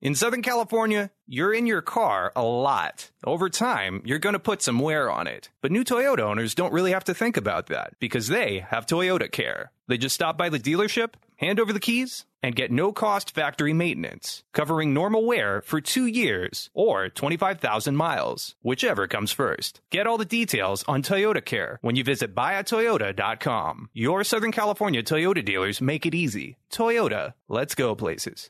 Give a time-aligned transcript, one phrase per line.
[0.00, 3.10] In Southern California, you're in your car a lot.
[3.24, 5.50] Over time, you're going to put some wear on it.
[5.60, 9.28] But new Toyota owners don't really have to think about that because they have Toyota
[9.28, 9.72] Care.
[9.88, 13.72] They just stop by the dealership, hand over the keys, and get no cost factory
[13.72, 19.80] maintenance, covering normal wear for two years or 25,000 miles, whichever comes first.
[19.90, 23.90] Get all the details on Toyota Care when you visit buyatoyota.com.
[23.92, 26.56] Your Southern California Toyota dealers make it easy.
[26.70, 28.48] Toyota, let's go places.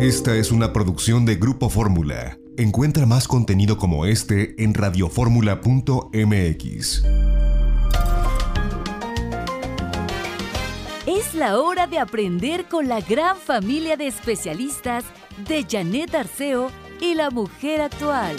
[0.00, 2.38] Esta es una producción de Grupo Fórmula.
[2.56, 7.04] Encuentra más contenido como este en radioformula.mx.
[11.06, 15.04] Es la hora de aprender con la gran familia de especialistas
[15.48, 16.70] de Janet Arceo
[17.00, 18.36] y la mujer actual.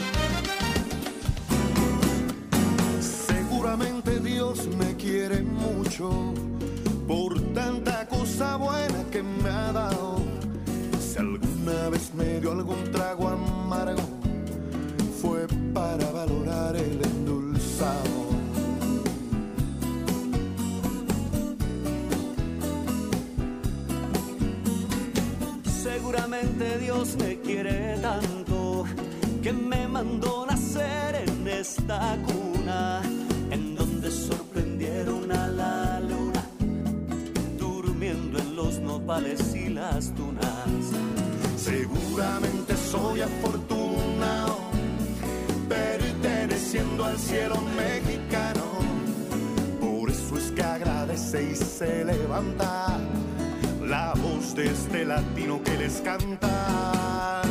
[3.00, 6.34] Seguramente Dios me quiere mucho
[7.08, 10.25] por tanta cosa buena que me ha dado.
[11.16, 14.02] Si alguna vez me dio algún trago amargo,
[15.22, 18.26] fue para valorar el endulzado.
[25.82, 28.84] Seguramente Dios me quiere tanto
[29.42, 33.02] que me mandó nacer en esta cuna
[33.52, 36.44] en donde sorprendieron a la luna
[37.58, 41.05] durmiendo en los nopales y las tunas.
[41.66, 44.60] Seguramente soy afortunado,
[45.68, 48.62] perteneciendo al cielo mexicano.
[49.82, 53.00] Por eso es que agradece y se levanta
[53.82, 57.42] la voz de este latino que les canta.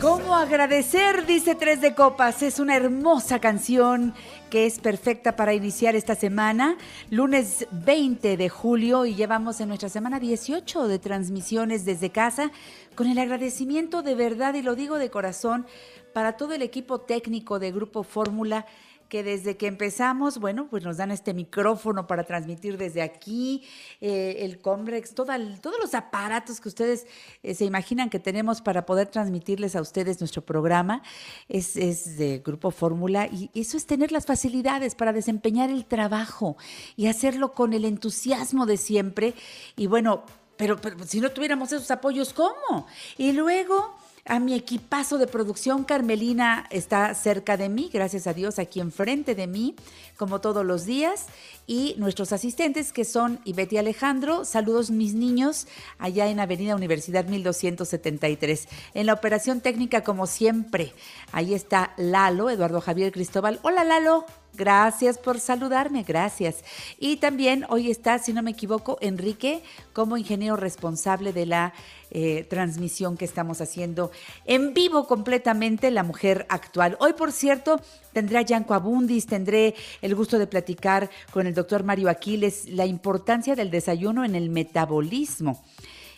[0.00, 1.26] ¿Cómo agradecer?
[1.26, 2.44] Dice Tres de Copas.
[2.44, 4.14] Es una hermosa canción
[4.52, 6.76] que es perfecta para iniciar esta semana.
[7.08, 12.52] Lunes 20 de julio y llevamos en nuestra semana 18 de transmisiones desde casa
[12.94, 15.64] con el agradecimiento de verdad y lo digo de corazón
[16.12, 18.66] para todo el equipo técnico de Grupo Fórmula
[19.12, 23.62] que desde que empezamos, bueno, pues nos dan este micrófono para transmitir desde aquí,
[24.00, 27.06] eh, el Comrex, todos los aparatos que ustedes
[27.42, 31.02] eh, se imaginan que tenemos para poder transmitirles a ustedes nuestro programa,
[31.50, 36.56] es, es de Grupo Fórmula y eso es tener las facilidades para desempeñar el trabajo
[36.96, 39.34] y hacerlo con el entusiasmo de siempre.
[39.76, 40.24] Y bueno,
[40.56, 42.86] pero, pero si no tuviéramos esos apoyos, ¿cómo?
[43.18, 48.58] Y luego a mi equipazo de producción, Carmelina está cerca de mí, gracias a Dios,
[48.58, 49.74] aquí enfrente de mí,
[50.16, 51.26] como todos los días.
[51.66, 55.66] Y nuestros asistentes, que son Ivette y Alejandro, saludos mis niños,
[55.98, 58.68] allá en Avenida Universidad 1273.
[58.94, 60.92] En la operación técnica, como siempre,
[61.32, 63.58] ahí está Lalo, Eduardo Javier Cristóbal.
[63.62, 64.24] Hola Lalo.
[64.54, 66.62] Gracias por saludarme, gracias.
[66.98, 69.62] Y también hoy está, si no me equivoco, Enrique
[69.94, 71.72] como ingeniero responsable de la
[72.10, 74.10] eh, transmisión que estamos haciendo
[74.44, 76.98] en vivo completamente, La Mujer Actual.
[77.00, 77.80] Hoy, por cierto,
[78.12, 82.84] tendré a Yanko Abundis, tendré el gusto de platicar con el doctor Mario Aquiles la
[82.84, 85.62] importancia del desayuno en el metabolismo.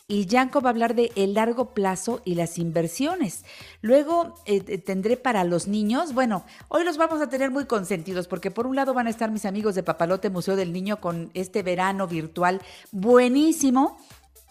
[0.07, 3.43] Y Yanko va a hablar de el largo plazo y las inversiones.
[3.81, 8.29] Luego eh, eh, tendré para los niños, bueno, hoy los vamos a tener muy consentidos
[8.29, 11.31] porque por un lado van a estar mis amigos de Papalote Museo del Niño con
[11.33, 12.61] este verano virtual
[12.93, 13.97] buenísimo.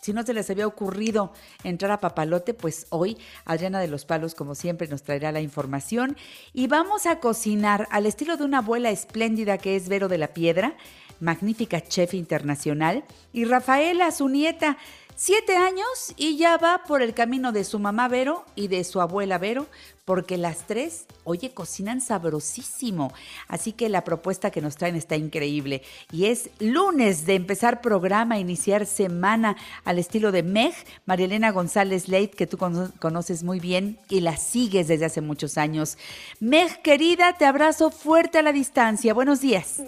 [0.01, 1.31] Si no se les había ocurrido
[1.63, 6.17] entrar a Papalote, pues hoy Adriana de los Palos, como siempre, nos traerá la información.
[6.51, 10.29] Y vamos a cocinar al estilo de una abuela espléndida que es Vero de la
[10.29, 10.75] Piedra,
[11.19, 14.77] magnífica chef internacional, y Rafaela, su nieta,
[15.15, 19.01] siete años y ya va por el camino de su mamá Vero y de su
[19.01, 19.67] abuela Vero,
[20.05, 23.13] porque las tres, oye, cocinan sabrosísimo.
[23.47, 25.81] Así que la propuesta que nos traen está increíble.
[26.11, 30.73] Y es lunes de empezar programa, iniciar semana al estilo de Meg,
[31.05, 35.21] María Elena González Leit, que tú cono- conoces muy bien y la sigues desde hace
[35.21, 35.97] muchos años.
[36.41, 39.13] Meg, querida, te abrazo fuerte a la distancia.
[39.13, 39.81] Buenos días.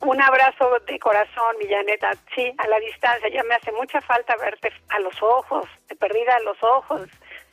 [0.00, 2.12] Un abrazo de corazón, Millaneta.
[2.34, 3.28] Sí, a la distancia.
[3.28, 7.02] Ya me hace mucha falta verte a los ojos, de perdida a los ojos.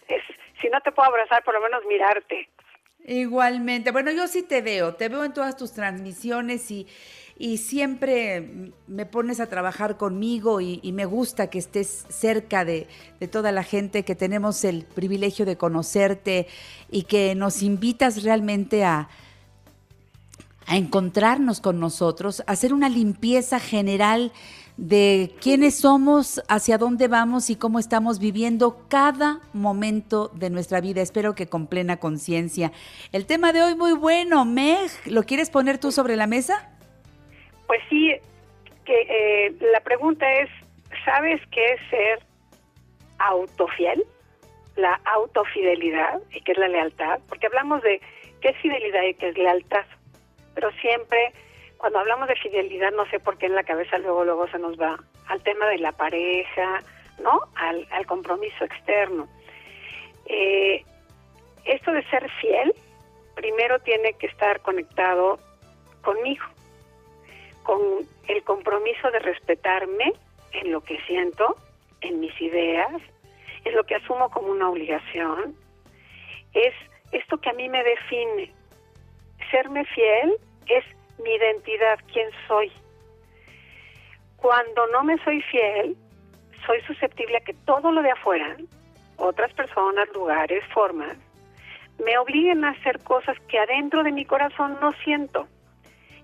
[0.08, 0.22] Es,
[0.62, 2.50] si no te puedo abrazar, por lo menos mirarte.
[3.06, 3.92] Igualmente.
[3.92, 6.88] Bueno, yo sí te veo, te veo en todas tus transmisiones y,
[7.38, 12.88] y siempre me pones a trabajar conmigo y, y me gusta que estés cerca de,
[13.20, 16.48] de toda la gente, que tenemos el privilegio de conocerte
[16.90, 19.10] y que nos invitas realmente a,
[20.68, 24.32] a encontrarnos con nosotros, hacer una limpieza general
[24.78, 31.02] de quiénes somos, hacia dónde vamos y cómo estamos viviendo cada momento de nuestra vida.
[31.02, 32.72] Espero que con plena conciencia.
[33.12, 36.72] El tema de hoy muy bueno, Meg, ¿lo quieres poner tú sobre la mesa?
[37.68, 38.14] Pues sí,
[38.86, 40.50] que eh, la pregunta es,
[41.06, 42.20] ¿sabes qué es ser
[43.20, 44.04] autofiel,
[44.76, 48.02] la autofidelidad y qué es la lealtad, porque hablamos de
[48.42, 49.86] qué es fidelidad y qué es lealtad,
[50.54, 51.34] pero siempre
[51.78, 54.80] cuando hablamos de fidelidad no sé por qué en la cabeza luego luego se nos
[54.80, 54.98] va
[55.28, 56.82] al tema de la pareja,
[57.22, 57.42] ¿no?
[57.56, 59.28] Al, compromiso externo.
[60.26, 60.84] Eh,
[61.66, 62.74] esto de ser fiel,
[63.36, 65.40] primero tiene que estar conectado
[66.02, 66.46] conmigo,
[67.64, 67.82] con
[68.28, 70.14] el compromiso de respetarme
[70.52, 71.56] en lo que siento,
[72.02, 73.02] en mis ideas,
[73.64, 75.56] en lo que asumo como una obligación.
[76.54, 76.74] Es
[77.12, 78.52] esto que a mí me define.
[79.54, 80.34] Serme fiel
[80.66, 80.84] es
[81.24, 82.72] mi identidad, quién soy.
[84.38, 85.96] Cuando no me soy fiel,
[86.66, 88.58] soy susceptible a que todo lo de afuera,
[89.18, 91.16] otras personas, lugares, formas,
[92.04, 95.48] me obliguen a hacer cosas que adentro de mi corazón no siento.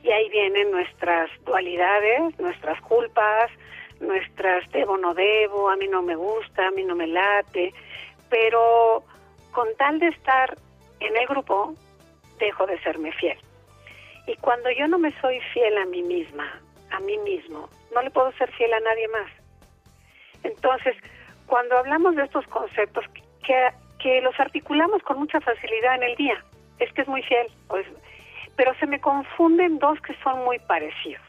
[0.01, 3.51] Y ahí vienen nuestras dualidades, nuestras culpas,
[3.99, 7.75] nuestras debo, no debo, a mí no me gusta, a mí no me late,
[8.27, 9.03] pero
[9.51, 10.57] con tal de estar
[10.99, 11.75] en el grupo,
[12.39, 13.37] dejo de serme fiel.
[14.27, 18.11] Y cuando yo no me soy fiel a mí misma, a mí mismo, no le
[18.11, 19.31] puedo ser fiel a nadie más.
[20.43, 20.95] Entonces,
[21.47, 23.05] cuando hablamos de estos conceptos
[23.45, 23.69] que,
[23.99, 26.43] que los articulamos con mucha facilidad en el día,
[26.79, 27.85] es que es muy fiel, pues,
[28.55, 31.25] pero se me confunden dos que son muy parecidos,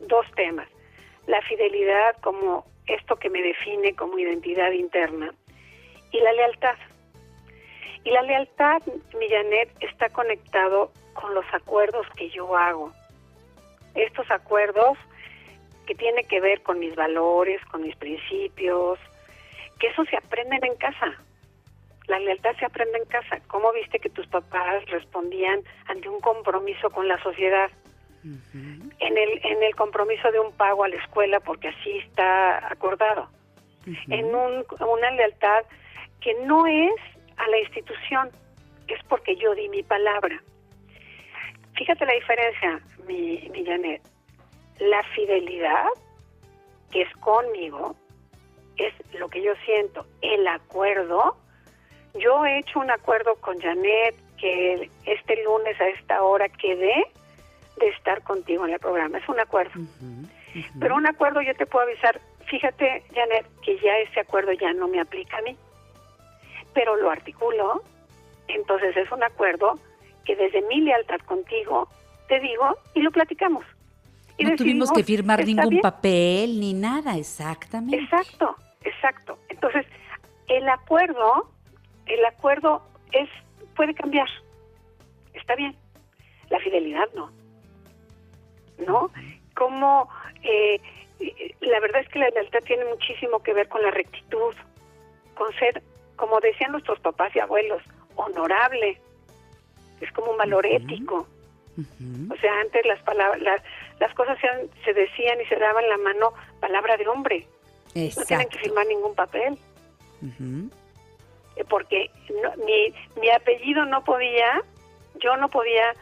[0.00, 0.68] dos temas.
[1.26, 5.32] La fidelidad como esto que me define como identidad interna
[6.10, 6.76] y la lealtad.
[8.04, 8.82] Y la lealtad,
[9.18, 12.92] Millanet, está conectado con los acuerdos que yo hago.
[13.94, 14.98] Estos acuerdos
[15.86, 18.98] que tienen que ver con mis valores, con mis principios,
[19.78, 21.12] que eso se aprenden en casa.
[22.08, 23.40] La lealtad se aprende en casa.
[23.46, 27.70] ¿Cómo viste que tus papás respondían ante un compromiso con la sociedad?
[28.24, 33.28] en, el, en el compromiso de un pago a la escuela porque así está acordado.
[34.08, 35.64] En un, una lealtad
[36.20, 36.92] que no es
[37.42, 38.30] a la institución,
[38.88, 40.42] es porque yo di mi palabra.
[41.76, 44.02] Fíjate la diferencia, mi, mi Janet.
[44.78, 45.86] La fidelidad,
[46.90, 47.96] que es conmigo,
[48.76, 50.06] es lo que yo siento.
[50.20, 51.36] El acuerdo,
[52.14, 57.06] yo he hecho un acuerdo con Janet que este lunes a esta hora quedé
[57.78, 59.18] de estar contigo en el programa.
[59.18, 59.72] Es un acuerdo.
[60.78, 64.88] Pero un acuerdo yo te puedo avisar, fíjate, Janet, que ya ese acuerdo ya no
[64.88, 65.56] me aplica a mí.
[66.74, 67.82] Pero lo articulo,
[68.48, 69.78] entonces es un acuerdo
[70.24, 71.88] que desde mi lealtad contigo
[72.28, 73.64] te digo y lo platicamos.
[74.38, 77.96] Y no tuvimos que firmar ningún papel ni nada, exactamente.
[77.96, 79.38] Exacto, exacto.
[79.48, 79.86] Entonces,
[80.48, 81.50] el acuerdo,
[82.06, 82.82] el acuerdo
[83.12, 83.28] es
[83.76, 84.28] puede cambiar.
[85.34, 85.76] Está bien.
[86.48, 87.30] La fidelidad no.
[88.78, 89.10] ¿No?
[89.54, 90.08] Como
[90.42, 90.80] eh,
[91.60, 94.54] la verdad es que la lealtad tiene muchísimo que ver con la rectitud,
[95.34, 95.82] con ser,
[96.16, 97.82] como decían nuestros papás y abuelos,
[98.16, 99.00] honorable,
[100.00, 101.26] es como un valor ético.
[102.30, 103.62] O sea, antes las palabras, las,
[103.98, 107.46] las cosas se, se, decían y se daban la mano palabra de hombre.
[107.94, 109.56] No tienen que firmar ningún papel.
[111.56, 112.10] Eh, porque
[112.66, 114.62] mi, mi apellido no podía,
[115.20, 115.94] yo no podía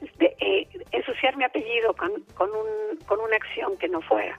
[0.00, 4.38] este, eh, ensuciar mi apellido con, con, un, con una acción que no fuera.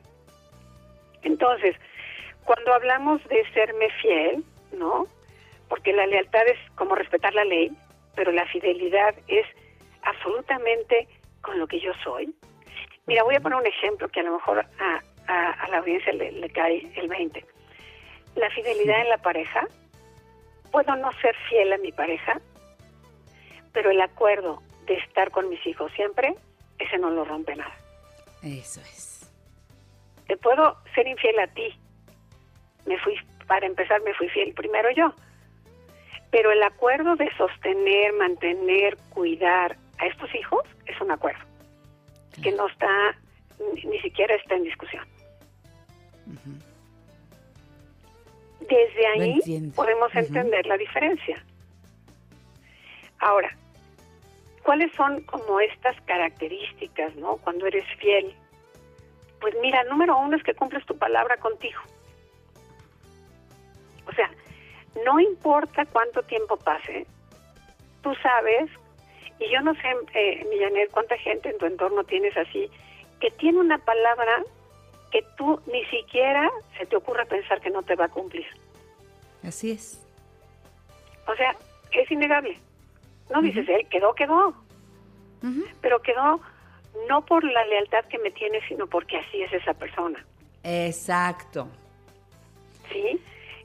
[1.22, 1.76] Entonces,
[2.44, 5.08] cuando hablamos de serme fiel, ¿no?
[5.70, 7.72] Porque la lealtad es como respetar la ley,
[8.16, 9.46] pero la fidelidad es
[10.04, 11.08] absolutamente
[11.42, 12.34] con lo que yo soy.
[13.08, 16.50] Mira, voy a poner un ejemplo que a lo mejor a, a, la audiencia le,
[16.50, 17.46] cae el 20.
[18.36, 19.68] La fidelidad en la pareja.
[20.72, 22.40] Puedo no ser fiel a mi pareja,
[23.74, 26.34] pero el acuerdo de estar con mis hijos siempre,
[26.80, 27.76] ese no lo rompe nada.
[28.42, 29.30] Eso es.
[30.28, 31.78] Te puedo ser infiel a ti.
[32.86, 33.16] Me fui,
[33.52, 35.14] para empezar, me fui fiel primero yo
[36.32, 41.44] pero el acuerdo de sostener, mantener, cuidar a estos hijos es un acuerdo
[42.42, 42.88] que no está,
[43.76, 45.06] ni, siquiera está en discusión.
[48.62, 51.44] Desde ahí podemos entender la diferencia.
[53.20, 53.56] Ahora,
[54.64, 57.36] ¿cuáles son como estas características, no?
[57.38, 58.34] Cuando eres fiel.
[59.42, 61.82] Pues mira, número uno es que cumples tu palabra contigo.
[65.06, 67.06] No importa cuánto tiempo pase,
[68.02, 68.70] tú sabes,
[69.40, 72.70] y yo no sé, eh, Millaner, cuánta gente en tu entorno tienes así,
[73.20, 74.44] que tiene una palabra
[75.12, 78.46] que tú ni siquiera se te ocurra pensar que no te va a cumplir.
[79.44, 80.06] Así es.
[81.28, 81.56] O sea,
[81.92, 82.58] es innegable.
[83.30, 84.54] No dices, él quedó, quedó.
[85.82, 86.40] Pero quedó
[87.08, 90.24] no por la lealtad que me tiene, sino porque así es esa persona.
[90.64, 91.68] Exacto.
[92.92, 93.20] ¿Sí?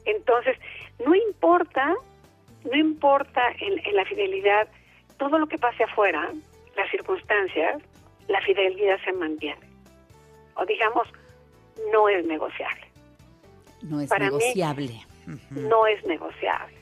[0.05, 0.57] Entonces,
[1.05, 1.95] no importa,
[2.65, 4.69] no importa en, en la fidelidad
[5.19, 6.33] todo lo que pase afuera,
[6.77, 7.83] las circunstancias,
[8.29, 9.67] la fidelidad se mantiene.
[10.57, 11.09] O digamos,
[11.93, 12.87] no es negociable.
[13.83, 15.07] No es Para mí, negociable.
[15.51, 16.77] No es negociable.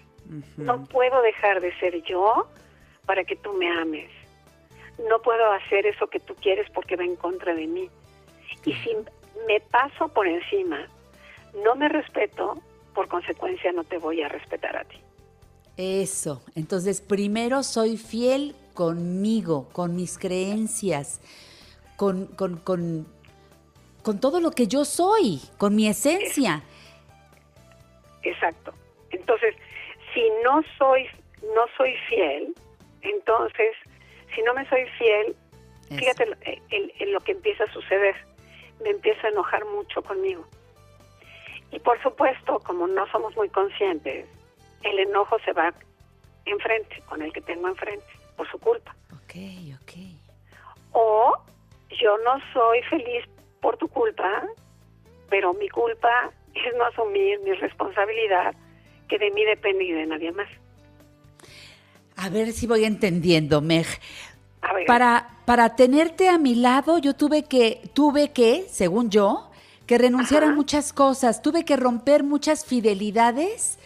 [0.57, 2.49] No puedo dejar de ser yo
[3.05, 4.11] para que tú me ames.
[5.09, 7.91] No puedo hacer eso que tú quieres porque va en contra de mí.
[8.65, 8.97] Y si
[9.47, 10.87] me paso por encima,
[11.63, 12.55] no me respeto,
[12.95, 14.99] por consecuencia no te voy a respetar a ti.
[15.77, 16.43] Eso.
[16.55, 21.21] Entonces, primero soy fiel conmigo, con mis creencias,
[21.97, 23.07] con, con, con,
[24.03, 26.63] con todo lo que yo soy, con mi esencia.
[28.23, 28.73] Exacto.
[29.11, 29.55] Entonces,
[30.13, 31.07] si no soy,
[31.55, 32.55] no soy fiel,
[33.03, 33.75] entonces,
[34.35, 35.37] si no me soy fiel,
[35.91, 35.99] Eso.
[35.99, 36.25] fíjate
[36.71, 38.15] en, en lo que empieza a suceder.
[38.83, 40.47] Me empiezo a enojar mucho conmigo.
[41.75, 44.27] Y por supuesto, como no somos muy conscientes,
[44.85, 45.75] el enojo se va
[46.45, 48.95] enfrente, con el que tengo enfrente, por su culpa.
[49.13, 49.35] Ok,
[49.83, 49.93] ok.
[50.93, 51.35] O
[52.01, 53.25] yo no soy feliz
[53.61, 54.45] por tu culpa,
[55.29, 58.55] pero mi culpa es no asumir mi responsabilidad,
[59.09, 60.49] que de mí depende y de nadie más.
[62.17, 63.87] A ver si voy entendiendo, Meg.
[64.87, 69.51] Para, para tenerte a mi lado, yo tuve que, tuve que, según yo,
[69.87, 71.43] que renunciar a muchas cosas.
[71.43, 73.79] Tuve que romper muchas fidelidades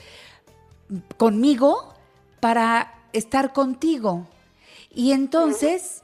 [1.16, 1.94] conmigo
[2.40, 4.26] para estar contigo.
[4.90, 6.02] Y entonces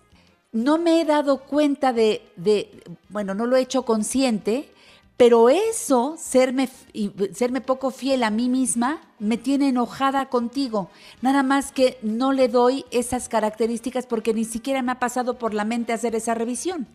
[0.53, 4.69] no me he dado cuenta de, de- bueno, no lo he hecho consciente,
[5.17, 6.69] pero eso, serme,
[7.33, 10.91] serme poco fiel a mí misma, me tiene enojada contigo.
[11.23, 15.55] Nada más que no le doy esas características porque ni siquiera me ha pasado por
[15.55, 16.89] la mente hacer esa revisión.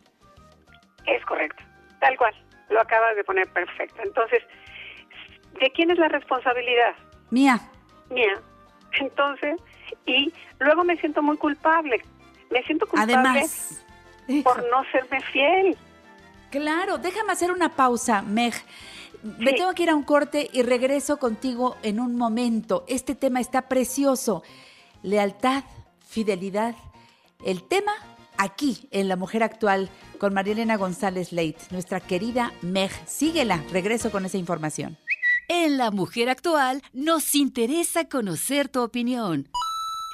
[1.05, 1.63] es correcto,
[2.01, 2.33] tal cual,
[2.69, 4.01] lo acabas de poner perfecto.
[4.03, 4.43] Entonces,
[5.59, 6.95] ¿de quién es la responsabilidad?
[7.29, 7.59] Mía,
[8.09, 8.33] Mía.
[8.99, 9.59] Entonces,
[10.05, 12.01] y luego me siento muy culpable.
[12.49, 13.83] Me siento culpable además...
[14.43, 15.77] por no serme fiel.
[16.49, 18.53] Claro, déjame hacer una pausa, Meg.
[19.21, 19.55] Me Sí.
[19.57, 22.85] tengo que ir a un corte y regreso contigo en un momento.
[22.87, 24.43] Este tema está precioso.
[25.03, 25.63] Lealtad,
[26.07, 26.73] fidelidad.
[27.45, 27.93] El tema
[28.39, 32.89] aquí en La Mujer Actual con Marielena González Leit, nuestra querida Meg.
[33.05, 34.97] Síguela, regreso con esa información.
[35.47, 39.47] En La Mujer Actual nos interesa conocer tu opinión.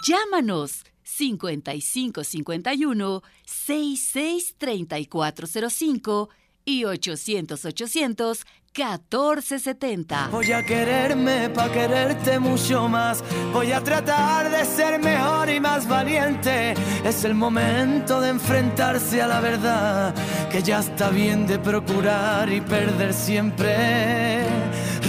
[0.08, 6.30] Llámanos 5551 663405
[6.66, 8.46] y 800 800
[8.76, 10.28] 1470.
[10.32, 13.24] Voy a quererme pa' quererte mucho más.
[13.54, 16.74] Voy a tratar de ser mejor y más valiente.
[17.06, 20.14] Es el momento de enfrentarse a la verdad.
[20.52, 24.46] Que ya está bien de procurar y perder siempre.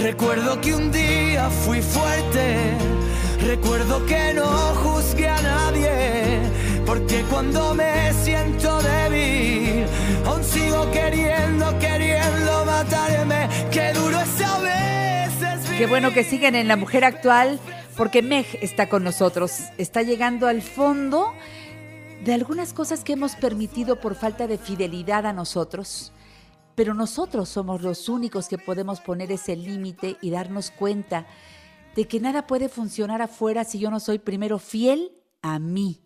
[0.01, 2.77] Recuerdo que un día fui fuerte.
[3.41, 4.47] Recuerdo que no
[4.77, 6.41] juzgué a nadie.
[6.87, 9.87] Porque cuando me siento débil,
[10.27, 13.49] aún queriendo, queriendo matarme.
[13.71, 15.71] Qué duro es a veces.
[15.79, 17.61] Qué bueno que siguen en La Mujer Actual
[17.97, 19.53] porque Meg está con nosotros.
[19.79, 21.33] Está llegando al fondo
[22.25, 26.13] de algunas cosas que hemos permitido por falta de fidelidad a nosotros.
[26.75, 31.27] Pero nosotros somos los únicos que podemos poner ese límite y darnos cuenta
[31.95, 36.06] de que nada puede funcionar afuera si yo no soy primero fiel a mí.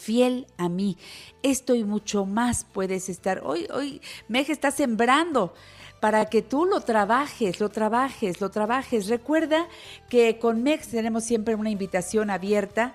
[0.00, 0.96] Fiel a mí.
[1.42, 3.42] Esto y mucho más puedes estar.
[3.44, 5.52] Hoy, hoy, Meg está sembrando
[6.00, 9.08] para que tú lo trabajes, lo trabajes, lo trabajes.
[9.08, 9.68] Recuerda
[10.08, 12.94] que con Mex tenemos siempre una invitación abierta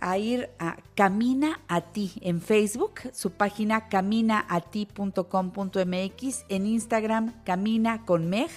[0.00, 8.28] a ir a Camina a ti en Facebook, su página caminaati.com.mx, en Instagram Camina con
[8.28, 8.50] Meg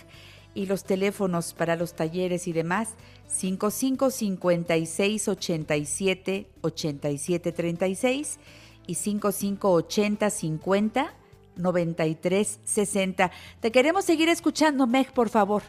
[0.58, 2.98] y los teléfonos para los talleres y demás
[3.28, 8.40] 55 56 87 87 36
[8.88, 11.14] y 55 80 50
[11.58, 13.32] 93 60.
[13.62, 15.62] Te queremos seguir escuchando, Meg, por favor.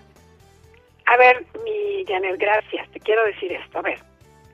[1.05, 2.91] A ver, mi Janet, gracias.
[2.91, 3.81] Te quiero decir esto.
[3.81, 4.01] A ver,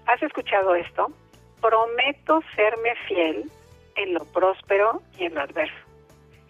[0.07, 1.13] ¿has escuchado esto?
[1.61, 3.49] Prometo serme fiel
[3.95, 5.87] en lo próspero y en lo adverso,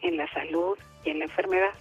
[0.01, 1.75] en la salud y en la enfermedad.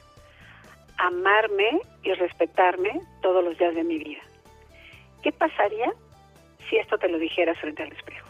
[0.97, 4.21] Amarme y respetarme todos los días de mi vida.
[5.21, 5.91] ¿Qué pasaría
[6.69, 8.27] si esto te lo dijeras frente al espejo?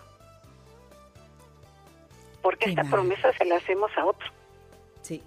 [2.42, 2.92] Porque Qué esta mal.
[2.92, 4.28] promesa se la hacemos a otro.
[5.02, 5.22] Sí.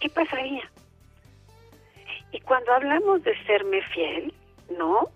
[0.00, 0.68] ¿qué pasaría?
[2.32, 4.34] Y cuando hablamos de serme fiel,
[4.76, 5.08] ¿no?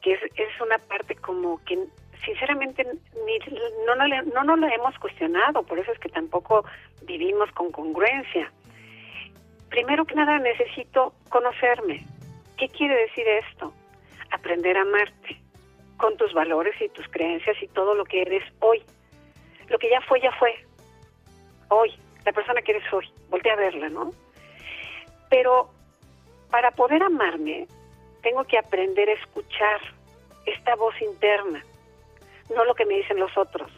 [0.00, 1.78] Que es, es una parte como que
[2.24, 2.82] sinceramente
[3.26, 3.38] ni,
[3.86, 6.64] no, no, no nos la hemos cuestionado, por eso es que tampoco
[7.02, 8.50] vivimos con congruencia.
[9.72, 12.04] Primero que nada necesito conocerme.
[12.58, 13.72] ¿Qué quiere decir esto?
[14.30, 15.40] Aprender a amarte
[15.96, 18.82] con tus valores y tus creencias y todo lo que eres hoy.
[19.70, 20.54] Lo que ya fue, ya fue.
[21.70, 21.90] Hoy,
[22.26, 23.10] la persona que eres hoy.
[23.30, 24.12] Voltea a verla, ¿no?
[25.30, 25.70] Pero
[26.50, 27.66] para poder amarme,
[28.22, 29.80] tengo que aprender a escuchar
[30.44, 31.64] esta voz interna,
[32.54, 33.72] no lo que me dicen los otros.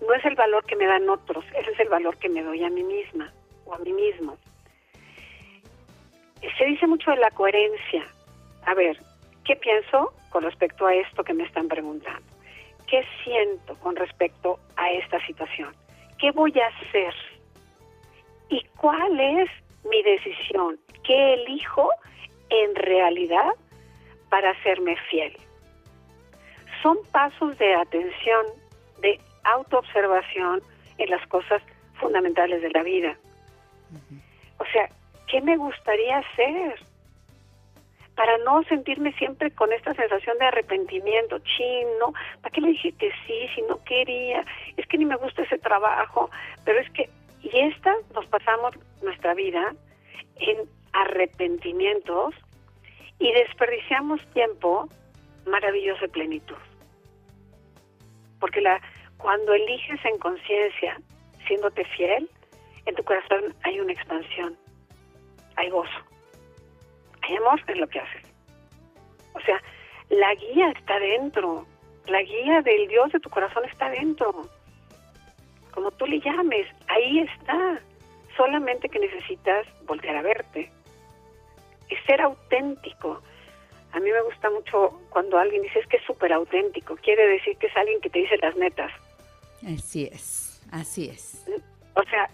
[0.00, 2.64] No es el valor que me dan otros, ese es el valor que me doy
[2.64, 3.32] a mí misma
[3.66, 4.36] o a mí mismo.
[6.40, 8.06] Se dice mucho de la coherencia.
[8.66, 8.98] A ver,
[9.44, 12.26] ¿qué pienso con respecto a esto que me están preguntando?
[12.86, 15.74] ¿Qué siento con respecto a esta situación?
[16.18, 17.14] ¿Qué voy a hacer?
[18.48, 19.50] ¿Y cuál es
[19.84, 20.78] mi decisión?
[21.04, 21.90] ¿Qué elijo
[22.48, 23.50] en realidad
[24.30, 25.36] para hacerme fiel?
[26.82, 28.46] Son pasos de atención,
[29.00, 30.62] de autoobservación
[30.98, 31.62] en las cosas
[31.94, 33.16] fundamentales de la vida.
[34.58, 34.88] O sea,
[35.26, 36.80] ¿qué me gustaría hacer?
[38.14, 43.10] Para no sentirme siempre con esta sensación de arrepentimiento, chino, ¿para qué le dije que
[43.26, 44.44] sí si no quería?
[44.76, 46.30] Es que ni me gusta ese trabajo,
[46.64, 47.10] pero es que,
[47.42, 49.74] y esta nos pasamos nuestra vida
[50.36, 52.34] en arrepentimientos
[53.18, 54.88] y desperdiciamos tiempo
[55.46, 56.56] maravilloso de plenitud.
[58.40, 58.80] Porque la,
[59.18, 60.98] cuando eliges en conciencia,
[61.46, 62.28] siéndote fiel,
[62.86, 64.56] en tu corazón hay una expansión,
[65.56, 65.98] hay gozo,
[67.22, 68.22] hay amor en lo que haces.
[69.34, 69.60] O sea,
[70.08, 71.66] la guía está dentro,
[72.06, 74.48] la guía del Dios de tu corazón está dentro.
[75.72, 77.80] Como tú le llames, ahí está.
[78.36, 80.70] Solamente que necesitas volver a verte.
[81.88, 83.22] Es ser auténtico.
[83.92, 86.96] A mí me gusta mucho cuando alguien dice es que es súper auténtico.
[86.96, 88.92] Quiere decir que es alguien que te dice las netas.
[89.66, 91.46] Así es, así es.
[91.96, 92.30] O sea,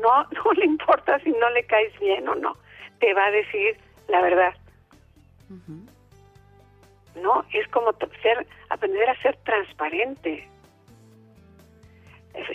[0.00, 2.56] no, no le importa si no le caes bien o no.
[2.98, 3.76] Te va a decir
[4.08, 4.54] la verdad.
[7.14, 7.44] ¿No?
[7.52, 7.92] Es como
[8.22, 10.48] ser, aprender a ser transparente.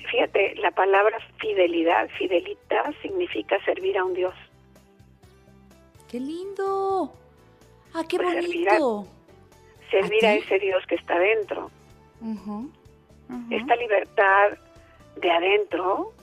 [0.09, 4.33] Fíjate, la palabra fidelidad, fidelita, significa servir a un Dios.
[6.09, 7.13] ¡Qué lindo!
[7.93, 9.07] ¡Ah, qué pues bonito!
[9.91, 11.69] Servir, a, ese Dios que está dentro.
[13.51, 14.57] Esta libertad
[15.17, 16.13] de adentro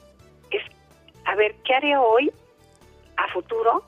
[0.50, 0.62] es,
[1.24, 2.33] a ver, ¿qué haré hoy
[3.16, 3.85] a futuro?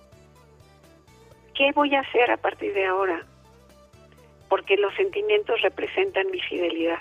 [1.55, 3.25] ¿Qué voy a hacer a partir de ahora?
[4.49, 6.99] Porque los sentimientos representan mi fidelidad.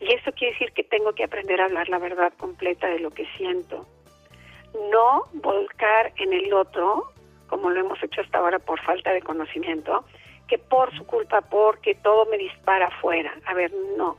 [0.00, 3.10] Y eso quiere decir que tengo que aprender a hablar la verdad completa de lo
[3.10, 3.86] que siento.
[4.90, 7.12] No volcar en el otro,
[7.46, 10.04] como lo hemos hecho hasta ahora por falta de conocimiento,
[10.48, 13.34] que por su culpa, porque todo me dispara afuera.
[13.46, 14.18] A ver, no.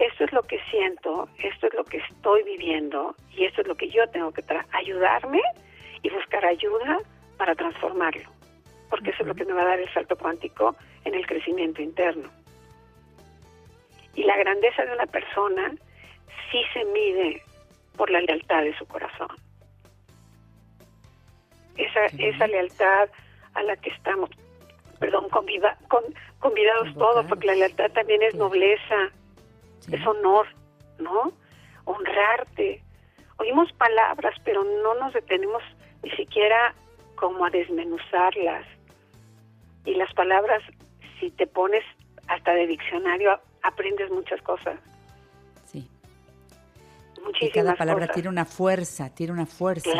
[0.00, 3.74] Esto es lo que siento, esto es lo que estoy viviendo y esto es lo
[3.74, 5.42] que yo tengo que ayudarme
[6.02, 6.96] y buscar ayuda
[7.36, 8.30] para transformarlo,
[8.88, 11.82] porque eso es lo que me va a dar el salto cuántico en el crecimiento
[11.82, 12.30] interno.
[14.14, 15.70] Y la grandeza de una persona
[16.50, 17.42] sí se mide
[17.98, 19.28] por la lealtad de su corazón.
[21.76, 23.10] Esa, esa lealtad
[23.52, 24.30] a la que estamos,
[24.98, 26.02] perdón, convida, con,
[26.38, 29.12] convidados todos, porque la lealtad también es nobleza,
[29.90, 30.46] es honor,
[30.98, 31.32] ¿no?
[31.84, 32.82] Honrarte.
[33.38, 35.62] Oímos palabras, pero no nos detenemos
[36.02, 36.74] ni siquiera
[37.16, 38.66] como a desmenuzarlas.
[39.84, 40.62] Y las palabras,
[41.18, 41.84] si te pones
[42.28, 44.78] hasta de diccionario, aprendes muchas cosas.
[45.64, 45.88] Sí.
[47.24, 49.90] Muchísimas y cada palabra tiene una fuerza, tiene una fuerza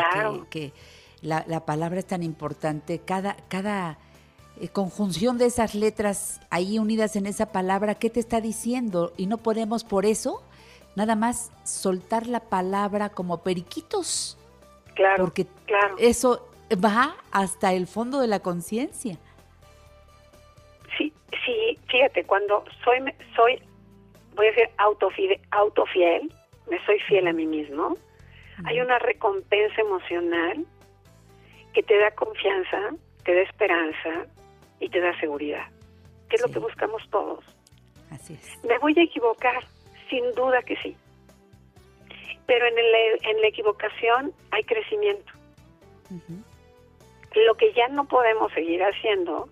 [0.49, 0.73] que,
[1.21, 2.99] la, la, palabra es tan importante.
[3.05, 3.97] Cada, cada
[4.69, 9.11] conjunción de esas letras ahí unidas en esa palabra, ¿qué te está diciendo?
[9.17, 10.43] Y no podemos por eso
[10.95, 14.37] nada más soltar la palabra como periquitos.
[14.93, 15.23] Claro.
[15.23, 15.95] Porque claro.
[15.97, 19.17] eso va hasta el fondo de la conciencia.
[20.97, 22.99] Sí, fíjate, cuando soy,
[23.35, 23.59] soy
[24.35, 26.33] voy a decir autofiel,
[26.69, 27.95] me soy fiel a mí mismo,
[28.65, 30.65] hay una recompensa emocional
[31.73, 32.91] que te da confianza,
[33.23, 34.27] te da esperanza
[34.81, 35.67] y te da seguridad,
[36.27, 37.45] que es lo que buscamos todos.
[38.09, 38.65] Así es.
[38.65, 39.63] Me voy a equivocar,
[40.09, 40.97] sin duda que sí.
[42.45, 42.85] Pero en, el,
[43.23, 45.31] en la equivocación hay crecimiento.
[47.45, 49.47] Lo que ya no podemos seguir haciendo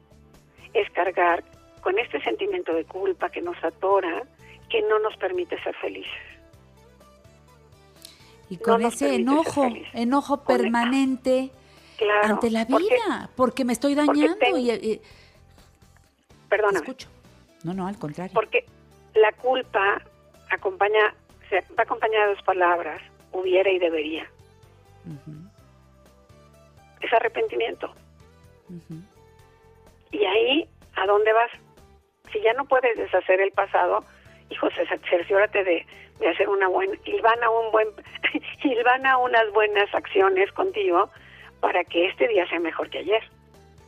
[0.74, 1.44] es cargar
[1.82, 4.24] con este sentimiento de culpa que nos atora,
[4.70, 6.12] que no nos permite ser felices.
[8.50, 11.52] Y con ese enojo, enojo permanente
[12.24, 15.02] ante la vida, porque, me estoy dañando y,
[16.50, 16.80] Perdóname.
[16.80, 17.08] Escucho.
[17.64, 18.34] No, no, al contrario.
[18.34, 18.66] Porque
[19.14, 20.02] la culpa
[20.50, 21.14] acompaña,
[21.50, 24.28] se va acompañada de dos palabras, hubiera y debería.
[27.02, 27.94] Es arrepentimiento.
[30.12, 31.52] Y ahí, ¿a dónde vas?
[32.32, 34.04] Si ya no puedes deshacer el pasado,
[34.50, 34.68] hijo,
[35.10, 35.86] cerciórate de,
[36.20, 37.88] de hacer una buena, a un buen,
[39.06, 41.10] a unas buenas acciones contigo
[41.60, 43.24] para que este día sea mejor que ayer.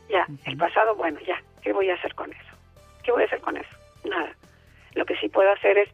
[0.08, 2.56] Ya, el pasado, bueno, ya, ¿qué voy a hacer con eso?
[3.02, 3.76] ¿Qué voy a hacer con eso?
[4.04, 4.34] Nada.
[4.94, 5.88] Lo que sí puedo hacer es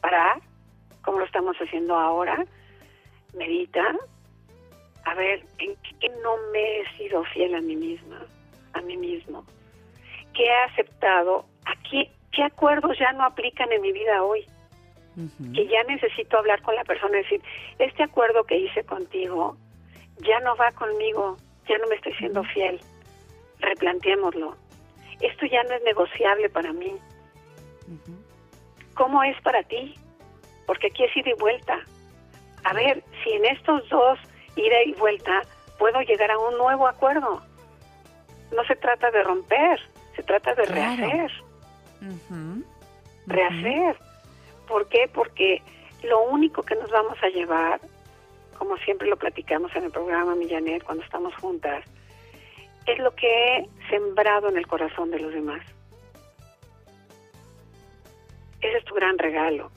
[0.00, 0.40] parar,
[1.02, 2.44] como lo estamos haciendo ahora,
[3.34, 3.84] medita,
[5.04, 8.20] a ver, ¿en qué no me he sido fiel a mí misma,
[8.74, 9.44] a mí mismo?
[10.32, 11.46] ¿Qué he aceptado?
[11.66, 14.44] Aquí, ¿Qué acuerdos ya no aplican en mi vida hoy?
[15.54, 17.40] Que ya necesito hablar con la persona y decir,
[17.78, 19.56] este acuerdo que hice contigo
[20.18, 21.36] ya no va conmigo,
[21.68, 22.80] ya no me estoy siendo fiel.
[23.60, 24.56] Replanteémoslo.
[25.20, 26.96] Esto ya no es negociable para mí.
[28.94, 29.94] ¿Cómo es para ti?
[30.66, 31.78] Porque aquí es ida y vuelta.
[32.64, 34.18] A ver, si en estos dos
[34.56, 35.42] ida y vuelta
[35.78, 37.42] puedo llegar a un nuevo acuerdo.
[38.54, 39.80] No se trata de romper,
[40.14, 41.32] se trata de rehacer.
[43.26, 43.96] Rehacer.
[44.68, 45.10] ¿Por qué?
[45.12, 45.62] Porque
[46.02, 47.80] lo único que nos vamos a llevar,
[48.64, 51.84] como siempre lo platicamos en el programa Millanet cuando estamos juntas,
[52.86, 55.60] es lo que he sembrado en el corazón de los demás.
[58.62, 59.70] Ese es tu gran regalo.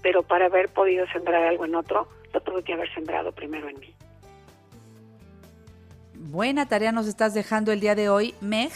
[0.00, 3.78] Pero para haber podido sembrar algo en otro, lo tuve que haber sembrado primero en
[3.78, 3.94] mí.
[6.14, 8.72] Buena tarea nos estás dejando el día de hoy, Meg,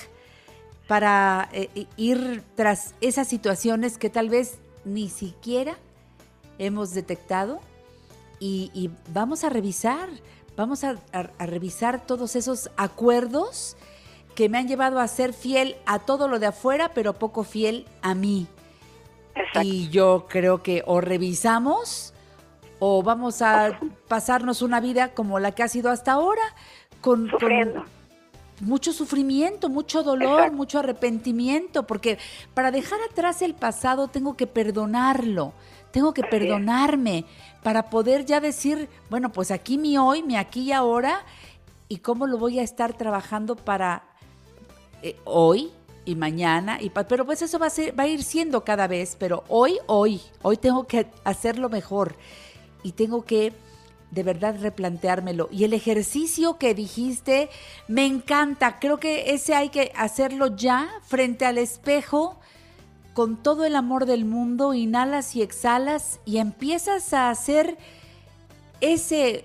[0.87, 5.77] para eh, ir tras esas situaciones que tal vez ni siquiera
[6.59, 7.62] hemos detectado
[8.40, 10.08] y, vamos a revisar,
[10.56, 10.96] vamos a,
[11.38, 13.76] revisar todos esos acuerdos
[14.34, 17.86] que me han llevado a ser fiel a todo lo de afuera, pero poco fiel
[18.02, 18.46] a mí.
[19.62, 22.12] Y yo creo que o revisamos
[22.78, 26.42] o vamos a pasarnos una vida como la que ha sido hasta ahora,
[27.00, 27.30] con,
[28.60, 32.18] mucho sufrimiento, mucho dolor, mucho arrepentimiento, porque
[32.54, 35.52] para dejar atrás el pasado tengo que perdonarlo,
[35.90, 37.24] tengo que perdonarme
[37.64, 41.24] para poder ya decir, bueno, pues aquí mi hoy, mi aquí y ahora,
[41.88, 44.05] y cómo lo voy a estar trabajando para
[45.03, 45.72] eh, hoy
[46.05, 49.16] y mañana, y pero pues eso va a, ser, va a ir siendo cada vez,
[49.18, 52.14] pero hoy, hoy, hoy tengo que hacerlo mejor
[52.83, 53.55] y tengo que
[54.11, 55.48] de verdad replanteármelo.
[55.50, 57.48] Y el ejercicio que dijiste
[57.88, 58.79] me encanta.
[58.79, 62.38] Creo que ese hay que hacerlo ya frente al espejo
[63.14, 64.74] con todo el amor del mundo.
[64.74, 67.79] Inhalas y exhalas y empiezas a hacer
[68.81, 69.44] ese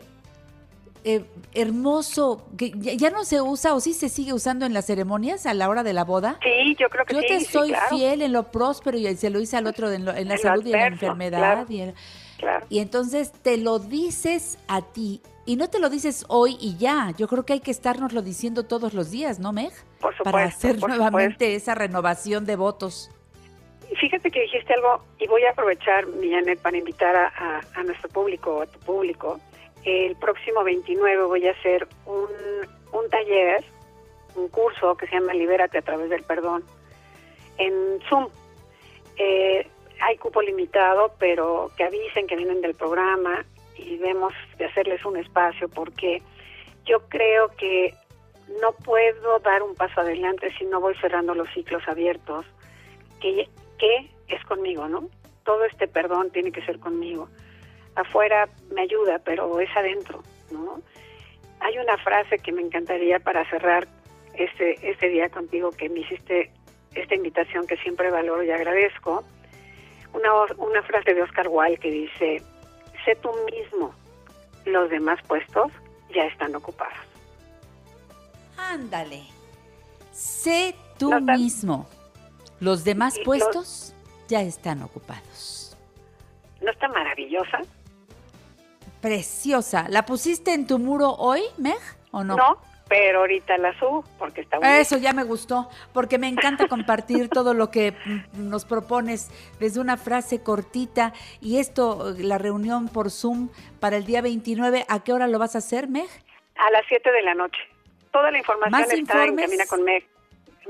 [1.06, 5.46] eh, hermoso que ya, no se usa o sí se sigue usando en las ceremonias
[5.46, 6.38] a la hora de la boda.
[6.44, 7.28] Sí, yo creo que yo sí.
[7.30, 10.38] Yo te soy fiel en lo próspero y se lo hice al otro en, la
[10.38, 11.68] salud y en la enfermedad.
[12.70, 17.14] Y entonces te lo dices a ti y no te lo dices hoy y ya.
[17.18, 17.72] Yo creo que hay que
[18.12, 19.72] lo diciendo todos los días, ¿no, Meg?
[20.00, 23.10] Por supuesto, Para hacer nuevamente esa renovación de votos.
[23.96, 28.68] Fíjate que dijiste algo y voy a aprovechar, Millanet, para invitar a, nuestro público, a
[28.68, 29.40] tu público.
[29.84, 32.28] El próximo 29 voy a hacer un,
[32.92, 33.64] un taller,
[34.36, 36.64] un curso que se llama Libérate a través del perdón
[37.60, 38.28] en Zoom.
[39.18, 39.68] Eh,
[40.02, 45.18] hay cupo limitado, pero que avisen que vienen del programa y vemos de hacerles un
[45.18, 46.22] espacio porque
[46.86, 47.94] yo creo que
[48.62, 52.46] no puedo dar un paso adelante si no voy cerrando los ciclos abiertos,
[53.22, 53.48] que,
[53.80, 55.10] que es conmigo, ¿no?
[55.44, 57.30] Todo este perdón tiene que ser conmigo.
[57.96, 60.82] Afuera me ayuda, pero es adentro, ¿no?
[61.62, 63.88] Hay una frase que me encantaría para cerrar
[64.36, 66.52] este, este día contigo que me hiciste
[66.96, 69.24] esta invitación que siempre valoro y agradezco
[70.14, 72.42] una, una frase de Oscar Wilde que dice,
[73.06, 73.94] sé tú mismo,
[74.66, 75.72] los demás puestos
[76.14, 76.98] ya están ocupados.
[78.58, 79.24] Ándale,
[80.12, 81.88] sé tú mismo,
[82.60, 83.94] los demás puestos
[84.28, 85.78] ya están ocupados.
[86.62, 87.60] ¿No está maravillosa?
[89.02, 89.86] Preciosa.
[89.90, 91.80] ¿La pusiste en tu muro hoy, Meg,
[92.12, 92.36] o no?
[92.36, 92.58] No,
[92.90, 94.74] pero ahorita la subo porque está bueno.
[94.74, 97.94] Eso ya me gustó, porque me encanta compartir todo lo que
[98.34, 101.14] nos propones desde una frase cortita.
[101.40, 105.56] Y esto, la reunión por Zoom para el día 29, ¿a qué hora lo vas
[105.56, 106.10] a hacer, Meg?
[106.56, 107.60] A las 7 de la noche.
[108.12, 110.06] Toda la información está en Camina con Meg.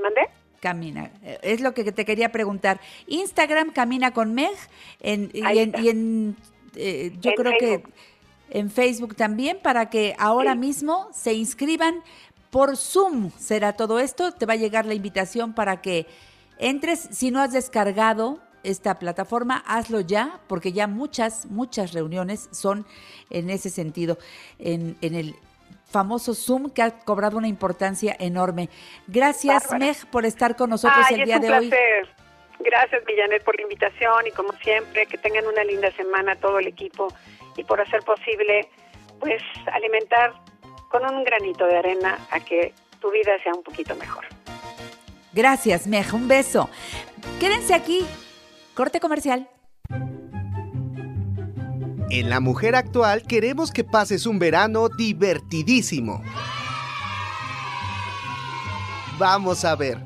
[0.00, 0.28] ¿Mandé?
[0.60, 1.10] Camina,
[1.42, 2.80] es lo que te quería preguntar.
[3.06, 4.54] Instagram Camina con Meg
[5.00, 5.42] en, y,
[5.88, 6.36] en,
[6.76, 7.82] eh, yo creo que
[8.50, 12.02] en Facebook también para que ahora mismo se inscriban
[12.50, 13.30] por Zoom.
[13.38, 14.32] Será todo esto.
[14.32, 16.06] Te va a llegar la invitación para que
[16.58, 17.08] entres.
[17.10, 22.86] Si no has descargado esta plataforma, hazlo ya, porque ya muchas, muchas reuniones son
[23.30, 24.18] en ese sentido,
[24.58, 25.34] en, en el
[25.90, 28.68] famoso Zoom que ha cobrado una importancia enorme.
[29.06, 29.78] Gracias, Bárbara.
[29.78, 31.70] Meg, por estar con nosotros Ay, el es día un de hoy.
[32.60, 36.66] Gracias, Millanet, por la invitación y como siempre, que tengan una linda semana todo el
[36.66, 37.08] equipo
[37.56, 38.68] y por hacer posible,
[39.18, 40.34] pues, alimentar
[40.90, 44.26] con un granito de arena a que tu vida sea un poquito mejor.
[45.32, 46.12] Gracias, Meg.
[46.12, 46.68] Un beso.
[47.38, 48.06] Quédense aquí.
[48.74, 49.48] Corte comercial.
[52.12, 56.20] En La Mujer Actual queremos que pases un verano divertidísimo.
[59.16, 60.04] Vamos a ver.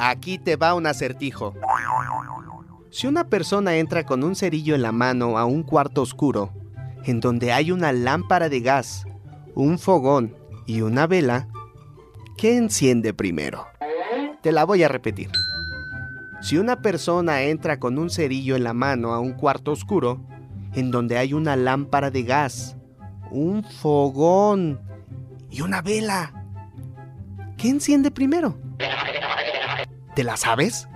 [0.00, 1.52] Aquí te va un acertijo.
[2.90, 6.50] Si una persona entra con un cerillo en la mano a un cuarto oscuro,
[7.04, 9.04] en donde hay una lámpara de gas,
[9.54, 10.34] un fogón
[10.66, 11.48] y una vela,
[12.38, 13.66] ¿qué enciende primero?
[14.40, 15.30] Te la voy a repetir.
[16.40, 20.24] Si una persona entra con un cerillo en la mano a un cuarto oscuro,
[20.74, 22.76] en donde hay una lámpara de gas,
[23.30, 24.80] un fogón
[25.50, 26.44] y una vela,
[27.56, 28.58] ¿qué enciende primero?
[30.14, 30.88] ¿Te la sabes?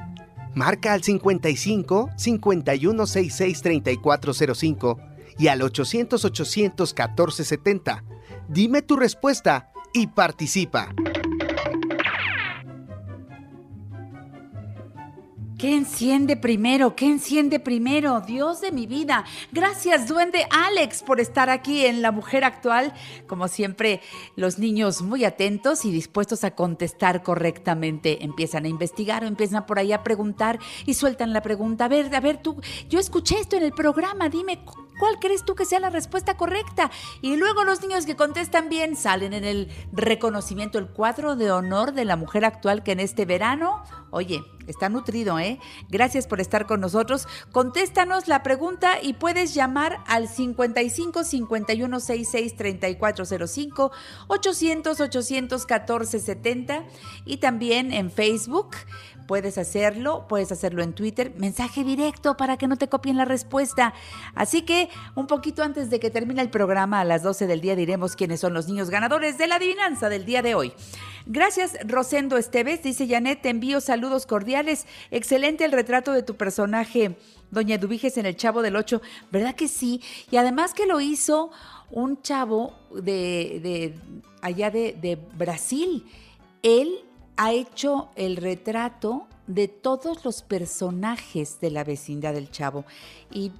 [0.54, 4.98] Marca al 55 5166 3405
[5.38, 8.04] y al 800 800 1470.
[8.48, 10.94] Dime tu respuesta y participa.
[15.58, 16.94] ¿Qué enciende primero?
[16.94, 18.20] ¿Qué enciende primero?
[18.20, 19.24] Dios de mi vida.
[19.50, 22.94] Gracias, duende Alex, por estar aquí en La Mujer Actual.
[23.26, 24.00] Como siempre,
[24.36, 28.24] los niños muy atentos y dispuestos a contestar correctamente.
[28.24, 31.86] Empiezan a investigar o empiezan por ahí a preguntar y sueltan la pregunta.
[31.86, 34.60] A ver, a ver, tú, yo escuché esto en el programa, dime,
[34.98, 36.90] ¿cuál crees tú que sea la respuesta correcta?
[37.22, 41.92] Y luego los niños que contestan bien salen en el reconocimiento, el cuadro de honor
[41.92, 45.58] de la mujer actual que en este verano, oye, está nutrido, ¿eh?
[45.88, 47.26] Gracias por estar con nosotros.
[47.52, 53.90] Contéstanos la pregunta y puedes llamar al 55 51 66 3405
[54.28, 56.84] 800 814 70
[57.24, 58.76] y también en Facebook.
[59.28, 63.92] Puedes hacerlo, puedes hacerlo en Twitter, mensaje directo para que no te copien la respuesta.
[64.34, 67.76] Así que un poquito antes de que termine el programa, a las 12 del día
[67.76, 70.72] diremos quiénes son los niños ganadores de la adivinanza del día de hoy.
[71.26, 72.82] Gracias, Rosendo Esteves.
[72.82, 74.86] Dice Janet, te envío saludos cordiales.
[75.10, 77.18] Excelente el retrato de tu personaje,
[77.50, 79.02] Doña Dubiges, en El Chavo del Ocho.
[79.30, 80.00] ¿Verdad que sí?
[80.30, 81.50] Y además que lo hizo
[81.90, 83.94] un chavo de, de
[84.40, 86.06] allá de, de Brasil.
[86.62, 87.04] Él
[87.38, 92.84] ha hecho el retrato de todos los personajes de la vecindad del Chavo.
[93.32, 93.52] Y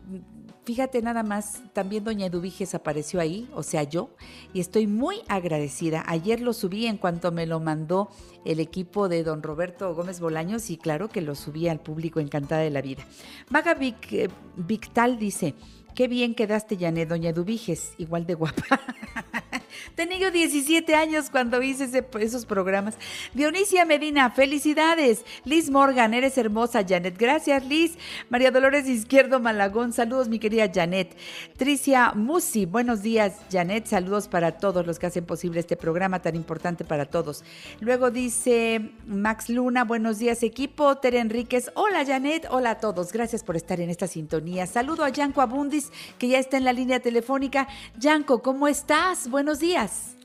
[0.64, 4.11] fíjate nada más, también doña Eduviges apareció ahí, o sea, yo,
[4.53, 6.03] y estoy muy agradecida.
[6.09, 8.11] Ayer lo subí en cuanto me lo mandó
[8.45, 12.62] el equipo de don Roberto Gómez Bolaños y claro que lo subí al público encantada
[12.62, 13.05] de la vida.
[13.49, 15.55] Vaga Vic, eh, Victal dice,
[15.95, 18.81] qué bien quedaste, Janet, doña Eduviges, igual de guapa.
[19.94, 21.88] Tenía 17 años cuando hice
[22.20, 22.96] esos programas.
[23.35, 25.24] Dionisia Medina, felicidades.
[25.44, 27.16] Liz Morgan, eres hermosa, Janet.
[27.18, 27.96] Gracias, Liz.
[28.28, 31.16] María Dolores Izquierdo Malagón, saludos, mi querida Janet.
[31.57, 33.87] Tricia Musi, buenos días, Janet.
[33.87, 37.44] Saludos para todos los que hacen posible este programa tan importante para todos.
[37.81, 40.96] Luego dice Max Luna, buenos días, equipo.
[40.98, 42.46] Tere Enríquez, hola, Janet.
[42.50, 43.12] Hola a todos.
[43.12, 44.66] Gracias por estar en esta sintonía.
[44.66, 47.68] Saludo a Yanko Abundis, que ya está en la línea telefónica.
[47.98, 49.28] Yanko, ¿cómo estás?
[49.28, 50.16] Buenos días.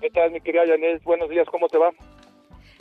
[0.00, 1.02] ¿Qué tal, mi querida Janet?
[1.04, 1.90] Buenos días, ¿cómo te va?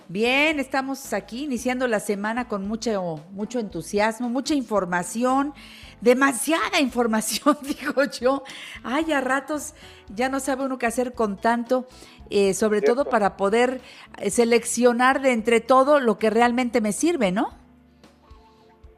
[0.08, 5.54] Bien, estamos aquí iniciando la semana con mucho, mucho entusiasmo, mucha información,
[6.02, 8.44] demasiada información, digo yo.
[8.84, 9.74] Ay, a ratos
[10.14, 11.88] ya no sabe uno qué hacer con tanto,
[12.30, 13.82] eh, sobre todo para poder
[14.20, 17.50] eh, seleccionar de entre todo lo que realmente me sirve, ¿no?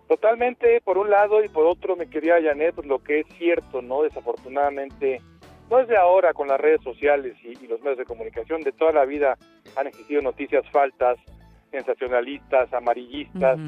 [0.10, 3.82] Totalmente, por un lado, y por otro, mi querida Janet, pues, lo que es cierto,
[3.82, 4.04] ¿no?
[4.04, 5.22] Desafortunadamente,
[5.70, 8.72] no es de ahora con las redes sociales y, y los medios de comunicación, de
[8.72, 9.38] toda la vida
[9.76, 11.18] han existido noticias faltas,
[11.72, 13.60] sensacionalistas, amarillistas,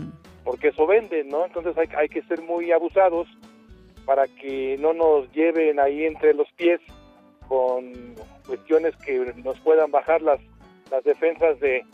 [0.44, 1.46] porque eso vende, ¿no?
[1.46, 3.28] Entonces hay, hay que ser muy abusados
[4.06, 6.80] para que no nos lleven ahí entre los pies
[7.48, 7.92] con
[8.48, 10.40] cuestiones que nos puedan bajar las,
[10.90, 11.86] las defensas de,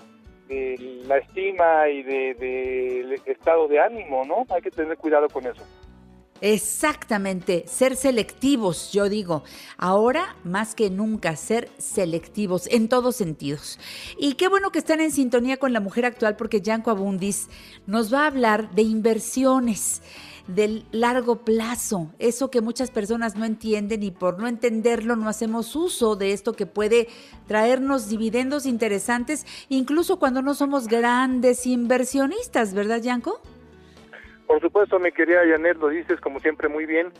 [0.48, 4.46] de la estima y del de, del estado de ánimo, ¿no?
[4.54, 5.64] Hay que tener cuidado con eso.
[6.42, 9.44] Exactamente, ser selectivos, yo digo.
[9.78, 13.80] Ahora más que nunca, ser selectivos en todos sentidos.
[14.20, 17.48] Y qué bueno que están en sintonía con la mujer actual porque Yanko Abundis
[17.88, 20.02] nos va a hablar de inversiones
[20.48, 25.76] del largo plazo, eso que muchas personas no entienden y por no entenderlo no hacemos
[25.76, 27.08] uso de esto que puede
[27.48, 33.42] traernos dividendos interesantes, incluso cuando no somos grandes inversionistas, ¿verdad, Yanko?
[34.48, 37.12] Por supuesto, mi querida Janet, lo dices como siempre muy bien.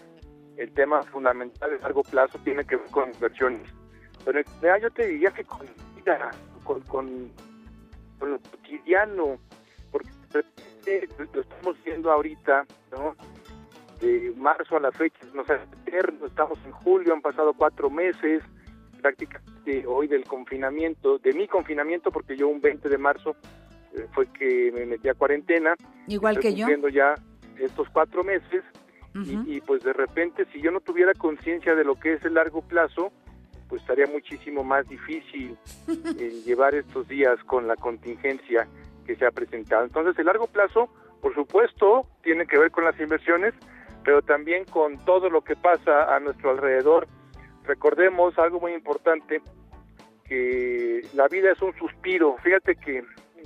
[0.58, 3.70] El tema fundamental de largo plazo tiene que ver con inversiones.
[4.24, 7.32] Pero realidad yo te diría que con, con,
[8.22, 9.38] lo cotidiano,
[9.92, 10.10] porque
[11.34, 13.16] lo estamos viendo ahorita, ¿no?
[14.00, 18.44] De marzo a la fecha, no sé, eterno, estamos en julio, han pasado cuatro meses,
[19.02, 23.36] prácticamente hoy del confinamiento, de mi confinamiento, porque yo un 20 de marzo
[23.94, 25.76] eh, fue que me metí a cuarentena.
[26.08, 26.66] Igual Estoy que yo.
[26.66, 27.16] cumpliendo ya
[27.60, 28.64] estos cuatro meses
[29.24, 32.62] y, pues de repente si yo no tuviera conciencia de lo que es el largo
[32.62, 33.14] plazo,
[33.70, 38.68] pues estaría muchísimo más difícil eh, llevar estos días con la contingencia
[39.06, 39.86] que se ha presentado.
[39.86, 40.90] Entonces el largo plazo,
[41.22, 43.54] por supuesto, tiene que ver con las inversiones,
[44.04, 47.08] pero también con todo lo que pasa a nuestro alrededor.
[47.64, 49.42] Recordemos algo muy importante,
[50.26, 52.36] que la vida es un suspiro.
[52.44, 53.04] Fíjate que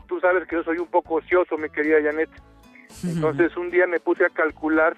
[0.08, 2.30] tú sabes que yo soy un poco ocioso, mi querida Janet.
[3.04, 4.98] Entonces un día me puse a calcular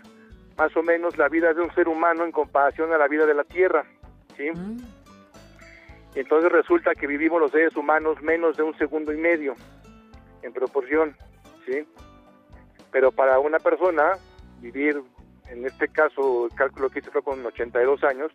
[0.58, 3.34] más o menos la vida de un ser humano en comparación a la vida de
[3.34, 3.86] la Tierra.
[4.38, 4.51] ¿sí?
[4.51, 4.77] Mm.
[6.15, 9.56] Entonces resulta que vivimos los seres humanos menos de un segundo y medio
[10.41, 11.15] en proporción,
[11.65, 11.86] ¿sí?
[12.91, 14.13] Pero para una persona
[14.60, 15.01] vivir,
[15.47, 18.32] en este caso, el cálculo que hice fue con 82 años,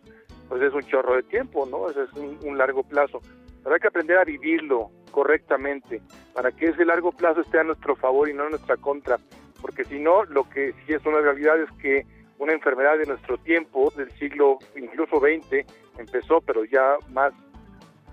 [0.49, 1.89] pues es un chorro de tiempo, ¿no?
[1.89, 3.21] Es un, un largo plazo.
[3.61, 6.01] Pero hay que aprender a vivirlo correctamente
[6.33, 9.19] para que ese largo plazo esté a nuestro favor y no a nuestra contra.
[9.61, 12.05] Porque si no, lo que sí es una realidad es que
[12.39, 15.65] una enfermedad de nuestro tiempo, del siglo incluso 20,
[15.97, 17.33] empezó, pero ya más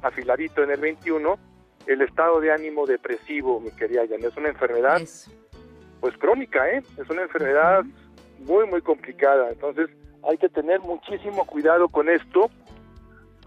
[0.02, 1.38] afiladito en el 21,
[1.86, 5.30] el estado de ánimo depresivo, mi querida Jan, es una enfermedad Eso.
[6.00, 6.82] pues crónica, ¿eh?
[6.98, 7.84] Es una enfermedad
[8.40, 9.50] muy, muy complicada.
[9.50, 9.90] Entonces
[10.28, 12.50] hay que tener muchísimo cuidado con esto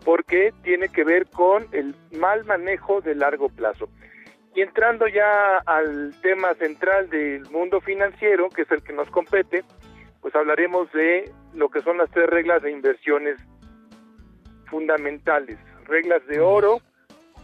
[0.05, 3.89] porque tiene que ver con el mal manejo de largo plazo.
[4.58, 9.63] Y entrando ya al tema central del mundo financiero, que es el que nos compete,
[10.20, 13.38] pues hablaremos de lo que son las tres reglas de inversiones
[14.65, 15.60] fundamentales.
[15.86, 16.80] Reglas de oro,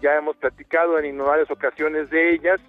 [0.01, 2.59] ya hemos platicado en innumerables ocasiones de ellas,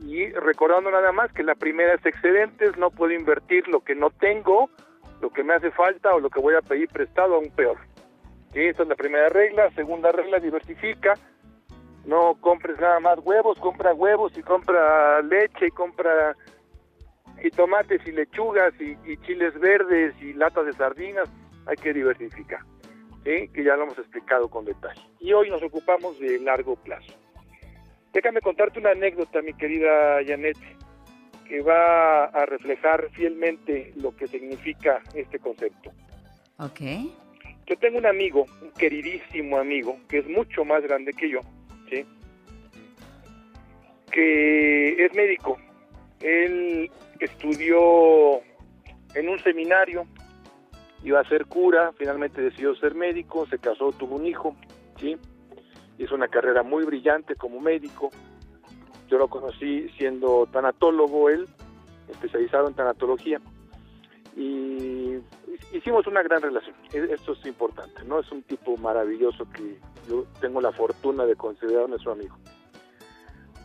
[0.00, 4.08] y recordando nada más que la primera es excedentes, no puedo invertir lo que no
[4.08, 4.70] tengo,
[5.20, 7.76] lo que me hace falta o lo que voy a pedir prestado aún peor.
[8.54, 8.60] ¿Sí?
[8.60, 9.70] Esa es la primera regla.
[9.72, 11.12] Segunda regla, diversifica.
[12.06, 16.36] No compres nada más huevos, compra huevos y compra leche y compra
[17.42, 21.28] y tomates y lechugas y, y chiles verdes y latas de sardinas.
[21.66, 22.60] Hay que diversificar,
[23.24, 23.48] ¿sí?
[23.48, 25.02] que ya lo hemos explicado con detalle.
[25.18, 27.12] Y hoy nos ocupamos de largo plazo.
[28.12, 30.56] Déjame contarte una anécdota, mi querida Janet,
[31.48, 35.90] que va a reflejar fielmente lo que significa este concepto.
[36.58, 36.80] Ok.
[37.66, 41.40] Yo tengo un amigo, un queridísimo amigo, que es mucho más grande que yo,
[41.90, 42.04] ¿sí?
[44.10, 45.58] Que es médico.
[46.20, 48.40] Él estudió
[49.14, 50.06] en un seminario,
[51.02, 54.56] iba a ser cura, finalmente decidió ser médico, se casó, tuvo un hijo,
[54.98, 55.16] ¿sí?
[55.98, 58.10] Hizo una carrera muy brillante como médico.
[59.08, 61.46] Yo lo conocí siendo tanatólogo él,
[62.08, 63.40] especializado en tanatología.
[64.36, 65.18] Y
[65.72, 66.76] hicimos una gran relación.
[66.92, 68.20] E- Esto es importante, ¿no?
[68.20, 72.36] Es un tipo maravilloso que yo tengo la fortuna de considerar nuestro amigo.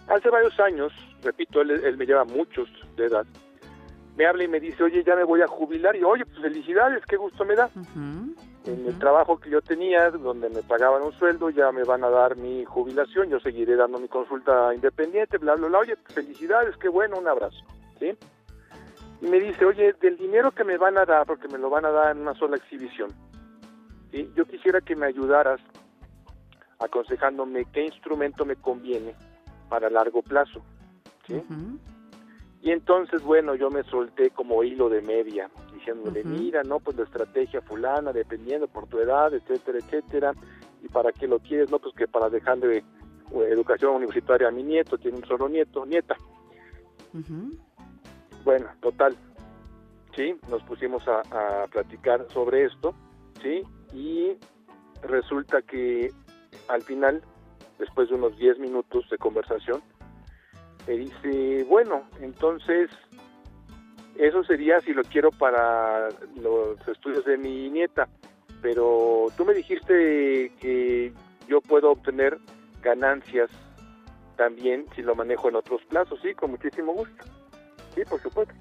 [0.07, 0.91] Hace varios años,
[1.23, 3.25] repito, él, él me lleva muchos de edad,
[4.17, 5.95] me habla y me dice, oye, ya me voy a jubilar.
[5.95, 7.69] Y oye, pues felicidades, qué gusto me da.
[8.65, 12.09] En el trabajo que yo tenía, donde me pagaban un sueldo, ya me van a
[12.09, 15.79] dar mi jubilación, yo seguiré dando mi consulta independiente, bla, bla, bla.
[15.79, 17.57] Oye, pues, felicidades, qué bueno, un abrazo.
[17.99, 18.11] ¿sí?
[19.21, 21.85] Y me dice, oye, del dinero que me van a dar, porque me lo van
[21.85, 23.11] a dar en una sola exhibición,
[24.11, 24.31] ¿sí?
[24.35, 25.61] yo quisiera que me ayudaras
[26.79, 29.15] aconsejándome qué instrumento me conviene
[29.69, 30.61] para largo plazo.
[32.61, 37.03] Y entonces, bueno, yo me solté como hilo de media, diciéndole, mira, no, pues la
[37.03, 40.33] estrategia fulana, dependiendo por tu edad, etcétera, etcétera,
[40.83, 42.83] y para qué lo quieres, no, pues que para dejarle eh,
[43.49, 46.15] educación universitaria a mi nieto, tiene un solo nieto, nieta.
[48.43, 49.15] Bueno, total,
[50.15, 52.93] sí, nos pusimos a, platicar sobre esto,
[53.41, 54.35] sí, y
[55.03, 56.11] resulta que
[56.67, 57.21] al final,
[57.77, 59.81] después de unos 10 minutos de conversación,
[60.87, 62.89] me dice, bueno, entonces,
[64.17, 68.09] eso sería si lo quiero para los estudios de mi nieta,
[68.61, 71.13] pero tú me dijiste que
[71.47, 72.39] yo puedo obtener
[72.81, 73.49] ganancias
[74.35, 77.40] también si lo manejo en otros plazos, sí, con muchísimo gusto.
[77.93, 78.53] Sí, por supuesto.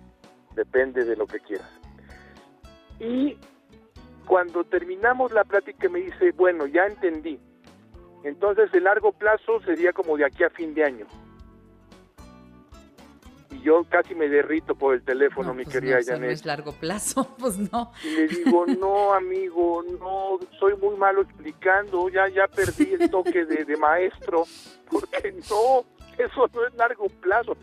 [0.54, 1.70] Depende de lo que quieras.
[2.98, 3.38] Y
[4.26, 7.40] cuando terminamos la plática me dice, bueno, ya entendí.
[8.24, 11.06] Entonces el largo plazo sería como de aquí a fin de año.
[13.50, 16.44] Y yo casi me derrito por el teléfono, No, mi pues querida no, no es
[16.44, 17.92] largo plazo, pues no.
[18.04, 23.44] Y le digo, no, amigo, no, soy muy malo explicando, ya, ya perdí el toque
[23.44, 24.44] de, de maestro,
[24.90, 25.84] porque no,
[26.18, 27.56] eso no es largo plazo.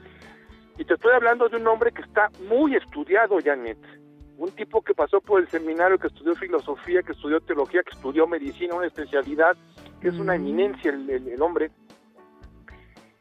[0.78, 3.78] Y te estoy hablando de un hombre que está muy estudiado, Janet.
[4.38, 8.28] Un tipo que pasó por el seminario, que estudió filosofía, que estudió teología, que estudió
[8.28, 9.58] medicina, una especialidad,
[10.00, 10.42] que es una Mm.
[10.42, 11.72] eminencia el, el- el hombre.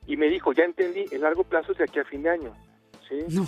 [0.06, 2.52] Y me dijo, ya entendí, el largo plazo es de aquí a fin de año.
[3.08, 3.24] ¿sí?
[3.30, 3.46] No.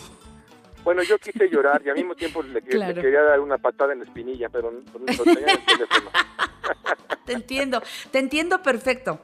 [0.85, 4.05] Bueno, yo quise llorar y al mismo tiempo le, quería dar una patada en la
[4.07, 6.11] espinilla, pero no, tenía en el teléfono.
[7.27, 9.21] Te entiendo, te entiendo perfecto.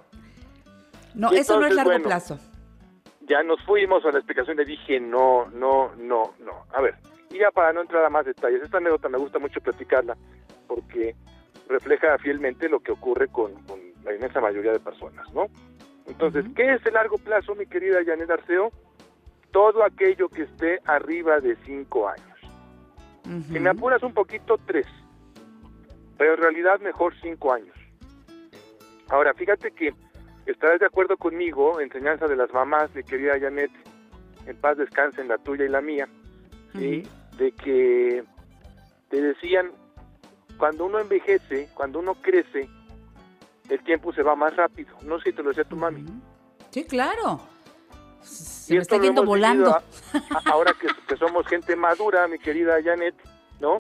[1.15, 2.39] No, Y eso no es largo bueno, plazo.
[3.27, 6.67] Ya nos fuimos a la explicación, le dije, no, no, no, no.
[6.73, 6.95] A ver,
[7.31, 10.17] y ya para no entrar a más detalles, esta anécdota me gusta mucho platicarla
[10.67, 11.15] porque
[11.69, 15.47] refleja fielmente lo que ocurre con, con la inmensa mayoría de personas, ¿no?
[16.07, 16.45] Entonces.
[16.55, 18.71] ¿qué es el largo plazo, mi querida Janet Arceo?
[19.51, 22.29] Todo aquello que esté arriba de cinco años.
[23.51, 24.87] Si me apuras un poquito, tres.
[26.19, 27.75] Pero en realidad mejor cinco años.
[29.09, 29.95] Ahora, fíjate que
[30.47, 33.71] estarás de acuerdo conmigo, enseñanza de las mamás, mi querida Janet,
[34.47, 36.09] en paz descansen la tuya y la mía,
[36.75, 37.03] ¿sí?
[37.39, 38.25] de que
[39.09, 39.71] te decían,
[40.59, 42.69] cuando uno envejece, cuando uno crece,
[43.69, 44.95] el tiempo se va más rápido.
[45.03, 46.05] No sé si te lo decía tu mami.
[46.71, 47.41] Sí, claro.
[48.21, 49.65] Se Y me está hemos volando.
[49.65, 53.15] vivido a- a- ahora que, que somos gente madura, mi querida Janet,
[53.61, 53.79] ¿no?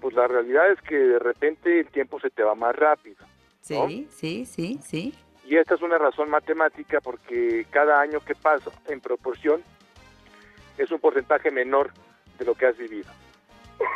[0.00, 3.16] Pues la realidad es que de repente el tiempo se te va más rápido.
[3.62, 5.14] Sí, sí, sí, sí.
[5.46, 9.62] Y esta es una razón matemática porque cada año que pasa en proporción
[10.78, 11.92] es un porcentaje menor
[12.38, 13.10] de lo que has vivido.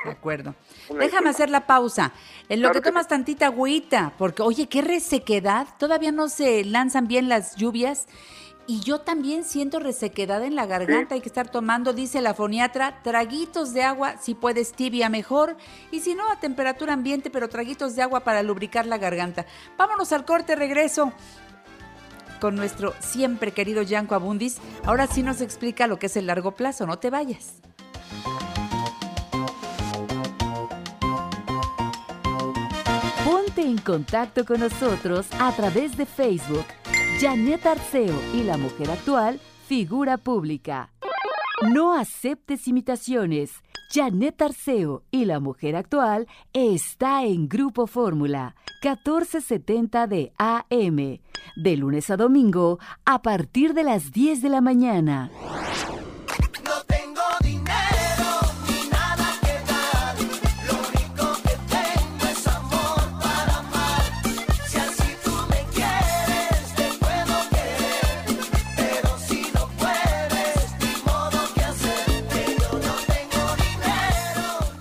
[0.05, 0.55] De acuerdo.
[0.89, 2.13] Una Déjame hacer la pausa.
[2.49, 5.69] En lo Claro que tomas tantita agüita, porque oye, qué resequedad.
[5.79, 8.07] Todavía no se lanzan bien las lluvias.
[8.71, 11.09] Y yo también siento resequedad en la garganta.
[11.09, 11.15] Sí.
[11.15, 15.57] Hay que estar tomando, dice la foniatra, traguitos de agua, si puedes tibia mejor.
[15.91, 19.47] Y si no, a temperatura ambiente, pero traguitos de agua para lubricar la garganta.
[19.79, 21.15] Vámonos al corte, regreso
[22.43, 24.59] con nuestro siempre querido Yanko Abundis.
[24.85, 26.87] Ahora sí nos explica lo que es el largo plazo.
[26.87, 27.55] No te vayas.
[33.25, 36.67] Ponte en contacto con nosotros a través de Facebook.
[37.21, 40.93] Janet Arceo y la mujer actual, figura pública.
[41.73, 43.51] No aceptes imitaciones.
[43.91, 48.55] Janet Arceo y la mujer actual está en Grupo Fórmula
[48.85, 51.19] 1470 de AM,
[51.57, 55.33] de lunes a domingo a partir de las 10 de la mañana.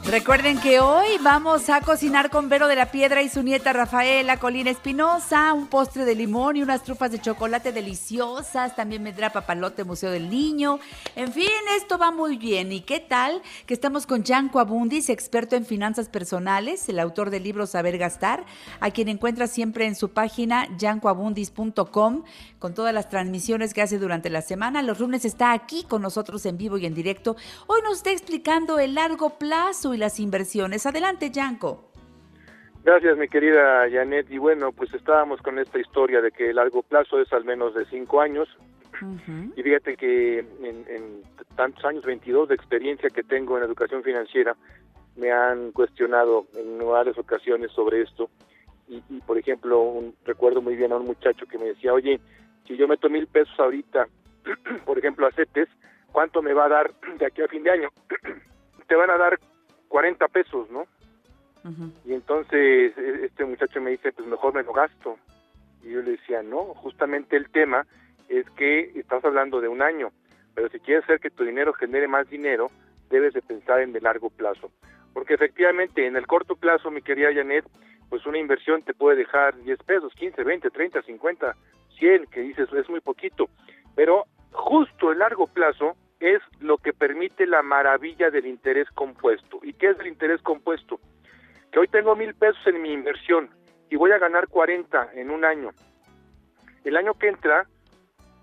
[0.09, 4.39] Recuerden que hoy vamos a cocinar con Vero de la Piedra y su nieta Rafaela
[4.39, 8.73] Colina Espinosa, un postre de limón y unas trufas de chocolate deliciosas.
[8.73, 10.79] También vendrá Papalote Museo del Niño.
[11.17, 12.71] En fin, esto va muy bien.
[12.71, 13.41] ¿Y qué tal?
[13.65, 18.45] Que estamos con Yanko Abundis, experto en finanzas personales, el autor del libro Saber Gastar,
[18.79, 22.23] a quien encuentra siempre en su página yancoabundis.com
[22.59, 24.81] con todas las transmisiones que hace durante la semana.
[24.81, 27.35] Los lunes está aquí con nosotros en vivo y en directo.
[27.67, 30.85] Hoy nos está explicando el largo plazo y las inversiones.
[30.85, 31.91] Adelante, Yanko.
[32.83, 34.31] Gracias, mi querida Janet.
[34.31, 37.73] Y bueno, pues estábamos con esta historia de que el largo plazo es al menos
[37.75, 38.47] de cinco años.
[39.55, 41.21] Y fíjate que en, en
[41.55, 44.55] tantos años, 22 de experiencia que tengo en educación financiera,
[45.15, 48.29] me han cuestionado en varias ocasiones sobre esto.
[48.87, 52.19] Y, y, por ejemplo, un- recuerdo muy bien a un muchacho que me decía, oye,
[52.67, 54.07] si yo meto mil pesos ahorita,
[54.85, 55.69] por ejemplo, a CETES,
[56.11, 57.89] ¿cuánto me va a dar de aquí a fin de año?
[58.87, 59.39] Te van a dar
[59.87, 60.85] 40 pesos, ¿no?
[62.05, 65.17] Y entonces e- este muchacho me dice, pues mejor me lo gasto.
[65.83, 67.85] Y yo le decía, no, justamente el tema
[68.29, 70.11] es que estás hablando de un año,
[70.55, 72.71] pero si quieres hacer que tu dinero genere más dinero,
[73.09, 74.71] debes de pensar en el largo plazo.
[75.13, 77.65] Porque efectivamente, en el corto plazo, mi querida Janet,
[78.09, 81.55] pues una inversión te puede dejar 10 pesos, 15, 20, 30, 50,
[81.99, 83.49] 100, que dices es muy poquito.
[83.95, 89.59] Pero justo el largo plazo es lo que permite la maravilla del interés compuesto.
[89.63, 90.99] ¿Y qué es el interés compuesto?
[91.71, 93.49] que hoy tengo mil pesos en mi inversión
[93.89, 95.71] y voy a ganar 40 en un año.
[96.83, 97.67] El año que entra,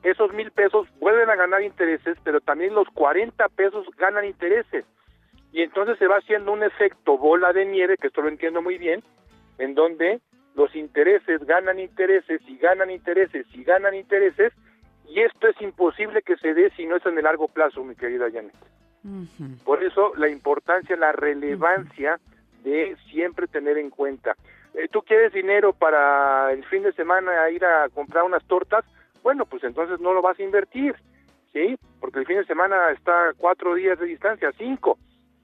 [0.03, 4.85] esos mil pesos vuelven a ganar intereses, pero también los 40 pesos ganan intereses.
[5.53, 8.77] Y entonces se va haciendo un efecto bola de nieve, que esto lo entiendo muy
[8.77, 9.03] bien,
[9.59, 10.21] en donde
[10.55, 14.53] los intereses ganan intereses y ganan intereses y ganan intereses,
[15.07, 17.95] Y esto es imposible que se dé si no es en el largo plazo, mi
[17.95, 18.55] querida Janet.
[19.65, 22.19] Por eso la importancia, la relevancia
[22.63, 24.35] de siempre tener en cuenta.
[24.73, 28.85] Eh, ¿Tú quieres dinero para el fin de semana ir a comprar unas tortas?
[29.23, 30.95] Bueno, pues entonces no lo vas a invertir,
[31.53, 31.77] ¿sí?
[32.01, 34.99] Porque el fin de semana está a cuatro días de distancia, cinco,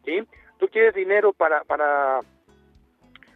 [0.05, 0.27] ¿sí?
[0.59, 2.21] Tú quieres dinero para, para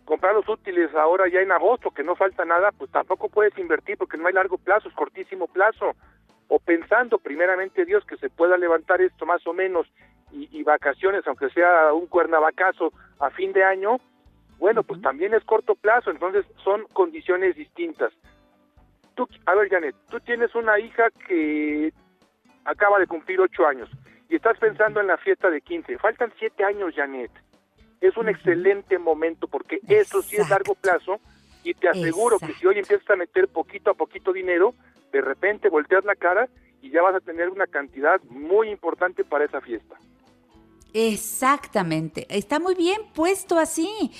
[0.05, 3.97] comprar los útiles ahora ya en agosto, que no falta nada, pues tampoco puedes invertir
[3.97, 5.93] porque no hay largo plazo, es cortísimo plazo.
[6.49, 9.87] O pensando primeramente Dios que se pueda levantar esto más o menos
[10.31, 13.99] y, vacaciones, aunque sea un cuernavacazo a fin de año,
[14.59, 18.13] bueno, pues también es corto plazo, entonces son condiciones distintas.
[19.15, 21.93] Tú, a ver, Janet, tú tienes una hija que
[22.65, 23.89] acaba de cumplir ocho años
[24.29, 25.99] y estás pensando en la fiesta de 15.
[25.99, 27.31] Faltan siete años, Janet.
[28.05, 31.21] Es un excelente momento porque eso sí es largo plazo
[31.63, 34.75] y te aseguro que si hoy empiezas a meter poquito a poquito dinero,
[35.11, 36.51] de repente volteas la cara
[36.83, 39.97] y ya vas a tener una cantidad muy importante para esa fiesta.
[40.93, 44.13] Exactamente, está muy bien puesto así,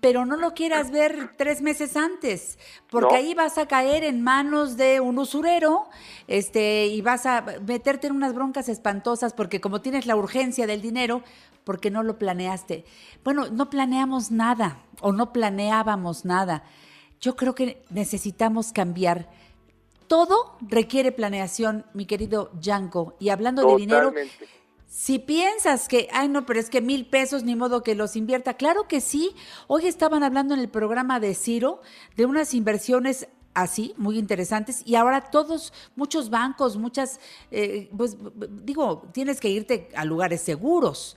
[0.00, 2.58] pero no lo quieras ver tres meses antes,
[2.90, 5.88] porque ahí vas a caer en manos de un usurero,
[6.26, 10.80] este, y vas a meterte en unas broncas espantosas, porque como tienes la urgencia del
[10.80, 11.22] dinero,
[11.66, 12.84] porque no lo planeaste.
[13.24, 16.62] Bueno, no planeamos nada, o no planeábamos nada.
[17.20, 19.28] Yo creo que necesitamos cambiar.
[20.06, 23.16] Todo requiere planeación, mi querido Yanko.
[23.18, 24.14] Y hablando de dinero,
[24.86, 28.54] si piensas que, ay no, pero es que mil pesos ni modo que los invierta,
[28.54, 29.34] claro que sí.
[29.66, 31.82] Hoy estaban hablando en el programa de Ciro
[32.16, 37.18] de unas inversiones así, muy interesantes, y ahora todos, muchos bancos, muchas,
[37.50, 38.16] eh, pues
[38.50, 41.16] digo, tienes que irte a lugares seguros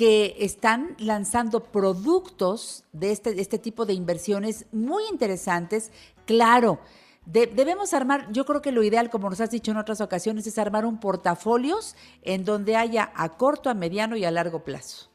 [0.00, 5.92] que están lanzando productos de este, de este tipo de inversiones muy interesantes.
[6.24, 6.78] Claro,
[7.26, 10.58] debemos armar, yo creo que lo ideal, como nos has dicho en otras ocasiones, es
[10.58, 15.10] armar un portafolios en donde haya a corto, a mediano y a largo plazo.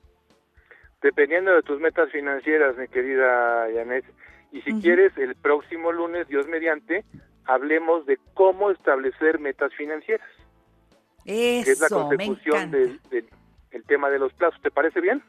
[1.02, 4.06] Dependiendo de tus metas financieras, mi querida Janet.
[4.52, 7.06] Y si quieres, el próximo lunes, Dios mediante,
[7.46, 10.30] hablemos de cómo establecer metas financieras.
[11.26, 13.28] Eso, es la consecución del, del
[13.84, 14.62] tema de los plazos.
[14.62, 15.24] ¿Te parece bien?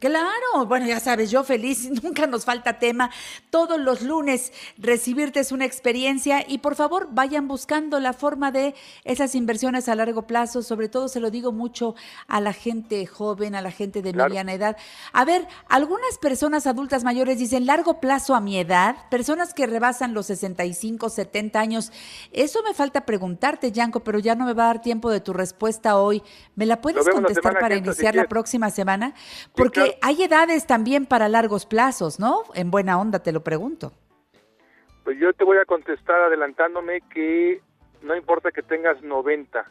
[0.00, 3.10] Claro, bueno, ya sabes, yo feliz, nunca nos falta tema.
[3.50, 8.74] Todos los lunes recibirte es una experiencia y por favor vayan buscando la forma de
[9.04, 11.94] esas inversiones a largo plazo, sobre todo se lo digo mucho
[12.28, 14.78] a la gente joven, a la gente de mediana edad.
[15.12, 20.14] A ver, algunas personas adultas mayores dicen largo plazo a mi edad, personas que rebasan
[20.14, 21.92] los 65, 70 años.
[22.32, 25.34] Eso me falta preguntarte, Yanko, pero ya no me va a dar tiempo de tu
[25.34, 26.22] respuesta hoy.
[26.54, 29.12] ¿Me la puedes contestar para iniciar la próxima semana?
[29.54, 32.42] Porque hay edades también para largos plazos, ¿no?
[32.54, 33.92] En buena onda te lo pregunto.
[35.04, 37.60] Pues yo te voy a contestar adelantándome que
[38.02, 39.70] no importa que tengas 90,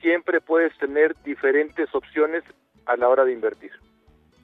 [0.00, 2.42] siempre puedes tener diferentes opciones
[2.86, 3.70] a la hora de invertir.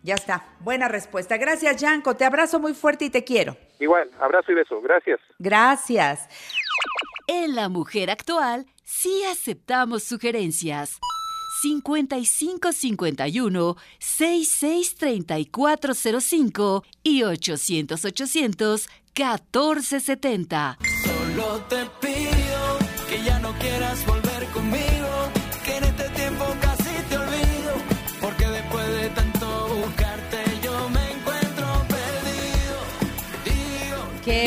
[0.02, 1.36] Ya está, buena respuesta.
[1.36, 2.14] Gracias, Yanko.
[2.14, 3.56] Te abrazo muy fuerte y te quiero.
[3.80, 4.80] Igual, abrazo y beso.
[4.80, 5.20] Gracias.
[5.38, 6.28] Gracias.
[7.26, 10.98] En la mujer actual, sí aceptamos sugerencias.
[11.62, 20.78] 5551 663405 y 800 800 1470.
[21.04, 22.78] Solo te pido
[23.08, 24.17] que ya no quieras volver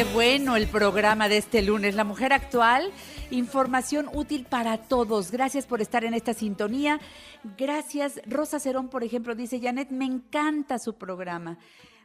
[0.03, 2.91] Bueno el programa de este lunes, La Mujer Actual
[3.31, 5.31] Información útil para todos.
[5.31, 6.99] Gracias por estar en esta sintonía.
[7.57, 8.19] Gracias.
[8.25, 11.57] Rosa Cerón, por ejemplo, dice, Janet, me encanta su programa.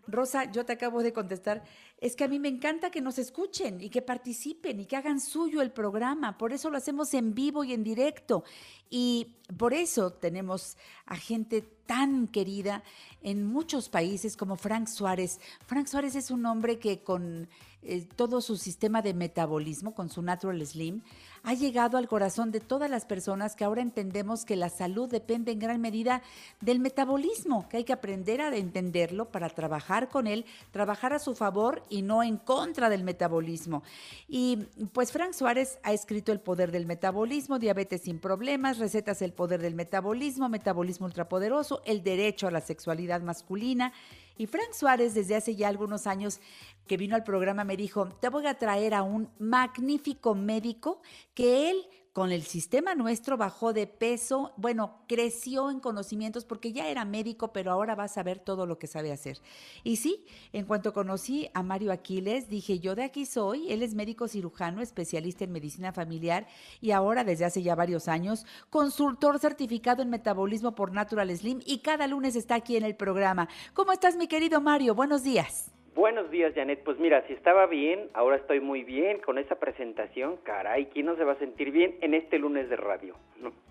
[0.06, 1.64] Rosa, yo te acabo de contestar,
[1.98, 5.20] es que a mí me encanta que nos escuchen y que participen y que hagan
[5.20, 6.38] suyo el programa.
[6.38, 8.44] Por eso lo hacemos en vivo y en directo.
[8.88, 10.76] Y por eso tenemos
[11.06, 12.82] a gente tan querida
[13.22, 15.40] en muchos países como Frank Suárez.
[15.66, 17.48] Frank Suárez es un hombre que con
[17.88, 21.02] eh, todo su sistema de metabolismo con su Natural Slim,
[21.44, 25.52] ha llegado al corazón de todas las personas que ahora entendemos que la salud depende
[25.52, 26.20] en gran medida
[26.60, 31.36] del metabolismo, que hay que aprender a entenderlo para trabajar con él, trabajar a su
[31.36, 33.84] favor y no en contra del metabolismo.
[34.26, 34.56] Y
[34.92, 39.62] pues Frank Suárez ha escrito El poder del metabolismo, Diabetes sin problemas, Recetas el poder
[39.62, 43.92] del metabolismo, Metabolismo ultrapoderoso, El derecho a la sexualidad masculina.
[44.38, 46.40] Y Frank Suárez desde hace ya algunos años
[46.86, 51.00] que vino al programa me dijo, te voy a traer a un magnífico médico
[51.34, 56.88] que él con el sistema nuestro bajó de peso, bueno, creció en conocimientos porque ya
[56.88, 59.38] era médico, pero ahora va a saber todo lo que sabe hacer.
[59.84, 63.92] Y sí, en cuanto conocí a Mario Aquiles, dije, yo de aquí soy, él es
[63.92, 66.46] médico cirujano, especialista en medicina familiar
[66.80, 71.80] y ahora desde hace ya varios años, consultor certificado en metabolismo por Natural Slim y
[71.80, 73.46] cada lunes está aquí en el programa.
[73.74, 74.94] ¿Cómo estás, mi querido Mario?
[74.94, 75.75] Buenos días.
[75.96, 76.84] Buenos días, Janet.
[76.84, 80.36] Pues mira, si estaba bien, ahora estoy muy bien con esa presentación.
[80.42, 83.14] Caray, ¿quién no se va a sentir bien en este lunes de radio?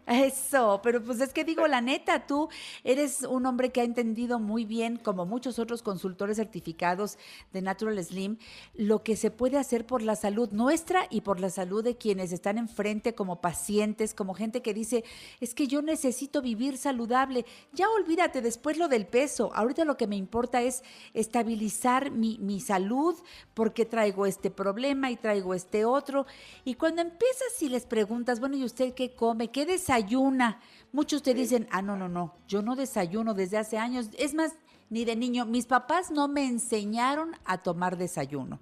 [0.07, 2.47] Eso, pero pues es que digo la neta, tú
[2.84, 7.17] eres un hombre que ha entendido muy bien, como muchos otros consultores certificados
[7.51, 8.38] de Natural Slim,
[8.76, 12.32] lo que se puede hacer por la salud nuestra y por la salud de quienes
[12.32, 15.03] están enfrente como pacientes, como gente que dice,
[15.41, 17.43] es que yo necesito vivir saludable.
[17.73, 19.51] Ya olvídate después lo del peso.
[19.55, 20.84] Ahorita lo que me importa es
[21.15, 23.16] estabilizar mi, mi salud
[23.53, 26.26] porque traigo este problema y traigo este otro.
[26.63, 29.51] Y cuando empiezas y les preguntas, bueno, ¿y usted qué come?
[29.51, 30.59] ¿Qué desayuna?
[30.91, 34.09] Muchos te dicen, ah, no, no, no, yo no desayuno desde hace años.
[34.18, 34.57] Es más,
[34.89, 38.59] ni de niño, mis papás no me enseñaron a tomar desayuno.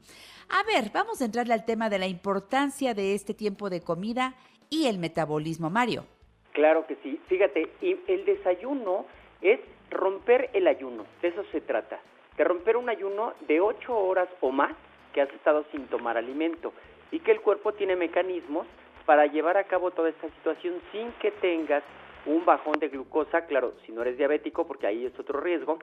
[0.49, 4.35] A ver, vamos a entrarle al tema de la importancia de este tiempo de comida
[4.69, 6.05] y el metabolismo, Mario.
[6.53, 7.19] Claro que sí.
[7.27, 9.05] Fíjate, el desayuno
[9.41, 11.99] es romper el ayuno, de eso se trata,
[12.37, 14.73] de romper un ayuno de ocho horas o más
[15.13, 16.73] que has estado sin tomar alimento
[17.11, 18.65] y que el cuerpo tiene mecanismos
[19.05, 21.83] para llevar a cabo toda esta situación sin que tengas
[22.25, 25.77] un bajón de glucosa, claro, si no eres diabético, porque ahí es otro riesgo,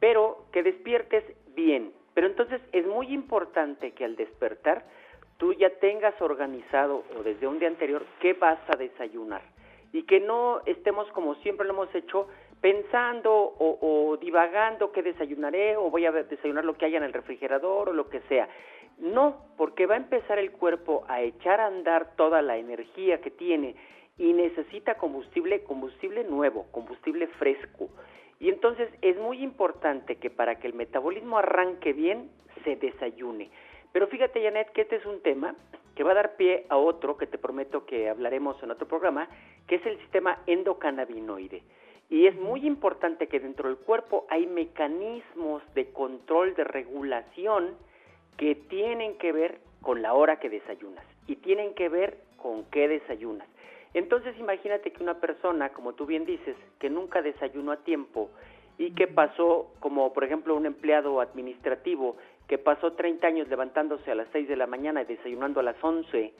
[0.00, 1.24] pero que despiertes
[1.54, 1.92] bien.
[2.14, 4.84] Pero entonces es muy importante que al despertar
[5.36, 9.42] tú ya tengas organizado o desde un día anterior qué vas a desayunar
[9.92, 12.28] y que no estemos como siempre lo hemos hecho
[12.62, 17.88] pensando o, divagando qué desayunaré o voy a desayunar lo que haya en el refrigerador
[17.88, 18.48] o lo que sea.
[18.98, 23.32] No, porque va a empezar el cuerpo a echar a andar toda la energía que
[23.32, 23.74] tiene
[24.16, 27.88] y necesita combustible, combustible nuevo, combustible fresco.
[28.38, 32.30] Y entonces es muy importante que para que el metabolismo arranque bien,
[32.62, 33.50] se desayune.
[33.90, 35.56] Pero fíjate, Janet, que este es un tema
[35.96, 39.28] que va a dar pie a otro que te prometo que hablaremos en otro programa,
[39.66, 41.62] que es el sistema endocannabinoide.
[42.12, 47.70] Y es muy importante que dentro del cuerpo hay mecanismos de control, de regulación,
[48.36, 52.86] que tienen que ver con la hora que desayunas y tienen que ver con qué
[52.86, 53.48] desayunas.
[53.94, 58.28] Entonces imagínate que una persona, como tú bien dices, que nunca desayunó a tiempo
[58.76, 64.14] y que pasó, como por ejemplo un empleado administrativo, que pasó 30 años levantándose a
[64.14, 66.34] las 6 de la mañana y desayunando a las 11,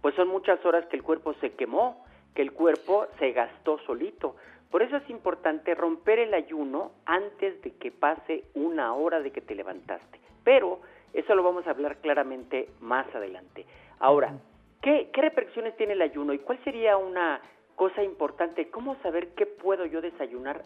[0.00, 2.04] pues son muchas horas que el cuerpo se quemó,
[2.34, 4.34] que el cuerpo se gastó solito.
[4.74, 9.40] Por eso es importante romper el ayuno antes de que pase una hora de que
[9.40, 10.18] te levantaste.
[10.42, 10.80] Pero
[11.12, 13.66] eso lo vamos a hablar claramente más adelante.
[14.00, 14.36] Ahora,
[14.82, 17.40] ¿qué, qué repercusiones tiene el ayuno y cuál sería una
[17.76, 18.68] cosa importante?
[18.68, 20.64] ¿Cómo saber qué puedo yo desayunar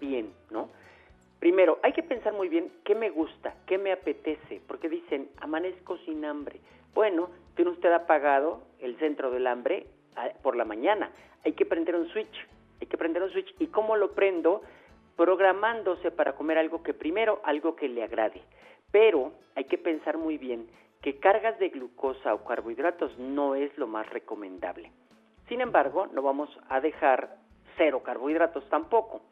[0.00, 0.70] bien, no?
[1.38, 5.98] Primero, hay que pensar muy bien qué me gusta, qué me apetece, porque dicen, amanezco
[6.06, 6.60] sin hambre.
[6.94, 9.86] Bueno, tiene usted apagado el centro del hambre
[10.16, 11.10] ah, por la mañana.
[11.44, 12.48] Hay que prender un switch,
[12.80, 13.54] hay que prender un switch.
[13.58, 14.62] ¿Y cómo lo prendo?
[15.16, 18.42] Programándose para comer algo que primero, algo que le agrade.
[18.90, 20.68] Pero hay que pensar muy bien
[21.02, 24.90] que cargas de glucosa o carbohidratos no es lo más recomendable.
[25.48, 27.36] Sin embargo, no vamos a dejar
[27.76, 29.22] cero carbohidratos tampoco.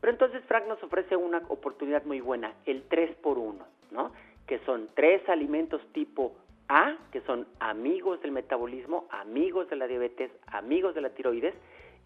[0.00, 4.12] Pero entonces Frank nos ofrece una oportunidad muy buena, el 3 por 1, ¿no?
[4.46, 6.34] Que son tres alimentos tipo
[6.68, 11.54] A, que son amigos del metabolismo, amigos de la diabetes, amigos de la tiroides,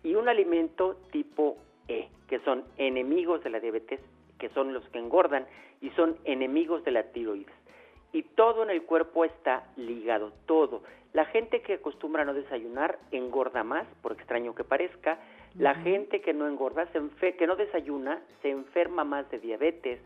[0.06, 1.56] y un alimento tipo
[1.88, 4.00] E, que son enemigos de la diabetes,
[4.38, 5.46] que son los que engordan
[5.80, 7.52] y son enemigos de la tiroides.
[8.12, 10.84] Y todo en el cuerpo está ligado, todo.
[11.12, 15.18] La gente que acostumbra a no desayunar engorda más, por extraño que parezca.
[15.58, 19.98] La gente que no engorda, se que no desayuna, se enferma más de diabetes,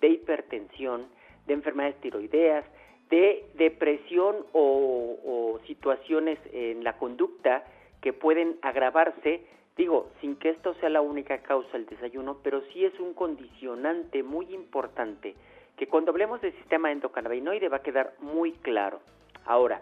[0.00, 1.08] de hipertensión,
[1.48, 2.64] de enfermedades tiroideas,
[3.10, 7.64] de depresión o, o situaciones en la conducta
[8.00, 9.46] que pueden agravarse
[9.78, 14.24] Digo, sin que esto sea la única causa del desayuno, pero sí es un condicionante
[14.24, 15.36] muy importante
[15.76, 18.98] que cuando hablemos del sistema endocannabinoide va a quedar muy claro.
[19.46, 19.80] Ahora,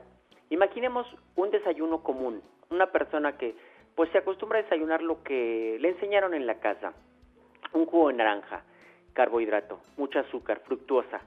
[0.51, 3.55] imaginemos un desayuno común, una persona que
[3.95, 6.93] pues se acostumbra a desayunar lo que le enseñaron en la casa,
[7.73, 8.65] un jugo de naranja,
[9.15, 11.23] carbohidrato, mucha azúcar, fructuosa,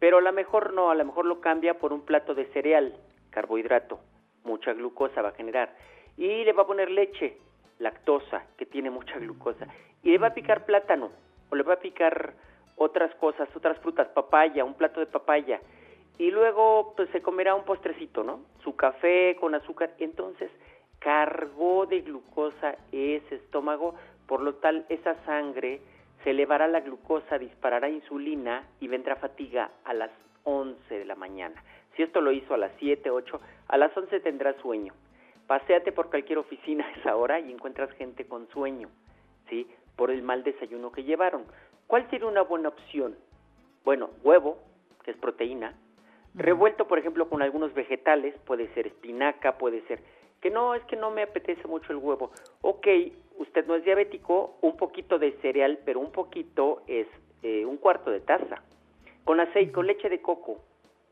[0.00, 2.96] pero a lo mejor no, a lo mejor lo cambia por un plato de cereal,
[3.30, 4.00] carbohidrato,
[4.42, 5.72] mucha glucosa va a generar,
[6.18, 7.38] y le va a poner leche,
[7.78, 9.66] lactosa, que tiene mucha glucosa,
[10.02, 11.10] y le va a picar plátano,
[11.48, 12.34] o le va a picar
[12.76, 15.60] otras cosas, otras frutas, papaya, un plato de papaya,
[16.18, 18.40] y luego pues se comerá un postrecito, ¿no?
[18.64, 19.94] Su café con azúcar.
[19.98, 20.50] Entonces,
[20.98, 23.94] cargó de glucosa ese estómago,
[24.26, 25.80] por lo tal esa sangre
[26.24, 30.10] se elevará la glucosa, disparará insulina y vendrá fatiga a las
[30.42, 31.62] 11 de la mañana.
[31.94, 34.92] Si esto lo hizo a las 7, 8, a las 11 tendrá sueño.
[35.48, 38.90] Paseate por cualquier oficina a esa hora y encuentras gente con sueño,
[39.48, 39.66] ¿sí?
[39.96, 41.46] Por el mal desayuno que llevaron.
[41.86, 43.16] ¿Cuál sería una buena opción?
[43.82, 44.58] Bueno, huevo,
[45.02, 45.72] que es proteína,
[46.34, 50.02] revuelto, por ejemplo, con algunos vegetales, puede ser espinaca, puede ser
[50.42, 52.30] que no, es que no me apetece mucho el huevo.
[52.60, 52.86] Ok,
[53.38, 57.06] usted no es diabético, un poquito de cereal, pero un poquito es
[57.42, 58.62] eh, un cuarto de taza.
[59.24, 60.62] Con aceite, con leche de coco.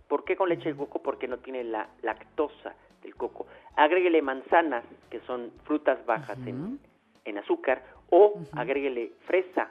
[0.09, 1.01] ¿Por qué con leche de coco?
[1.01, 2.77] Porque no tiene la lactosa
[3.07, 3.47] del coco.
[3.77, 6.79] Agréguele manzanas, que son frutas bajas en,
[7.25, 9.71] en, azúcar, o agréguele fresa,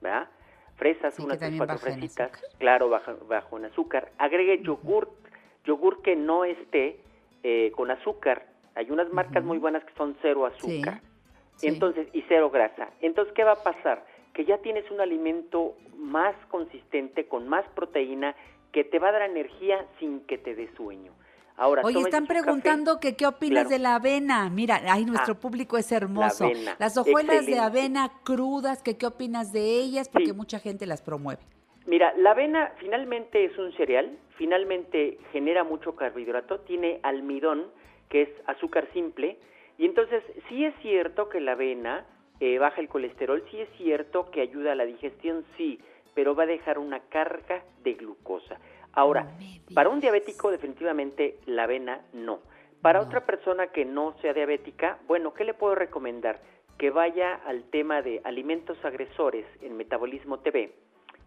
[0.00, 0.28] ¿verdad?
[0.76, 4.12] Fresas, unas cuatro fresitas, claro, bajo, bajo, en azúcar.
[4.18, 5.10] Agregue yogur,
[5.64, 7.00] yogur que no esté
[7.42, 8.46] eh, con azúcar.
[8.74, 11.00] Hay unas marcas muy buenas que son cero azúcar.
[11.62, 12.90] Entonces, y cero grasa.
[13.00, 14.04] Entonces, ¿qué va a pasar?
[14.34, 18.36] Que ya tienes un alimento más consistente, con más proteína,
[18.70, 21.12] que te va a dar energía sin que te dé sueño.
[21.56, 24.50] Ahora, Oye, están preguntando que qué opinas de la avena.
[24.50, 26.50] Mira, ahí nuestro ah, público es hermoso.
[26.78, 31.40] las hojuelas de avena crudas, que qué opinas de ellas, porque mucha gente las promueve.
[31.86, 37.66] Mira, la avena finalmente es un cereal, finalmente genera mucho carbohidrato, tiene almidón,
[38.10, 39.38] que es azúcar simple,
[39.78, 42.04] y entonces, sí es cierto que la avena
[42.40, 45.78] eh, baja el colesterol, sí es cierto que ayuda a la digestión, sí,
[46.14, 48.58] pero va a dejar una carga de glucosa.
[48.96, 49.26] Ahora,
[49.74, 52.40] para un diabético definitivamente la avena no.
[52.80, 56.40] Para otra persona que no sea diabética, bueno, ¿qué le puedo recomendar?
[56.78, 60.72] Que vaya al tema de alimentos agresores en Metabolismo TV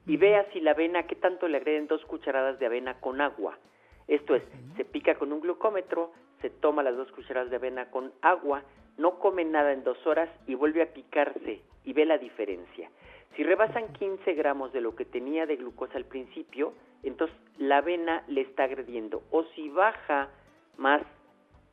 [0.08, 3.60] y vea si la avena, qué tanto le agreden dos cucharadas de avena con agua.
[4.08, 4.42] Esto es,
[4.76, 6.12] se pica con un glucómetro,
[6.42, 8.64] se toma las dos cucharadas de avena con agua,
[8.98, 12.90] no come nada en dos horas y vuelve a picarse y ve la diferencia.
[13.36, 16.74] Si rebasan 15 gramos de lo que tenía de glucosa al principio,
[17.04, 19.22] entonces la avena le está agrediendo.
[19.32, 20.30] O si baja
[20.78, 21.02] más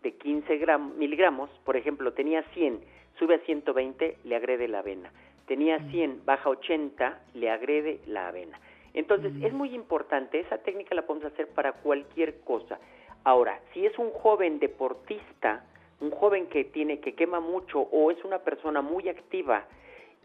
[0.02, 0.60] de 15
[0.98, 2.80] miligramos, por ejemplo, tenía 100,
[3.18, 5.12] sube a 120, le agrede la avena.
[5.46, 8.60] Tenía 100, baja a 80, le agrede la avena.
[8.94, 12.78] Entonces, es muy importante, esa técnica la podemos hacer para cualquier cosa.
[13.24, 15.64] Ahora, si es un joven deportista,
[16.00, 19.66] un joven que tiene que quema mucho o es una persona muy activa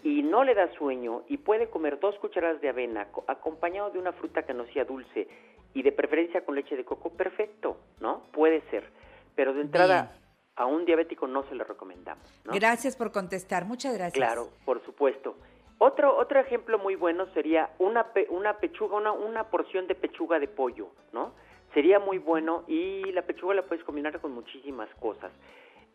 [0.03, 4.13] y no le da sueño y puede comer dos cucharadas de avena acompañado de una
[4.13, 5.27] fruta que no sea dulce
[5.73, 8.23] y de preferencia con leche de coco, perfecto, ¿no?
[8.31, 8.89] Puede ser.
[9.35, 10.17] Pero de entrada
[10.55, 12.23] a un diabético no se le recomendamos.
[12.45, 14.13] Gracias por contestar, muchas gracias.
[14.13, 15.37] Claro, por supuesto.
[15.77, 20.47] Otro, otro ejemplo muy bueno sería una, una pechuga, una, una porción de pechuga de
[20.47, 21.31] pollo, ¿no?
[21.73, 25.31] sería muy bueno y la pechuga la puedes combinar con muchísimas cosas.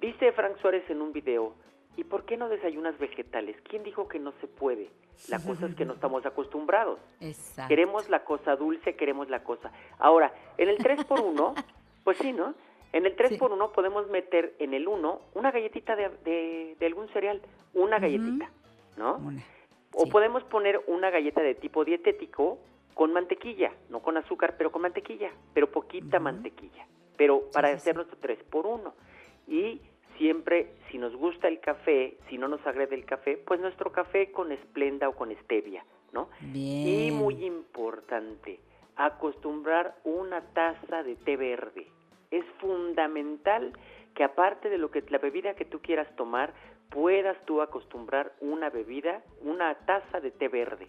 [0.01, 1.55] Dice Frank Suárez en un video,
[1.97, 3.57] ¿y por qué no desayunas vegetales?
[3.63, 4.91] ¿Quién dijo que no se puede?
[5.29, 6.99] La cosa es que no estamos acostumbrados.
[7.21, 7.69] Exacto.
[7.69, 9.73] Queremos la cosa dulce, queremos la cosa.
[9.99, 11.55] Ahora, en el 3 por 1
[12.05, 12.55] pues sí, ¿no?
[12.93, 17.09] En el 3 por 1 podemos meter en el 1 una galletita de, de, algún
[17.09, 17.43] cereal,
[17.75, 18.49] una galletita,
[18.97, 19.21] ¿no?
[19.93, 22.59] O podemos poner una galleta de tipo dietético
[22.95, 26.87] con mantequilla, no con azúcar, pero con mantequilla, pero poquita mantequilla,
[27.17, 28.95] pero para hacer nuestro 3 por 1.
[29.49, 29.81] Y
[30.19, 34.31] siempre, si nos gusta el café, si no nos agrede el café, pues nuestro café
[34.33, 36.29] con esplenda o con stevia, ¿no?
[36.55, 38.61] Y muy importante,
[38.97, 41.87] acostumbrar una taza de té verde.
[42.31, 43.73] Es fundamental
[44.15, 46.53] que aparte de lo que la bebida que tú quieras tomar,
[46.91, 50.89] puedas tú acostumbrar una bebida, una taza de té verde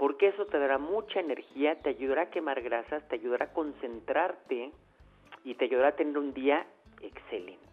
[0.00, 4.72] porque eso te dará mucha energía, te ayudará a quemar grasas, te ayudará a concentrarte
[5.44, 6.66] y te ayudará a tener un día
[7.02, 7.69] excelente.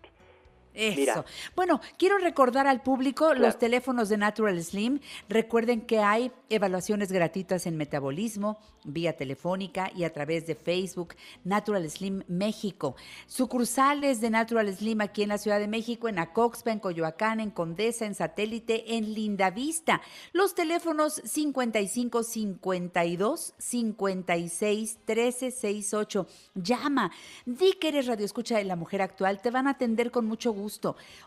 [0.78, 1.26] Eso.
[1.56, 5.00] Bueno, quiero recordar al público los teléfonos de Natural Slim.
[5.28, 11.90] Recuerden que hay evaluaciones gratuitas en metabolismo, vía telefónica y a través de Facebook, Natural
[11.90, 12.96] Slim México.
[13.26, 17.50] Sucursales de Natural Slim aquí en la Ciudad de México, en Acoxpa, en Coyoacán, en
[17.50, 20.02] Condesa, en Satélite, en Lindavista.
[20.32, 26.28] Los teléfonos 55 52 56 13 68.
[26.54, 27.12] Llama.
[27.48, 29.42] Di que eres radio escucha de la mujer actual.
[29.42, 30.67] Te van a atender con mucho gusto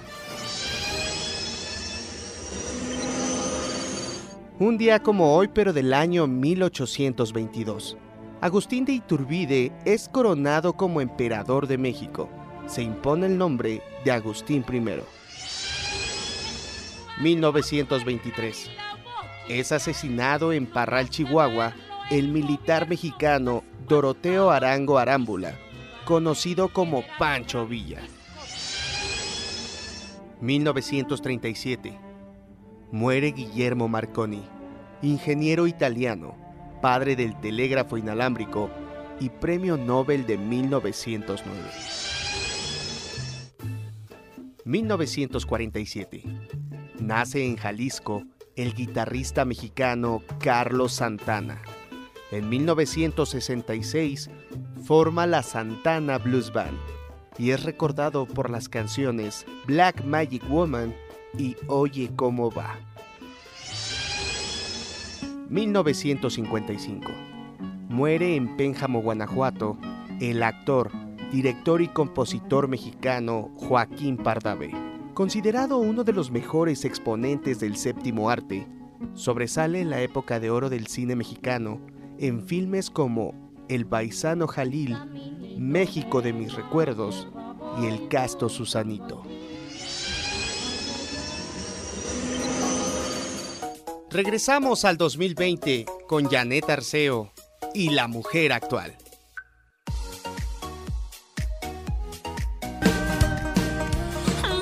[4.58, 7.98] Un día como hoy, pero del año 1822.
[8.46, 12.30] Agustín de Iturbide es coronado como emperador de México.
[12.68, 14.82] Se impone el nombre de Agustín I.
[17.24, 18.70] 1923.
[19.50, 21.74] Es asesinado en Parral, Chihuahua,
[22.12, 25.56] el militar mexicano Doroteo Arango Arámbula,
[26.06, 28.02] conocido como Pancho Villa.
[30.42, 31.98] 1937.
[32.92, 34.44] Muere Guillermo Marconi,
[35.02, 36.45] ingeniero italiano
[36.86, 38.70] padre del telégrafo inalámbrico
[39.20, 41.60] y Premio Nobel de 1909.
[44.66, 46.24] 1947.
[47.00, 48.22] Nace en Jalisco
[48.56, 51.60] el guitarrista mexicano Carlos Santana.
[52.30, 54.30] En 1966
[54.84, 56.78] forma la Santana Blues Band
[57.40, 60.94] y es recordado por las canciones Black Magic Woman
[61.36, 62.78] y Oye cómo va.
[65.50, 67.12] 1955.
[67.90, 69.78] Muere en Pénjamo, Guanajuato,
[70.20, 70.92] el actor,
[71.32, 74.72] director y compositor mexicano Joaquín Pardavé.
[75.14, 78.68] Considerado uno de los mejores exponentes del séptimo arte,
[79.14, 81.80] sobresale en la época de oro del cine mexicano
[82.18, 83.34] en filmes como
[83.70, 84.98] El Baisano Jalil,
[85.58, 87.28] México de mis recuerdos
[87.82, 89.24] y El Casto Susanito.
[94.10, 97.32] Regresamos al 2020 con Janet Arceo
[97.74, 98.96] y la mujer actual.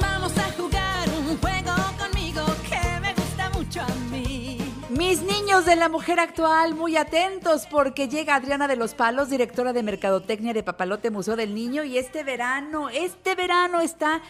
[0.01, 4.57] Vamos a jugar un juego conmigo que me gusta mucho a mí.
[4.89, 9.73] Mis niños de la mujer actual, muy atentos porque llega Adriana de los Palos, directora
[9.73, 14.21] de Mercadotecnia de Papalote Museo del Niño y este verano, este verano está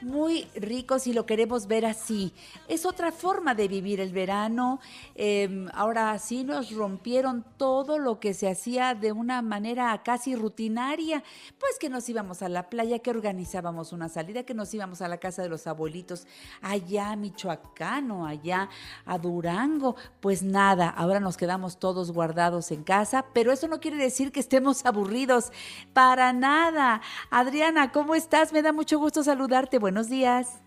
[0.00, 2.32] muy rico si lo queremos ver así.
[2.68, 4.80] Es otra forma de vivir el verano.
[5.14, 11.22] Em, ahora sí nos rompieron todo lo que se hacía de una manera casi rutinaria.
[11.58, 15.08] Pues que nos íbamos a la playa, que organizábamos una salida, que nos íbamos a
[15.08, 16.26] la casa de los abuelitos,
[16.62, 18.68] allá a Michoacán o allá
[19.04, 19.96] a Durango.
[20.20, 24.40] Pues nada, ahora nos quedamos todos guardados en casa, pero eso no quiere decir que
[24.40, 25.52] estemos aburridos.
[25.92, 27.00] Para nada.
[27.30, 28.52] Adriana, ¿cómo estás?
[28.52, 30.60] Me da mucho gusto saludarte buenos días.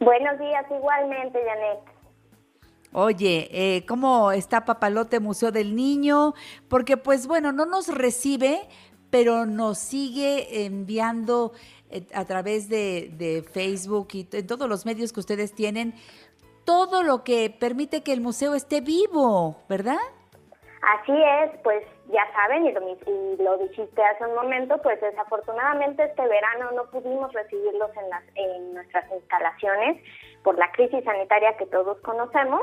[0.00, 1.78] Buenos días, igualmente, Janet.
[2.92, 6.34] Oye, eh, ¿cómo está Papalote Museo del Niño?
[6.68, 8.58] Porque pues bueno, no nos recibe,
[9.08, 11.52] pero nos sigue enviando
[11.90, 15.94] eh, a través de, de Facebook y en todos los medios que ustedes tienen
[16.64, 20.00] todo lo que permite que el museo esté vivo, ¿verdad?
[20.82, 26.04] Así es, pues ya saben, y lo, y lo, dijiste hace un momento, pues desafortunadamente
[26.04, 30.02] este verano no pudimos recibirlos en, las, en nuestras instalaciones
[30.44, 32.62] por la crisis sanitaria que todos conocemos.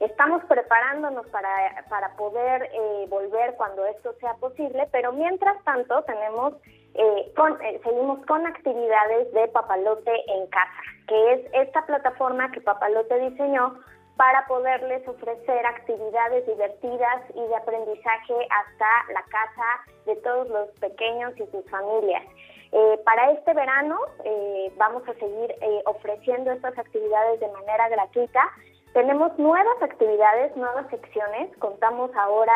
[0.00, 6.54] Estamos preparándonos para, para poder eh, volver cuando esto sea posible, pero mientras tanto tenemos,
[6.94, 12.62] eh, con, eh, seguimos con actividades de Papalote en casa, que es esta plataforma que
[12.62, 13.78] Papalote diseñó
[14.20, 21.32] para poderles ofrecer actividades divertidas y de aprendizaje hasta la casa de todos los pequeños
[21.38, 22.22] y sus familias.
[22.70, 28.46] Eh, para este verano eh, vamos a seguir eh, ofreciendo estas actividades de manera gratuita.
[28.92, 31.56] Tenemos nuevas actividades, nuevas secciones.
[31.56, 32.52] Contamos ahora,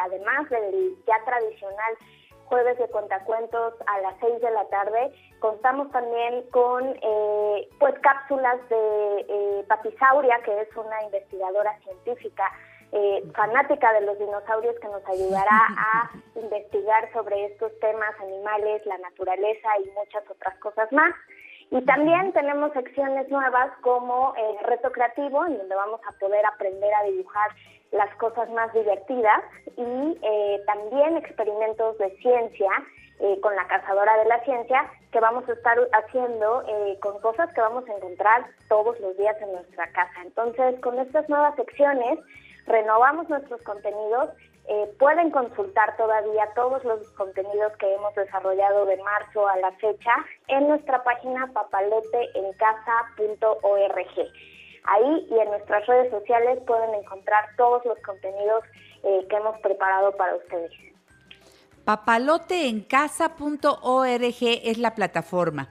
[0.00, 1.94] además del ya tradicional
[2.46, 5.12] jueves de contacuentos a las 6 de la tarde.
[5.40, 12.44] Contamos también con eh, pues cápsulas de eh, Papisauria, que es una investigadora científica
[12.92, 18.98] eh, fanática de los dinosaurios que nos ayudará a investigar sobre estos temas, animales, la
[18.98, 21.14] naturaleza y muchas otras cosas más.
[21.74, 26.94] Y también tenemos secciones nuevas como el reto creativo, en donde vamos a poder aprender
[26.94, 27.50] a dibujar
[27.90, 29.42] las cosas más divertidas
[29.76, 32.70] y eh, también experimentos de ciencia
[33.18, 37.52] eh, con la cazadora de la ciencia, que vamos a estar haciendo eh, con cosas
[37.52, 40.22] que vamos a encontrar todos los días en nuestra casa.
[40.22, 42.20] Entonces, con estas nuevas secciones,
[42.66, 44.30] renovamos nuestros contenidos.
[44.66, 50.14] Eh, pueden consultar todavía todos los contenidos que hemos desarrollado de marzo a la fecha
[50.48, 54.32] en nuestra página papaloteencasa.org.
[54.84, 58.64] Ahí y en nuestras redes sociales pueden encontrar todos los contenidos
[59.02, 60.72] eh, que hemos preparado para ustedes.
[61.84, 65.68] Papaloteencasa.org es la plataforma.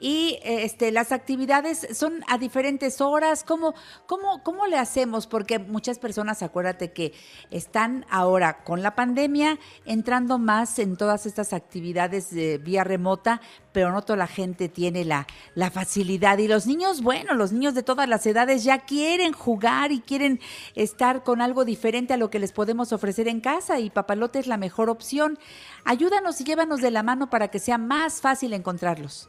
[0.00, 3.42] Y este, las actividades son a diferentes horas.
[3.42, 3.74] ¿Cómo,
[4.06, 5.26] cómo, ¿Cómo le hacemos?
[5.26, 7.12] Porque muchas personas, acuérdate que
[7.50, 13.40] están ahora con la pandemia entrando más en todas estas actividades de vía remota,
[13.72, 16.38] pero no toda la gente tiene la, la facilidad.
[16.38, 20.40] Y los niños, bueno, los niños de todas las edades ya quieren jugar y quieren
[20.76, 24.46] estar con algo diferente a lo que les podemos ofrecer en casa y Papalote es
[24.46, 25.38] la mejor opción.
[25.84, 29.28] Ayúdanos y llévanos de la mano para que sea más fácil encontrarlos.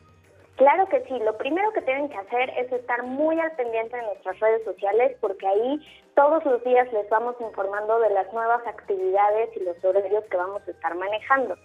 [0.60, 4.03] Claro que sí, lo primero que tienen que hacer es estar muy al pendiente de
[4.03, 5.80] nuestras redes sociales porque ahí
[6.16, 10.62] todos los días les vamos informando de las nuevas actividades y los horarios que vamos
[10.68, 11.55] a estar manejando.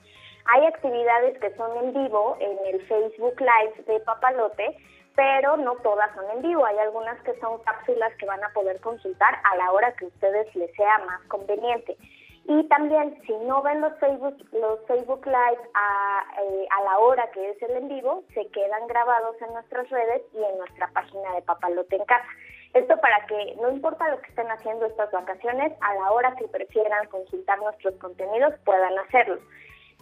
[0.45, 4.77] Hay actividades que son en vivo en el Facebook Live de Papalote,
[5.17, 6.65] pero no todas son en vivo.
[6.65, 10.09] Hay algunas que son cápsulas que van a poder consultar a la hora que a
[10.09, 11.97] ustedes les sea más conveniente.
[12.47, 17.31] Y también, si no ven los Facebook, los Facebook Live a, eh, a la hora
[17.33, 21.35] que es el en vivo, se quedan grabados en nuestras redes y en nuestra página
[21.35, 22.29] de Papalote en Casa.
[22.75, 26.49] Esto para que no importa lo que estén haciendo estas vacaciones, a la hora que
[26.49, 29.39] prefieran consultar nuestros contenidos, puedan hacerlo.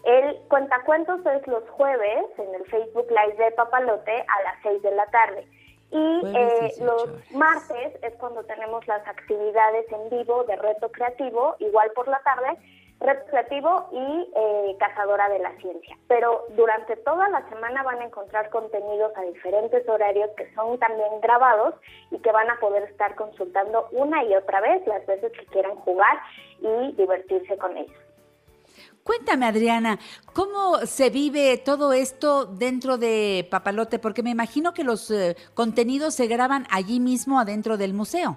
[0.05, 4.90] El cuentacuentos es los jueves en el Facebook Live de Papalote a las 6 de
[4.93, 5.47] la tarde.
[5.93, 11.90] Y eh, los martes es cuando tenemos las actividades en vivo de reto creativo, igual
[11.95, 12.59] por la tarde,
[12.99, 15.97] reto creativo y eh, cazadora de la ciencia.
[16.09, 21.20] Pero durante toda la semana van a encontrar contenidos a diferentes horarios que son también
[21.20, 21.74] grabados
[22.11, 25.76] y que van a poder estar consultando una y otra vez las veces que quieran
[25.76, 26.18] jugar
[26.61, 28.02] y divertirse con ellos.
[29.05, 29.99] Cuéntame, Adriana,
[30.33, 33.99] ¿cómo se vive todo esto dentro de Papalote?
[33.99, 38.37] Porque me imagino que los eh, contenidos se graban allí mismo adentro del museo.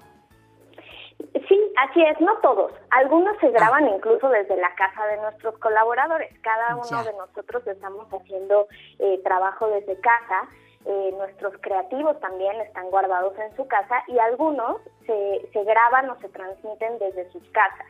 [1.47, 2.71] Sí, así es, no todos.
[2.89, 6.33] Algunos se graban incluso desde la casa de nuestros colaboradores.
[6.41, 10.49] Cada uno de nosotros estamos haciendo eh, trabajo desde casa.
[10.85, 16.19] Eh, nuestros creativos también están guardados en su casa y algunos se, se graban o
[16.21, 17.87] se transmiten desde sus casas.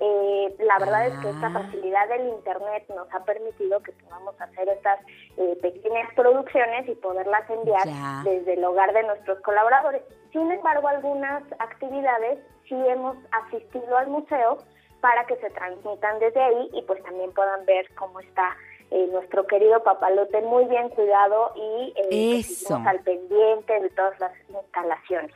[0.00, 4.68] Eh, la verdad es que esta facilidad del Internet nos ha permitido que podamos hacer
[4.68, 5.00] estas
[5.36, 7.86] eh, pequeñas producciones y poderlas enviar
[8.24, 10.02] desde el hogar de nuestros colaboradores.
[10.32, 14.58] Sin embargo, algunas actividades sí hemos asistido al museo
[15.00, 18.56] para que se transmitan desde ahí y pues también puedan ver cómo está
[18.90, 24.32] eh, nuestro querido papalote muy bien cuidado y eh, seguimos al pendiente de todas las
[24.48, 25.32] instalaciones.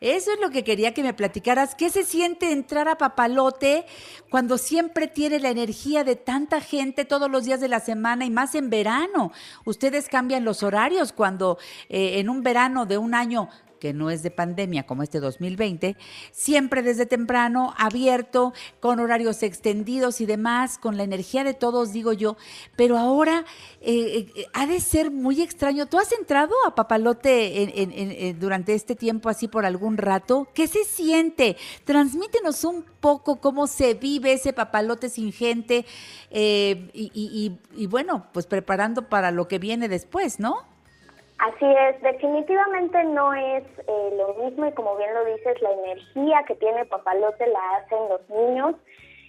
[0.00, 1.74] Eso es lo que quería que me platicaras.
[1.74, 3.84] ¿Qué se siente entrar a Papalote
[4.30, 8.30] cuando siempre tiene la energía de tanta gente todos los días de la semana y
[8.30, 9.32] más en verano?
[9.64, 14.22] Ustedes cambian los horarios cuando eh, en un verano de un año que no es
[14.22, 15.96] de pandemia como este 2020,
[16.32, 22.12] siempre desde temprano, abierto, con horarios extendidos y demás, con la energía de todos, digo
[22.12, 22.36] yo,
[22.76, 23.44] pero ahora
[23.80, 25.86] eh, eh, ha de ser muy extraño.
[25.86, 30.48] ¿Tú has entrado a Papalote en- en- en- durante este tiempo así por algún rato?
[30.54, 31.56] ¿Qué se siente?
[31.84, 35.86] Transmítenos un poco cómo se vive ese Papalote sin gente
[36.30, 40.77] eh, y bueno, pues preparando para lo que viene después, ¿no?
[41.38, 46.42] Así es, definitivamente no es eh, lo mismo y como bien lo dices, la energía
[46.46, 48.74] que tiene Papalote la hacen los niños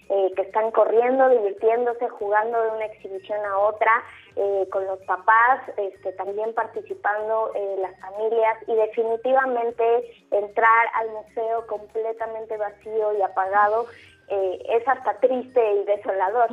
[0.08, 3.92] eh, que están corriendo, divirtiéndose, jugando de una exhibición a otra,
[4.34, 9.84] eh, con los papás, este, también participando eh, las familias y definitivamente
[10.30, 13.86] entrar al museo completamente vacío y apagado
[14.28, 16.48] eh, es hasta triste y desolador.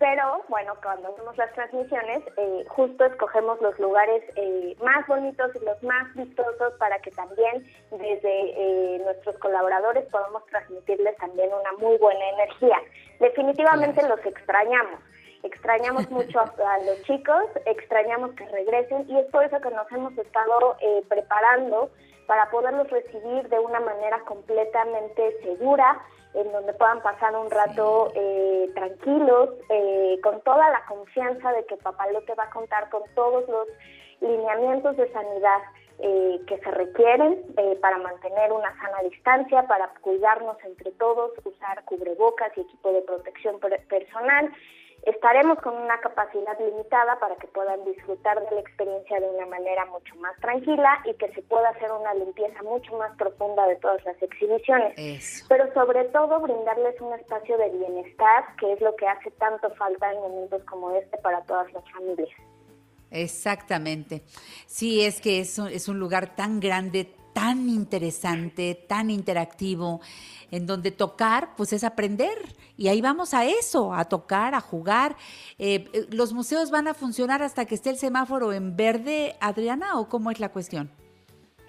[0.00, 5.62] Pero bueno, cuando hacemos las transmisiones, eh, justo escogemos los lugares eh, más bonitos y
[5.62, 11.98] los más vistosos para que también desde eh, nuestros colaboradores podamos transmitirles también una muy
[11.98, 12.78] buena energía.
[13.20, 15.00] Definitivamente los extrañamos.
[15.42, 19.92] Extrañamos mucho a, a los chicos, extrañamos que regresen y es por eso que nos
[19.92, 21.90] hemos estado eh, preparando
[22.26, 26.00] para poderlos recibir de una manera completamente segura,
[26.34, 31.76] en donde puedan pasar un rato eh, tranquilos, eh, con toda la confianza de que
[31.76, 33.66] Papalote va a contar con todos los
[34.20, 35.58] lineamientos de sanidad
[35.98, 41.84] eh, que se requieren eh, para mantener una sana distancia, para cuidarnos entre todos, usar
[41.84, 44.50] cubrebocas y equipo de protección per- personal.
[45.04, 49.86] Estaremos con una capacidad limitada para que puedan disfrutar de la experiencia de una manera
[49.86, 54.04] mucho más tranquila y que se pueda hacer una limpieza mucho más profunda de todas
[54.04, 54.94] las exhibiciones.
[55.48, 60.12] Pero sobre todo brindarles un espacio de bienestar, que es lo que hace tanto falta
[60.12, 62.28] en momentos como este para todas las familias.
[63.10, 64.22] Exactamente.
[64.66, 70.00] Sí, es que es, un- es un lugar tan grande, tan interesante, tan interactivo,
[70.50, 72.36] en donde tocar, pues es aprender.
[72.76, 75.16] Y ahí vamos a eso, a tocar, a jugar.
[75.58, 79.98] Eh, eh, ¿Los museos van a funcionar hasta que esté el semáforo en verde, Adriana,
[79.98, 80.90] o cómo es la cuestión?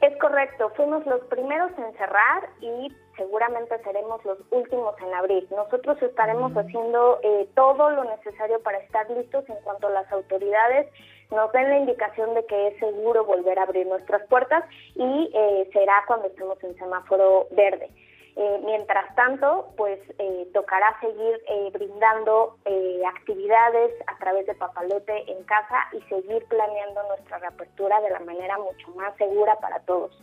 [0.01, 5.47] Es correcto, fuimos los primeros en cerrar y seguramente seremos los últimos en abrir.
[5.51, 10.87] Nosotros estaremos haciendo eh, todo lo necesario para estar listos en cuanto las autoridades
[11.31, 14.63] nos den la indicación de que es seguro volver a abrir nuestras puertas
[14.95, 17.89] y eh, será cuando estemos en semáforo verde.
[18.35, 25.29] Eh, mientras tanto, pues eh, tocará seguir eh, brindando eh, actividades a través de Papalote
[25.29, 30.17] en casa y seguir planeando nuestra reapertura de la manera mucho más segura para todos.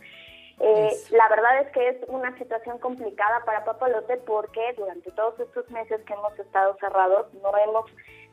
[0.59, 5.69] Eh, la verdad es que es una situación complicada para Papalote porque durante todos estos
[5.71, 7.85] meses que hemos estado cerrados no hemos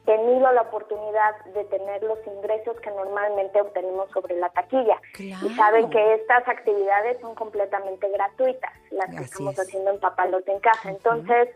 [0.06, 5.00] tenido la oportunidad de tener los ingresos que normalmente obtenemos sobre la taquilla.
[5.18, 9.60] Y saben que estas actividades son completamente gratuitas, las que estamos es.
[9.60, 10.90] haciendo en Papalote en casa.
[10.90, 11.48] Entonces,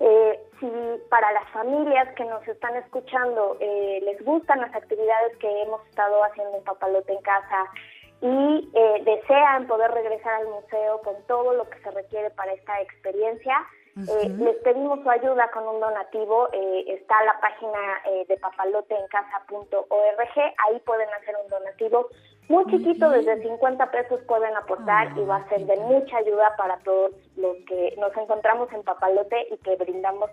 [0.00, 0.66] eh, si
[1.08, 6.22] para las familias que nos están escuchando eh, les gustan las actividades que hemos estado
[6.24, 7.66] haciendo en Papalote en casa
[8.20, 12.80] y eh, desean poder regresar al museo con todo lo que se requiere para esta
[12.80, 13.56] experiencia,
[13.96, 16.48] eh, les pedimos su ayuda con un donativo.
[16.52, 20.36] eh, está la página eh, de papaloteencasa.org.
[20.36, 22.08] Ahí pueden hacer un donativo
[22.48, 26.76] muy chiquito, desde 50 pesos pueden aportar y va a ser de mucha ayuda para
[26.78, 30.30] todos los que nos encontramos en Papalote y que brindamos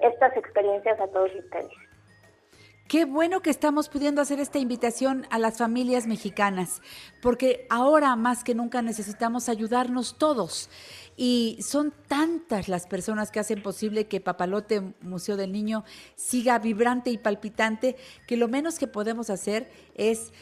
[0.00, 1.70] estas experiencias a todos ustedes.
[2.88, 6.82] Qué bueno que estamos pudiendo hacer esta invitación a las familias mexicanas,
[7.22, 10.68] porque ahora más que nunca necesitamos ayudarnos todos.
[11.16, 15.84] Y son tantas las personas que hacen posible que Papalote Museo del Niño
[16.16, 20.32] siga vibrante y palpitante, que lo menos que podemos hacer es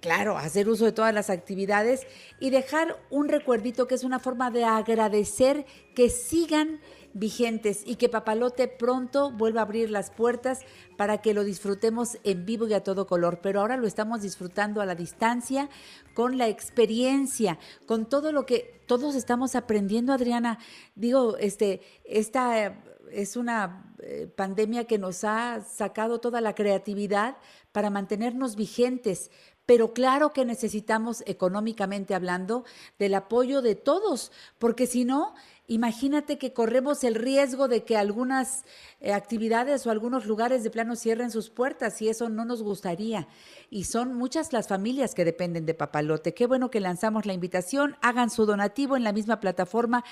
[0.00, 2.06] Claro, hacer uso de todas las actividades
[2.38, 6.80] y dejar un recuerdito que es una forma de agradecer que sigan
[7.18, 10.60] vigentes y que Papalote pronto vuelva a abrir las puertas
[10.96, 13.40] para que lo disfrutemos en vivo y a todo color.
[13.42, 15.68] Pero ahora lo estamos disfrutando a la distancia,
[16.14, 20.58] con la experiencia, con todo lo que todos estamos aprendiendo, Adriana.
[20.94, 22.76] Digo, este, esta
[23.12, 27.36] es una eh, pandemia que nos ha sacado toda la creatividad
[27.72, 29.30] para mantenernos vigentes,
[29.66, 32.64] pero claro que necesitamos, económicamente hablando,
[33.00, 35.34] del apoyo de todos, porque si no,
[35.66, 38.64] imagínate que corremos el riesgo de que algunas
[39.00, 43.26] eh, actividades o algunos lugares de plano cierren sus puertas y eso no nos gustaría.
[43.68, 46.32] Y son muchas las familias que dependen de Papalote.
[46.32, 47.96] Qué bueno que lanzamos la invitación.
[48.02, 50.04] Hagan su donativo en la misma plataforma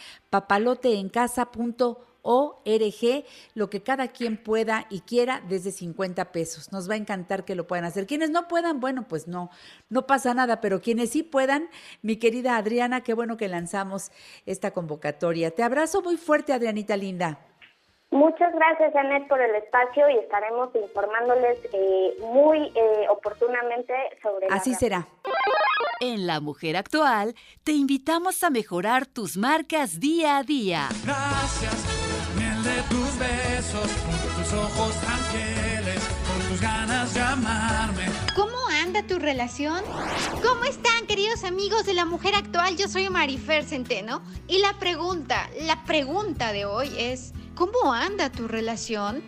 [2.25, 6.73] papaloteencasa.org, lo que cada quien pueda y quiera desde 50 pesos.
[6.73, 8.07] Nos va a encantar que lo puedan hacer.
[8.07, 9.51] Quienes no puedan, bueno, pues no,
[9.89, 11.69] no pasa nada, pero quienes sí puedan,
[12.03, 14.11] mi querida Adriana, qué bueno que lanzamos
[14.47, 15.51] esta convocatoria.
[15.51, 17.39] Te abrazo muy fuerte, Adrianita linda.
[18.11, 24.55] Muchas gracias, Janet, por el espacio y estaremos informándoles eh, muy eh, oportunamente sobre la
[24.55, 25.09] Así será.
[26.01, 30.89] En La Mujer Actual, te invitamos a mejorar tus marcas día a día.
[31.05, 32.04] Gracias
[32.65, 33.91] tus besos,
[34.37, 38.07] tus ojos tan fieles, por tus ganas de amarme.
[38.35, 39.83] ¿Cómo anda tu relación?
[40.43, 42.77] ¿Cómo están, queridos amigos de la mujer actual?
[42.77, 48.49] Yo soy Marifer Centeno y la pregunta, la pregunta de hoy es, ¿cómo anda tu
[48.49, 49.23] relación?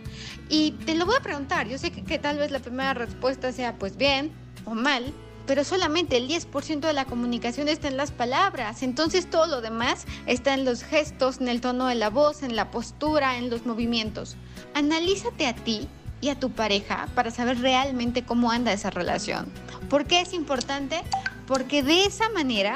[0.48, 3.76] Y te lo voy a preguntar, yo sé que tal vez la primera respuesta sea
[3.78, 4.32] pues bien
[4.64, 5.12] o mal,
[5.46, 10.06] pero solamente el 10% de la comunicación está en las palabras, entonces todo lo demás
[10.26, 13.66] está en los gestos, en el tono de la voz, en la postura, en los
[13.66, 14.36] movimientos.
[14.74, 15.88] Analízate a ti
[16.20, 19.50] y a tu pareja para saber realmente cómo anda esa relación.
[19.88, 21.02] ¿Por qué es importante?
[21.46, 22.74] Porque de esa manera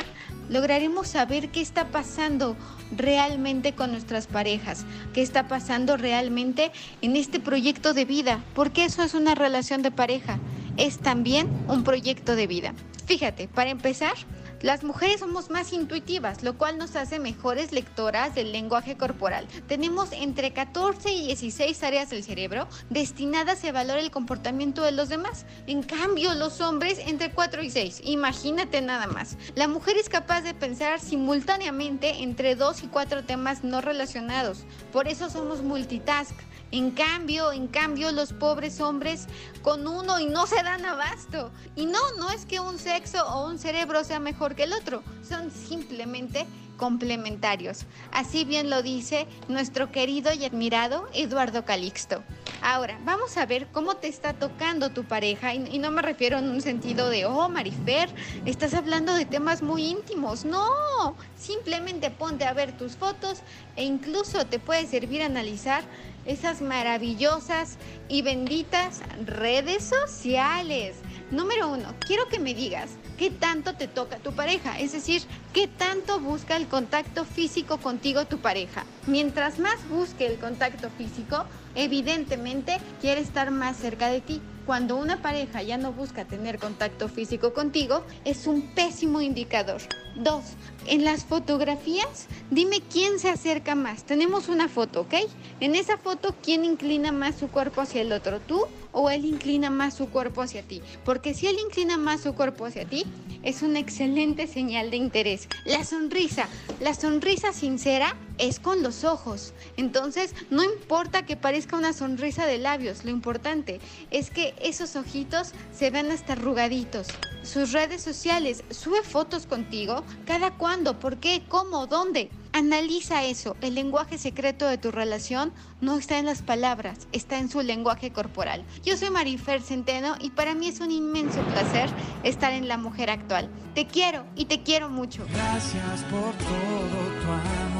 [0.50, 2.56] lograremos saber qué está pasando
[2.94, 9.02] realmente con nuestras parejas, qué está pasando realmente en este proyecto de vida, porque eso
[9.02, 10.38] es una relación de pareja,
[10.76, 12.74] es también un proyecto de vida.
[13.06, 14.14] Fíjate, para empezar,
[14.62, 19.46] las mujeres somos más intuitivas, lo cual nos hace mejores lectoras del lenguaje corporal.
[19.66, 25.08] Tenemos entre 14 y 16 áreas del cerebro destinadas a evaluar el comportamiento de los
[25.08, 25.46] demás.
[25.66, 28.02] En cambio, los hombres entre 4 y 6.
[28.04, 29.38] Imagínate nada más.
[29.54, 34.64] La mujer es capaz de pensar simultáneamente entre 2 y 4 temas no relacionados.
[34.92, 36.34] Por eso somos multitask.
[36.72, 39.26] En cambio, en cambio, los pobres hombres
[39.62, 41.50] con uno y no se dan abasto.
[41.74, 45.02] Y no, no es que un sexo o un cerebro sea mejor que el otro,
[45.28, 46.46] son simplemente
[46.80, 47.84] complementarios.
[48.10, 52.22] Así bien lo dice nuestro querido y admirado Eduardo Calixto.
[52.62, 56.48] Ahora, vamos a ver cómo te está tocando tu pareja y, no me refiero en
[56.48, 58.08] un sentido de, oh, Marifer,
[58.46, 60.46] estás hablando de temas muy íntimos.
[60.46, 63.40] No, simplemente ponte a ver tus fotos
[63.76, 65.84] e incluso te puede servir analizar
[66.24, 67.78] esas maravillosas
[68.08, 70.96] y benditas redes sociales.
[71.30, 75.22] Número uno, quiero que me digas qué tanto te toca tu pareja, es decir,
[75.52, 78.84] qué tanto busca el contacto físico contigo tu pareja.
[79.06, 81.44] Mientras más busque el contacto físico,
[81.74, 84.42] evidentemente quiere estar más cerca de ti.
[84.70, 89.80] Cuando una pareja ya no busca tener contacto físico contigo, es un pésimo indicador.
[90.14, 90.44] Dos,
[90.86, 94.04] en las fotografías, dime quién se acerca más.
[94.04, 95.14] Tenemos una foto, ¿ok?
[95.58, 98.38] En esa foto, ¿quién inclina más su cuerpo hacia el otro?
[98.38, 100.82] ¿Tú o él inclina más su cuerpo hacia ti?
[101.04, 103.04] Porque si él inclina más su cuerpo hacia ti,
[103.42, 105.48] es una excelente señal de interés.
[105.64, 106.46] La sonrisa,
[106.78, 109.52] la sonrisa sincera es con los ojos.
[109.76, 113.80] Entonces, no importa que parezca una sonrisa de labios, lo importante
[114.10, 117.08] es que esos ojitos se vean hasta arrugaditos.
[117.42, 122.30] Sus redes sociales, sube fotos contigo, cada cuándo, por qué, cómo, dónde.
[122.52, 123.56] Analiza eso.
[123.60, 128.12] El lenguaje secreto de tu relación no está en las palabras, está en su lenguaje
[128.12, 128.64] corporal.
[128.84, 131.88] Yo soy Marifer Centeno y para mí es un inmenso placer
[132.24, 133.48] estar en La Mujer Actual.
[133.74, 135.24] Te quiero y te quiero mucho.
[135.32, 137.79] Gracias por todo tu amor.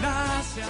[0.00, 0.68] Gracias.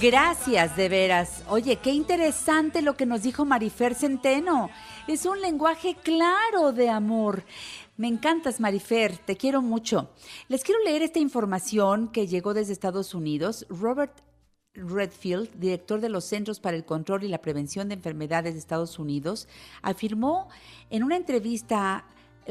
[0.00, 1.44] Gracias, de veras.
[1.48, 4.70] Oye, qué interesante lo que nos dijo Marifer Centeno.
[5.06, 7.44] Es un lenguaje claro de amor.
[7.96, 10.10] Me encantas, Marifer, te quiero mucho.
[10.48, 13.66] Les quiero leer esta información que llegó desde Estados Unidos.
[13.68, 14.20] Robert
[14.74, 18.98] Redfield, director de los Centros para el Control y la Prevención de Enfermedades de Estados
[18.98, 19.48] Unidos,
[19.82, 20.48] afirmó
[20.90, 22.04] en una entrevista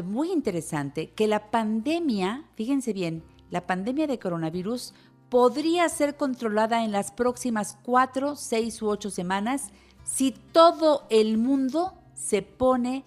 [0.04, 4.94] muy interesante que la pandemia, fíjense bien, la pandemia de coronavirus
[5.34, 9.72] podría ser controlada en las próximas cuatro, seis u ocho semanas
[10.04, 13.04] si todo el mundo se pone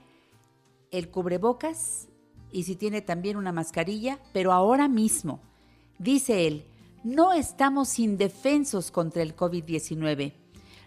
[0.91, 2.09] el cubrebocas
[2.51, 5.39] y si tiene también una mascarilla, pero ahora mismo,
[6.01, 6.67] dice él,
[7.05, 10.33] no estamos indefensos contra el COVID-19.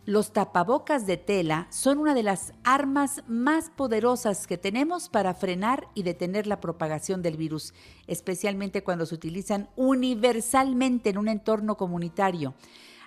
[0.05, 5.87] Los tapabocas de tela son una de las armas más poderosas que tenemos para frenar
[5.93, 7.73] y detener la propagación del virus,
[8.07, 12.55] especialmente cuando se utilizan universalmente en un entorno comunitario.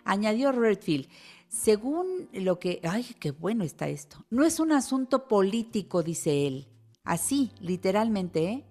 [0.04, 1.08] Añadió Redfield,
[1.48, 2.80] según lo que...
[2.84, 4.24] ¡Ay, qué bueno está esto!
[4.30, 6.68] No es un asunto político, dice él.
[7.04, 8.64] Así, literalmente, ¿eh?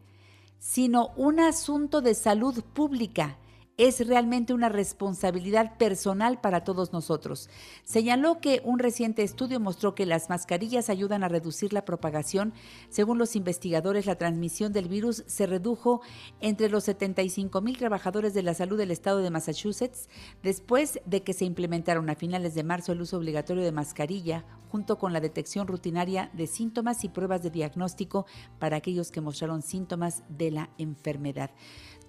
[0.57, 3.37] Sino un asunto de salud pública
[3.81, 7.49] es realmente una responsabilidad personal para todos nosotros.
[7.83, 12.53] Señaló que un reciente estudio mostró que las mascarillas ayudan a reducir la propagación.
[12.89, 16.01] Según los investigadores, la transmisión del virus se redujo
[16.41, 20.09] entre los 75 mil trabajadores de la salud del estado de Massachusetts
[20.43, 24.99] después de que se implementaron a finales de marzo el uso obligatorio de mascarilla junto
[24.99, 28.27] con la detección rutinaria de síntomas y pruebas de diagnóstico
[28.59, 31.49] para aquellos que mostraron síntomas de la enfermedad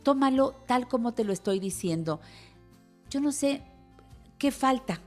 [0.02, 2.20] tómalo tal como te lo estoy diciendo.
[3.10, 3.62] Yo no sé
[4.38, 5.00] qué falta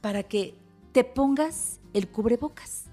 [0.00, 0.54] para que
[0.92, 2.86] te pongas el cubrebocas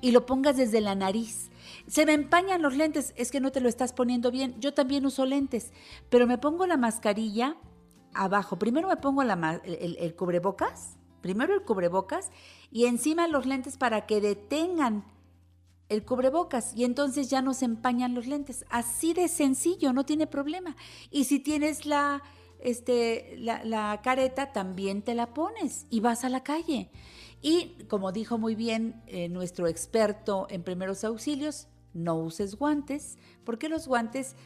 [0.00, 1.50] y lo pongas desde la nariz.
[1.86, 4.60] Se me empañan los lentes, es que no te lo estás poniendo bien.
[4.60, 5.72] Yo también uso lentes,
[6.10, 7.56] pero me pongo la mascarilla
[8.14, 8.58] abajo.
[8.58, 12.30] Primero me pongo el cubrebocas, primero el cubrebocas
[12.70, 15.04] y encima los lentes para que detengan
[15.92, 18.64] el cubrebocas y entonces ya no se empañan los lentes.
[18.70, 20.76] Así de sencillo, no tiene problema.
[21.10, 22.22] Y si tienes la,
[22.60, 26.90] este, la, la careta, también te la pones y vas a la calle.
[27.42, 33.68] Y como dijo muy bien eh, nuestro experto en primeros auxilios, no uses guantes, porque
[33.68, 34.36] los guantes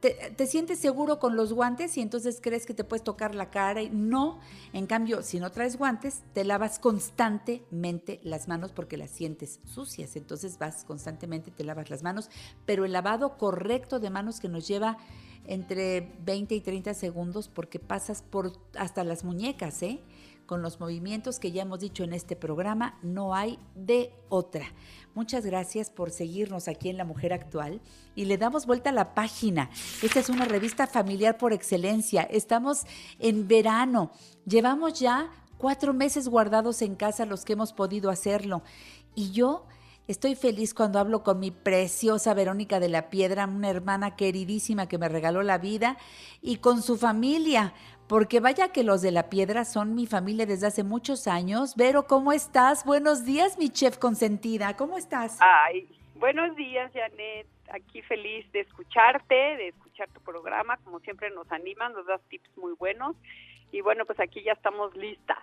[0.00, 3.50] te, te, sientes seguro con los guantes y entonces crees que te puedes tocar la
[3.50, 4.40] cara y no.
[4.72, 10.16] En cambio, si no traes guantes, te lavas constantemente las manos porque las sientes sucias.
[10.16, 12.30] Entonces vas constantemente, te lavas las manos,
[12.64, 14.98] pero el lavado correcto de manos que nos lleva
[15.46, 20.00] entre 20 y 30 segundos porque pasas por hasta las muñecas, ¿eh?
[20.48, 24.64] Con los movimientos que ya hemos dicho en este programa, no hay de otra.
[25.14, 27.82] Muchas gracias por seguirnos aquí en La Mujer Actual
[28.14, 29.68] y le damos vuelta a la página.
[30.02, 32.22] Esta es una revista familiar por excelencia.
[32.22, 32.86] Estamos
[33.18, 34.10] en verano.
[34.46, 38.62] Llevamos ya cuatro meses guardados en casa los que hemos podido hacerlo.
[39.14, 39.66] Y yo
[40.06, 44.96] estoy feliz cuando hablo con mi preciosa Verónica de la Piedra, una hermana queridísima que
[44.96, 45.98] me regaló la vida,
[46.40, 47.74] y con su familia,
[48.08, 51.76] porque vaya que los de la piedra son mi familia desde hace muchos años.
[51.76, 52.84] Vero, ¿cómo estás?
[52.84, 54.76] Buenos días, mi chef consentida.
[54.76, 55.36] ¿Cómo estás?
[55.40, 57.46] Ay, buenos días, Janet.
[57.70, 60.78] Aquí feliz de escucharte, de escuchar tu programa.
[60.78, 63.14] Como siempre nos animan, nos das tips muy buenos.
[63.72, 65.38] Y bueno, pues aquí ya estamos listas.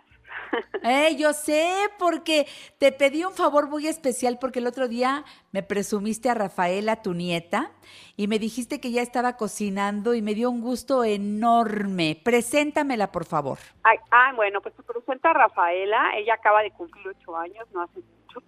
[0.84, 2.46] Eh, yo sé, porque
[2.78, 7.14] te pedí un favor muy especial porque el otro día me presumiste a Rafaela, tu
[7.14, 7.72] nieta,
[8.16, 12.20] y me dijiste que ya estaba cocinando y me dio un gusto enorme.
[12.24, 13.58] Preséntamela, por favor.
[13.84, 16.16] Ay, ah, bueno, pues te presento a Rafaela.
[16.18, 18.44] Ella acaba de cumplir ocho años, no hace mucho.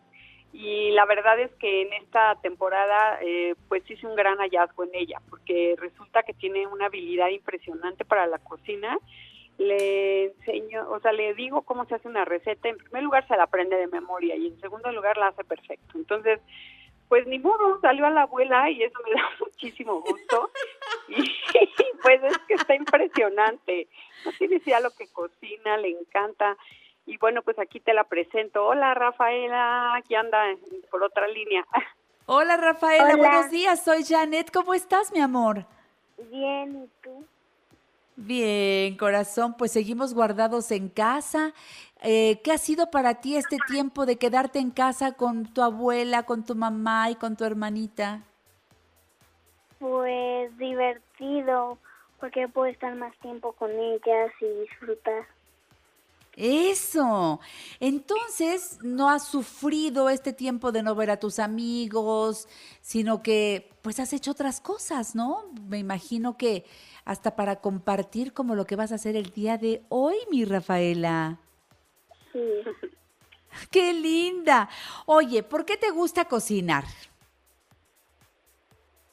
[0.54, 4.92] Y la verdad es que en esta temporada, eh, pues hice un gran hallazgo en
[4.94, 8.98] ella, porque resulta que tiene una habilidad impresionante para la cocina
[9.58, 12.70] le enseño, o sea, le digo cómo se hace una receta.
[12.70, 15.98] En primer lugar, se la aprende de memoria y en segundo lugar, la hace perfecto.
[15.98, 16.40] Entonces,
[17.08, 20.52] pues ni modo, salió a la abuela y eso me da muchísimo gusto.
[21.08, 21.24] Y
[22.02, 23.88] pues es que está impresionante.
[24.26, 26.58] No tienes idea lo que cocina, le encanta.
[27.06, 28.66] Y bueno, pues aquí te la presento.
[28.66, 30.44] Hola, Rafaela, aquí anda
[30.92, 31.66] por otra línea.
[32.26, 33.16] Hola, Rafaela, Hola.
[33.16, 33.84] buenos días.
[33.84, 34.52] Soy Janet.
[34.52, 35.66] ¿Cómo estás, mi amor?
[36.30, 37.26] Bien, ¿y tú?
[38.20, 41.54] Bien, corazón, pues seguimos guardados en casa.
[42.02, 46.24] Eh, ¿Qué ha sido para ti este tiempo de quedarte en casa con tu abuela,
[46.24, 48.24] con tu mamá y con tu hermanita?
[49.78, 51.78] Pues divertido,
[52.20, 55.37] porque puedo estar más tiempo con ellas y disfrutar.
[56.38, 57.40] Eso.
[57.80, 62.48] Entonces, no has sufrido este tiempo de no ver a tus amigos,
[62.80, 65.52] sino que pues has hecho otras cosas, ¿no?
[65.68, 66.64] Me imagino que
[67.06, 71.40] hasta para compartir como lo que vas a hacer el día de hoy, mi Rafaela.
[72.32, 72.40] Sí.
[73.72, 74.70] ¡Qué linda!
[75.08, 76.84] Oye, ¿por qué te gusta cocinar?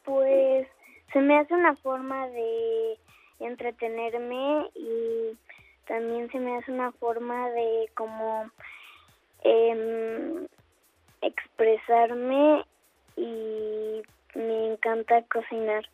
[0.04, 0.68] Pues
[1.10, 2.98] se me hace una forma de
[3.38, 5.38] entretenerme y
[5.86, 8.50] también se me hace una forma de como
[9.42, 10.46] em,
[11.22, 12.64] expresarme
[13.16, 14.02] y
[14.34, 15.84] me encanta cocinar.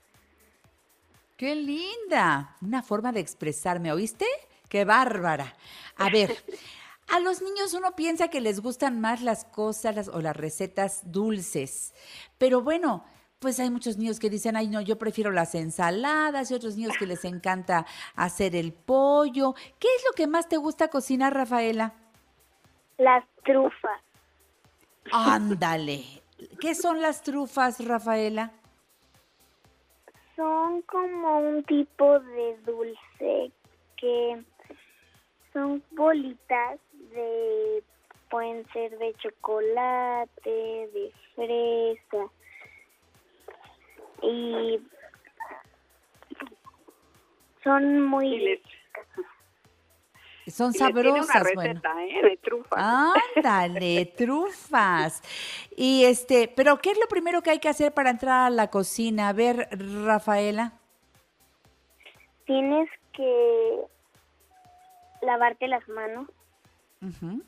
[1.37, 2.57] ¡Qué linda!
[2.61, 4.27] Una forma de expresarme, ¿oíste?
[4.69, 5.55] ¡Qué bárbara!
[5.97, 6.37] A ver,
[7.09, 11.95] a los niños uno piensa que les gustan más las cosas o las recetas dulces,
[12.39, 13.05] pero bueno,
[13.41, 16.97] pues hay muchos niños que dicen, ay no, yo prefiero las ensaladas y otros niños
[16.99, 19.55] que les encanta hacer el pollo.
[19.79, 21.95] ¿Qué es lo que más te gusta cocinar, Rafaela?
[22.99, 24.03] Las trufas.
[25.11, 26.05] Ándale.
[26.61, 28.53] ¿Qué son las trufas, Rafaela?
[30.37, 33.53] Son como un tipo de dulce
[33.97, 34.45] que
[35.55, 36.79] son bolitas
[37.15, 37.83] de
[38.29, 40.31] pueden ser de chocolate,
[40.93, 42.31] de fresa
[44.23, 44.81] y
[47.63, 48.61] son muy Y les-
[50.55, 51.81] Son y tiene una sabrosas, bueno.
[52.01, 52.23] ¿eh?
[52.23, 52.85] De trufas.
[53.37, 55.23] Ándale, trufas.
[55.77, 58.69] Y este, pero ¿qué es lo primero que hay que hacer para entrar a la
[58.69, 59.29] cocina?
[59.29, 59.69] A ver,
[60.05, 60.73] Rafaela.
[62.47, 63.81] tienes que
[65.23, 66.29] lavarte las manos,
[67.03, 67.43] Ujú.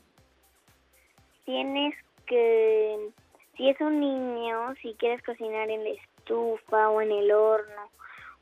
[1.45, 1.93] tienes
[2.25, 3.09] que
[3.57, 5.89] si es un niño, si quieres cocinar en la
[6.29, 7.89] o en el horno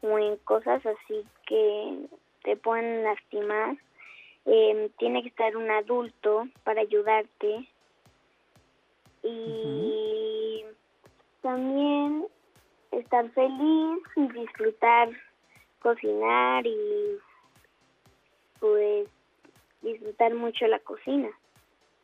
[0.01, 1.97] o en cosas así que
[2.43, 3.77] te pueden lastimar,
[4.45, 7.67] eh, tiene que estar un adulto para ayudarte
[9.23, 10.65] y
[11.41, 12.25] también
[12.91, 15.09] estar feliz y disfrutar
[15.81, 17.17] cocinar y
[18.59, 19.07] pues
[19.81, 21.29] disfrutar mucho la cocina.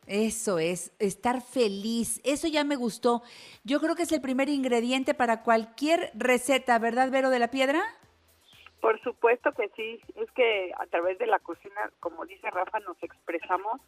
[0.08, 2.20] Eso es, estar feliz.
[2.24, 3.22] Eso ya me gustó.
[3.64, 7.82] Yo creo que es el primer ingrediente para cualquier receta, ¿verdad, Vero de la Piedra?
[8.80, 13.02] Por supuesto que sí, es que a través de la cocina, como dice Rafa, nos
[13.02, 13.80] expresamos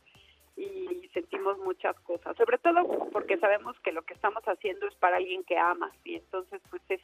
[0.56, 5.16] y sentimos muchas cosas, sobre todo porque sabemos que lo que estamos haciendo es para
[5.16, 7.00] alguien que amas y entonces pues es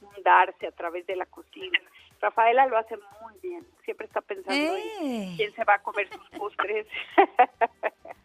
[0.00, 1.78] un darse a través de la cocina.
[2.20, 5.02] Rafaela lo hace muy bien, siempre está pensando ¡Eh!
[5.02, 6.86] en quién se va a comer sus postres.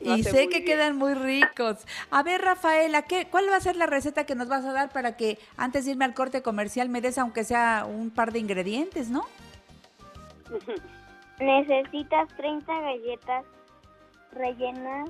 [0.00, 0.64] Y sé que bien.
[0.64, 1.78] quedan muy ricos.
[2.10, 4.90] A ver, Rafaela, ¿qué, ¿cuál va a ser la receta que nos vas a dar
[4.90, 8.38] para que antes de irme al corte comercial me des aunque sea un par de
[8.38, 9.24] ingredientes, ¿no?
[11.40, 13.44] Necesitas 30 galletas
[14.32, 15.08] rellenas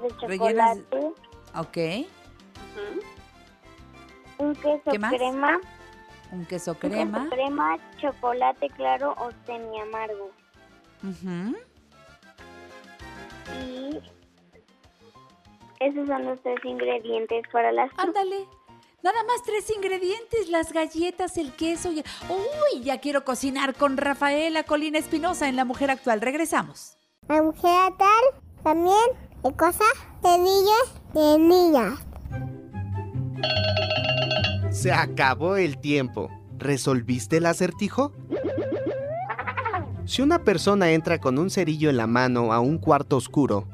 [0.00, 1.14] de Rellenas- chocolate,
[1.56, 2.06] Ok.
[4.38, 5.12] un queso ¿Qué más?
[5.14, 5.58] crema,
[6.32, 7.18] Un queso un crema.
[7.24, 10.30] queso crema, chocolate claro o semi amargo.
[11.04, 11.56] Ujú.
[13.60, 14.00] Y
[15.80, 18.46] esos son los tres ingredientes para las Ándale.
[19.02, 22.02] Nada más tres ingredientes, las galletas, el queso y...
[22.30, 22.82] ¡Uy!
[22.82, 26.22] Ya quiero cocinar con Rafaela Colina Espinosa en La Mujer Actual.
[26.22, 26.96] Regresamos.
[27.28, 28.24] La mujer actual
[28.62, 28.96] también
[29.42, 32.00] de cosas de niños de niñas.
[34.70, 36.30] Se acabó el tiempo.
[36.56, 38.12] ¿Resolviste el acertijo?
[40.06, 43.68] Si una persona entra con un cerillo en la mano a un cuarto oscuro,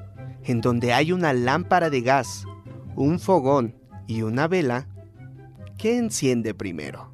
[0.45, 2.45] en donde hay una lámpara de gas,
[2.95, 3.75] un fogón
[4.07, 4.87] y una vela,
[5.77, 7.13] ¿qué enciende primero?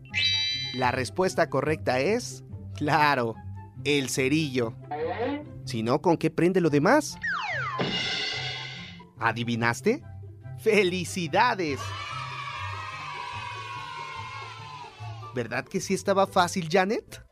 [0.75, 2.45] La respuesta correcta es,
[2.75, 3.35] claro,
[3.85, 4.75] el cerillo.
[5.65, 7.17] Si no, ¿con qué prende lo demás?
[9.19, 10.03] ¿Adivinaste?
[10.59, 11.81] ¡Felicidades!
[15.35, 17.26] ¿Verdad que sí estaba fácil, Janet?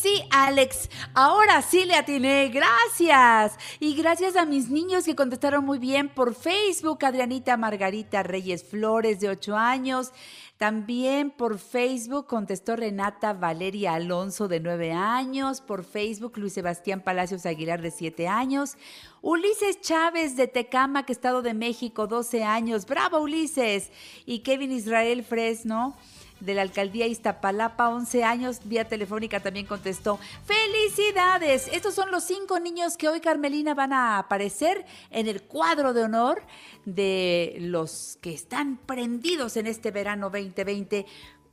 [0.00, 3.58] Sí, Alex, ahora sí le atiné, gracias.
[3.80, 9.20] Y gracias a mis niños que contestaron muy bien por Facebook, Adrianita Margarita Reyes Flores,
[9.20, 10.12] de 8 años.
[10.58, 15.60] También por Facebook contestó Renata Valeria Alonso, de 9 años.
[15.60, 18.76] Por Facebook, Luis Sebastián Palacios Aguilar, de 7 años.
[19.22, 22.86] Ulises Chávez, de Tecamac, Estado de México, 12 años.
[22.86, 23.90] ¡Bravo, Ulises!
[24.26, 25.96] Y Kevin Israel Fresno
[26.44, 30.18] de la alcaldía Iztapalapa, 11 años, vía telefónica también contestó.
[30.44, 31.68] ¡Felicidades!
[31.72, 36.02] Estos son los cinco niños que hoy, Carmelina, van a aparecer en el cuadro de
[36.02, 36.42] honor
[36.84, 41.06] de los que están prendidos en este verano 2020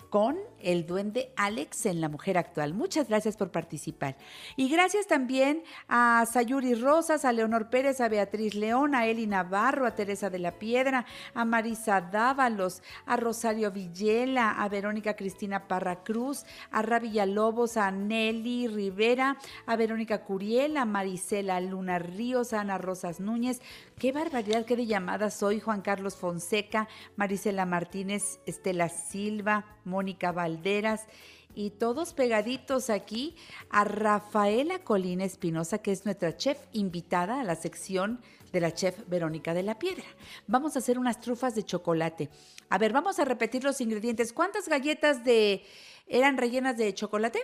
[0.09, 2.73] con el duende Alex en La Mujer Actual.
[2.73, 4.17] Muchas gracias por participar.
[4.55, 9.85] Y gracias también a Sayuri Rosas, a Leonor Pérez, a Beatriz León, a Eli Navarro,
[9.85, 16.03] a Teresa de la Piedra, a Marisa Dávalos, a Rosario Villela, a Verónica Cristina Parra
[16.03, 22.61] Cruz, a Ra Villalobos, a Nelly Rivera, a Verónica Curiel, a Marisela Luna Ríos, a
[22.61, 23.61] Ana Rosas Núñez.
[23.97, 25.59] Qué barbaridad, qué de llamadas soy.
[25.59, 31.07] Juan Carlos Fonseca, Marisela Martínez, Estela Silva, Mónica Valderas
[31.55, 33.35] y todos pegaditos aquí
[33.69, 38.21] a Rafaela Colina Espinosa, que es nuestra chef invitada a la sección
[38.51, 40.05] de la chef Verónica de la Piedra.
[40.47, 42.29] Vamos a hacer unas trufas de chocolate.
[42.69, 44.33] A ver, vamos a repetir los ingredientes.
[44.33, 45.63] ¿Cuántas galletas de
[46.07, 47.39] eran rellenas de chocolate?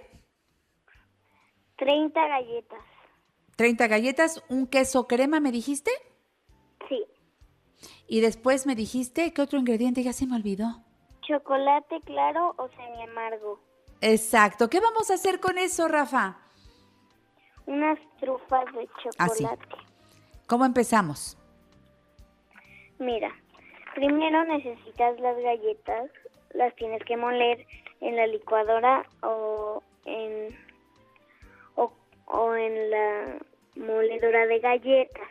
[1.77, 2.79] 30 galletas.
[3.55, 5.91] 30 galletas, un queso crema, ¿me dijiste?
[6.89, 7.03] Sí.
[8.07, 10.03] Y después me dijiste, ¿qué otro ingrediente?
[10.03, 10.86] Ya se me olvidó.
[11.27, 13.59] Chocolate claro o semi amargo.
[14.01, 14.69] Exacto.
[14.69, 16.37] ¿Qué vamos a hacer con eso, Rafa?
[17.65, 18.87] Unas trufas de
[19.17, 19.43] Así.
[19.43, 19.75] chocolate.
[20.47, 21.37] ¿Cómo empezamos?
[22.99, 23.31] Mira,
[23.95, 26.09] primero necesitas las galletas,
[26.53, 27.65] las tienes que moler
[27.99, 30.57] en la licuadora o en
[31.75, 31.91] o,
[32.25, 33.37] o en la
[33.75, 35.27] moledora de galletas.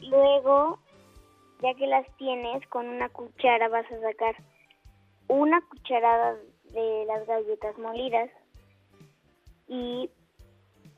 [0.00, 0.78] Luego,
[1.64, 4.36] ya que las tienes, con una cuchara vas a sacar
[5.28, 6.36] una cucharada
[6.72, 8.28] de las galletas molidas
[9.66, 10.10] y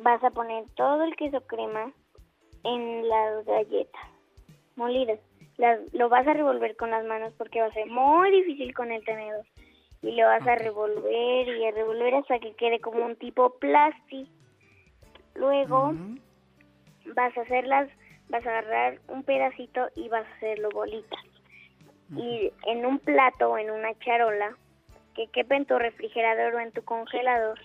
[0.01, 1.93] vas a poner todo el queso crema
[2.64, 4.10] en las galletas
[4.74, 5.20] molidas.
[5.56, 8.90] Las- lo vas a revolver con las manos porque va a ser muy difícil con
[8.90, 9.47] el tenedor.
[10.02, 14.28] Y lo vas a revolver y a revolver hasta que quede como un tipo plasti.
[15.36, 15.93] Luego
[17.14, 17.88] vas a hacerlas,
[18.28, 21.20] vas a agarrar un pedacito y vas a hacerlo bolitas.
[22.16, 24.57] Y en un plato o en una charola
[25.15, 27.59] que quepa en tu refrigerador o en tu congelador,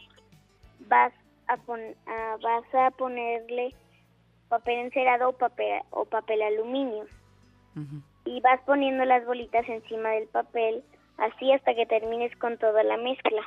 [0.88, 1.13] vas
[1.47, 3.73] a, pon- a- vas a ponerle
[4.49, 7.05] papel encerado o papel, o papel aluminio.
[8.25, 10.83] Y vas poniendo las bolitas encima del papel,
[11.17, 13.41] así hasta que termines con toda la mezcla.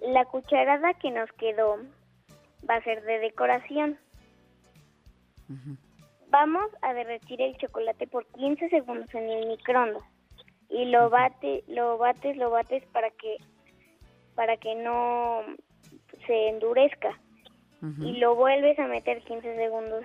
[0.00, 1.78] La cucharada que nos quedó
[2.68, 3.98] va a ser de decoración.
[6.28, 10.02] Vamos a derretir el chocolate por 15 segundos en el microondas.
[10.68, 13.36] Y lo bate, lo bates, lo bates para que
[14.36, 15.42] para que no
[16.26, 17.18] se endurezca.
[17.98, 20.04] Y lo vuelves a meter 15 segundos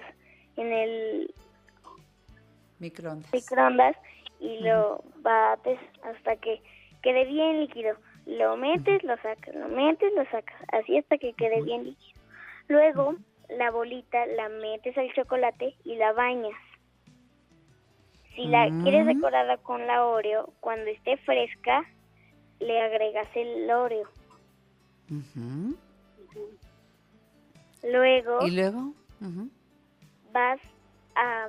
[0.55, 1.33] en el
[2.79, 3.33] Microondas.
[3.33, 3.97] microondas
[4.39, 6.61] y lo bates hasta que
[7.01, 7.97] quede bien líquido.
[8.25, 12.21] Lo metes, lo sacas, lo metes, lo sacas, así hasta que quede bien líquido.
[12.69, 13.15] Luego
[13.49, 16.59] la bolita la metes al chocolate y la bañas.
[18.35, 18.81] Si la Mm.
[18.83, 21.85] quieres decorada con la Oreo, cuando esté fresca,
[22.59, 24.07] le agregas el Oreo.
[27.83, 28.93] Luego ¿Y luego?
[30.31, 30.59] Vas
[31.15, 31.47] a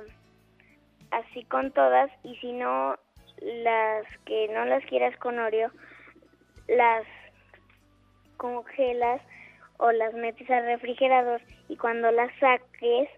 [1.11, 2.95] así con todas y si no
[3.41, 5.71] las que no las quieras con Oreo
[6.67, 7.05] las
[8.37, 9.21] congelas
[9.77, 13.09] o las metes al refrigerador y cuando las saques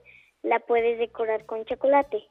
[0.43, 2.23] la puedes decorar con chocolate.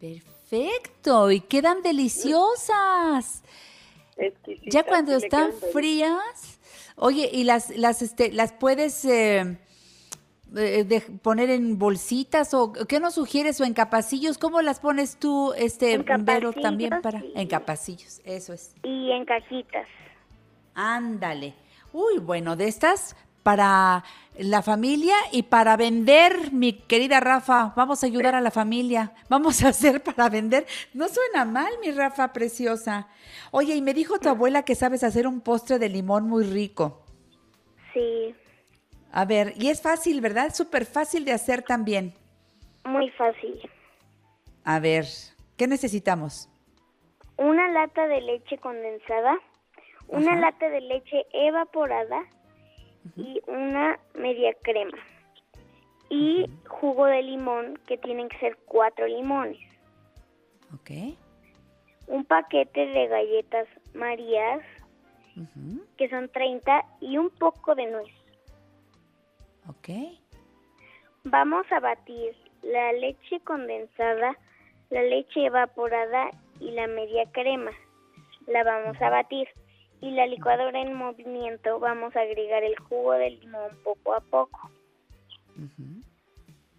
[0.00, 3.42] Perfecto, y quedan deliciosas.
[4.66, 6.58] Ya cuando están frías,
[6.96, 9.58] oye, y las las este las puedes eh,
[10.56, 15.18] eh, de- poner en bolsitas o qué nos sugieres o en capacillos, ¿cómo las pones
[15.18, 18.20] tú este En Vero también para en capacillos?
[18.24, 18.74] Eso es.
[18.82, 19.86] Y en cajitas.
[20.74, 21.54] Ándale.
[21.92, 24.04] Uy, bueno, de estas para
[24.38, 27.72] la familia y para vender, mi querida Rafa.
[27.76, 29.12] Vamos a ayudar a la familia.
[29.28, 30.66] Vamos a hacer para vender.
[30.92, 33.08] No suena mal, mi Rafa preciosa.
[33.50, 37.04] Oye, y me dijo tu abuela que sabes hacer un postre de limón muy rico.
[37.92, 38.34] Sí,
[39.10, 40.54] A ver, y es fácil, ¿verdad?
[40.54, 42.14] Súper fácil de hacer también.
[42.84, 43.58] muy fácil.
[44.64, 45.06] A ver,
[45.56, 46.48] ¿qué necesitamos?
[47.38, 49.38] Una lata de leche condensada,
[50.08, 50.40] una Ajá.
[50.40, 52.24] lata de leche evaporada
[53.16, 54.98] y una media crema.
[56.10, 59.58] Y jugo de limón, que tienen que ser cuatro limones.
[60.74, 60.90] Ok.
[62.06, 64.60] Un paquete de galletas marías,
[65.96, 68.12] que son 30, y un poco de nuez.
[69.68, 69.90] Ok.
[71.24, 74.36] Vamos a batir la leche condensada,
[74.90, 77.70] la leche evaporada y la media crema.
[78.46, 79.48] La vamos a batir.
[80.00, 84.70] Y la licuadora en movimiento vamos a agregar el jugo de limón poco a poco.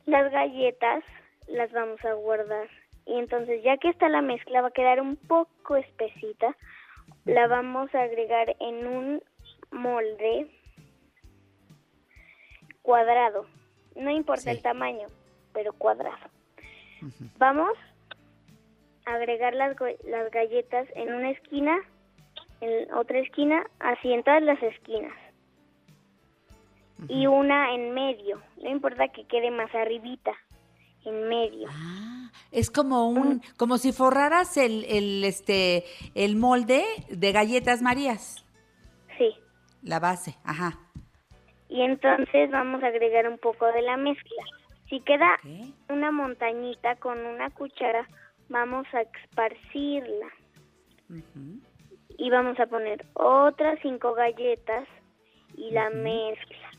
[0.05, 1.03] Las galletas
[1.47, 2.69] las vamos a guardar.
[3.05, 6.55] Y entonces ya que está la mezcla va a quedar un poco espesita,
[7.25, 9.23] la vamos a agregar en un
[9.71, 10.47] molde
[12.81, 13.45] cuadrado.
[13.95, 15.07] No importa el tamaño,
[15.53, 16.29] pero cuadrado.
[17.37, 17.77] Vamos
[19.05, 21.79] a agregar las, las galletas en una esquina,
[22.61, 25.13] en otra esquina, así en todas las esquinas.
[27.07, 28.41] Y una en medio.
[28.61, 30.33] No importa que quede más arribita,
[31.05, 31.69] en medio.
[32.51, 38.45] Es como un, como si forraras el, el, este, el molde de galletas Marías.
[39.17, 39.33] Sí.
[39.81, 40.79] La base, ajá.
[41.69, 44.43] Y entonces vamos a agregar un poco de la mezcla.
[44.89, 45.37] Si queda
[45.87, 48.07] una montañita con una cuchara,
[48.49, 50.27] vamos a esparcirla.
[52.19, 54.87] Y vamos a poner otras cinco galletas
[55.55, 56.69] y la mezcla.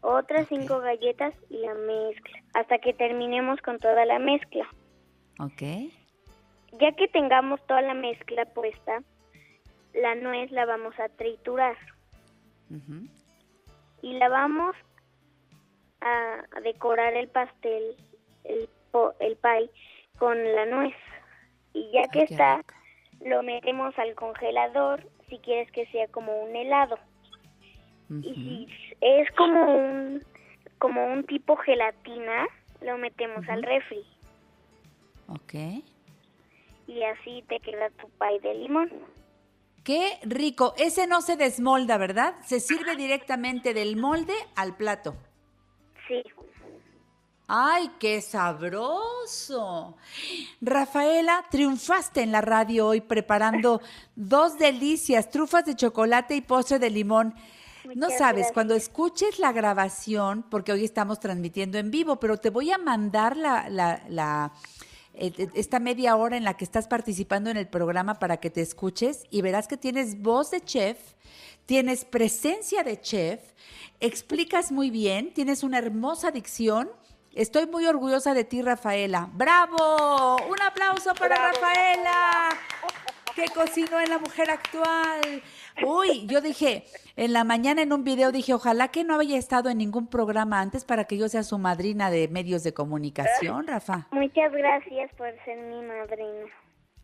[0.00, 2.42] Otras cinco galletas y la mezcla.
[2.54, 4.66] Hasta que terminemos con toda la mezcla.
[5.40, 5.62] Ok.
[6.80, 9.02] Ya que tengamos toda la mezcla puesta,
[9.94, 11.76] la nuez la vamos a triturar.
[14.02, 14.76] y la vamos
[16.00, 17.96] a decorar el pastel,
[18.44, 18.68] el,
[19.20, 19.70] el pie,
[20.18, 20.94] con la nuez.
[21.72, 22.62] Y ya que está,
[23.24, 26.98] lo metemos al congelador si quieres que sea como un helado.
[28.10, 28.68] Y si
[29.00, 30.22] es como un,
[30.78, 32.46] como un tipo gelatina,
[32.82, 34.04] lo metemos al refri.
[35.28, 35.54] Ok.
[36.86, 38.90] Y así te queda tu pie de limón.
[39.84, 40.74] Qué rico.
[40.76, 42.34] Ese no se desmolda, ¿verdad?
[42.42, 45.14] Se sirve directamente del molde al plato.
[46.06, 46.22] Sí.
[47.46, 49.96] ¡Ay, qué sabroso!
[50.62, 53.82] Rafaela, triunfaste en la radio hoy preparando
[54.16, 57.34] dos delicias, trufas de chocolate y postre de limón.
[57.94, 58.52] no sabes, gracias.
[58.52, 63.36] cuando escuches la grabación, porque hoy estamos transmitiendo en vivo, pero te voy a mandar
[63.36, 64.52] la, la, la-
[65.12, 68.48] eh, eh, esta media hora en la que estás participando en el programa para que
[68.50, 70.98] te escuches y verás que tienes voz de chef,
[71.66, 73.40] tienes presencia de chef,
[74.00, 76.88] explicas muy bien, tienes una hermosa dicción.
[77.34, 79.28] Estoy muy orgullosa de ti, Rafaela.
[79.32, 80.36] ¡Bravo!
[80.48, 82.50] Un aplauso para Rafaela,
[83.34, 85.42] que cocinó en La Mujer Actual.
[85.84, 86.84] Uy, yo dije,
[87.16, 90.60] en la mañana en un video dije, ojalá que no haya estado en ningún programa
[90.60, 94.06] antes para que yo sea su madrina de medios de comunicación, Rafa.
[94.12, 96.46] Muchas gracias por ser mi madrina.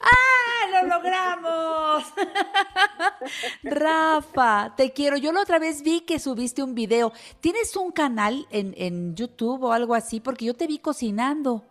[0.00, 2.12] ¡Ah, lo logramos!
[3.62, 5.16] Rafa, te quiero.
[5.16, 7.12] Yo la otra vez vi que subiste un video.
[7.40, 10.20] ¿Tienes un canal en, en YouTube o algo así?
[10.20, 11.64] Porque yo te vi cocinando.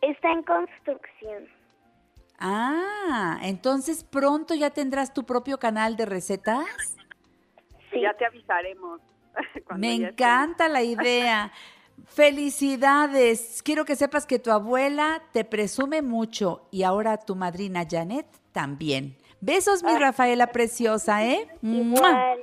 [0.00, 1.48] Está en construcción.
[2.38, 6.66] Ah, entonces pronto ya tendrás tu propio canal de recetas.
[7.92, 9.00] Ya te avisaremos.
[9.76, 10.08] Me esté.
[10.08, 11.52] encanta la idea.
[12.06, 13.62] Felicidades.
[13.62, 19.18] Quiero que sepas que tu abuela te presume mucho y ahora tu madrina Janet también.
[19.40, 21.48] Besos, mi Rafaela preciosa, ¿eh?
[21.62, 22.36] ¡Mua!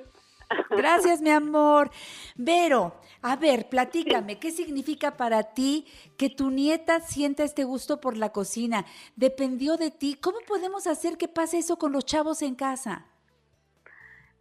[0.69, 1.89] Gracias, mi amor.
[2.35, 5.87] Vero, a ver, platícame, ¿qué significa para ti
[6.17, 8.85] que tu nieta sienta este gusto por la cocina?
[9.15, 10.15] ¿Dependió de ti?
[10.15, 13.05] ¿Cómo podemos hacer que pase eso con los chavos en casa?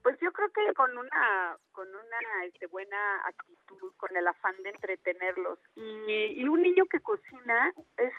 [0.03, 4.71] Pues yo creo que con una con una este, buena actitud, con el afán de
[4.71, 5.59] entretenerlos.
[5.77, 8.13] Y, y un niño que cocina es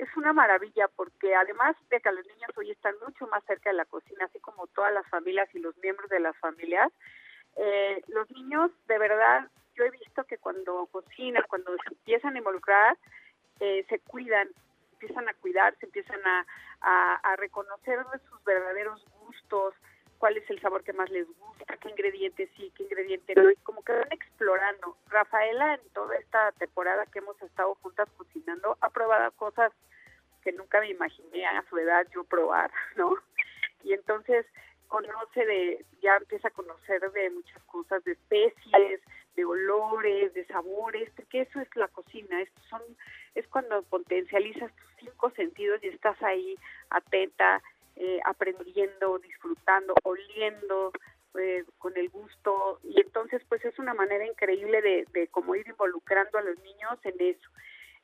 [0.00, 3.76] es una maravilla porque además de que los niños hoy están mucho más cerca de
[3.76, 6.90] la cocina, así como todas las familias y los miembros de las familias,
[7.56, 12.38] eh, los niños de verdad, yo he visto que cuando cocinan, cuando se empiezan a
[12.38, 12.96] involucrar,
[13.60, 14.48] eh, se cuidan,
[14.92, 16.46] empiezan a cuidarse, empiezan a,
[16.80, 17.98] a, a reconocer
[18.28, 19.74] sus verdaderos gustos,
[20.20, 23.56] cuál es el sabor que más les gusta, qué ingrediente sí, qué ingrediente no, y
[23.56, 24.96] como que van explorando.
[25.08, 29.72] Rafaela en toda esta temporada que hemos estado juntas cocinando ha probado cosas
[30.44, 33.16] que nunca me imaginé a su edad yo probar, ¿no?
[33.82, 34.44] Y entonces
[34.88, 39.00] conoce de, ya empieza a conocer de muchas cosas, de especies,
[39.36, 42.82] de olores, de sabores, porque eso es la cocina, es, son,
[43.34, 46.56] es cuando potencializas tus cinco sentidos y estás ahí
[46.90, 47.62] atenta,
[48.00, 50.90] eh, aprendiendo, disfrutando, oliendo,
[51.38, 55.68] eh, con el gusto, y entonces pues es una manera increíble de, de como ir
[55.68, 57.48] involucrando a los niños en eso.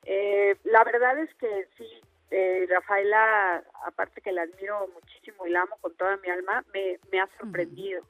[0.05, 1.89] Eh, la verdad es que sí,
[2.31, 6.98] eh, Rafaela, aparte que la admiro muchísimo y la amo con toda mi alma, me,
[7.10, 8.02] me ha sorprendido.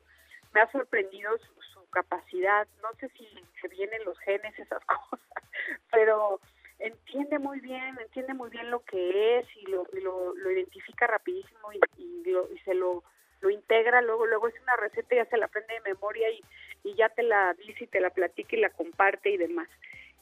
[0.52, 2.66] Me ha sorprendido su, su capacidad.
[2.82, 3.28] No sé si
[3.60, 5.44] se vienen los genes, esas cosas,
[5.92, 6.40] pero
[6.78, 12.30] entiende muy bien, entiende muy bien lo que es y lo, lo, identifica rapidísimo y,
[12.30, 13.02] lo, y se lo,
[13.40, 14.00] lo integra.
[14.02, 16.42] Luego, luego es una receta y ya se la aprende de memoria y,
[16.84, 19.68] y ya te la dice y te la platica y la comparte y demás.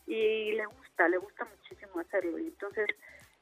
[0.07, 2.39] Y le gusta, le gusta muchísimo hacerlo.
[2.39, 2.87] Y entonces,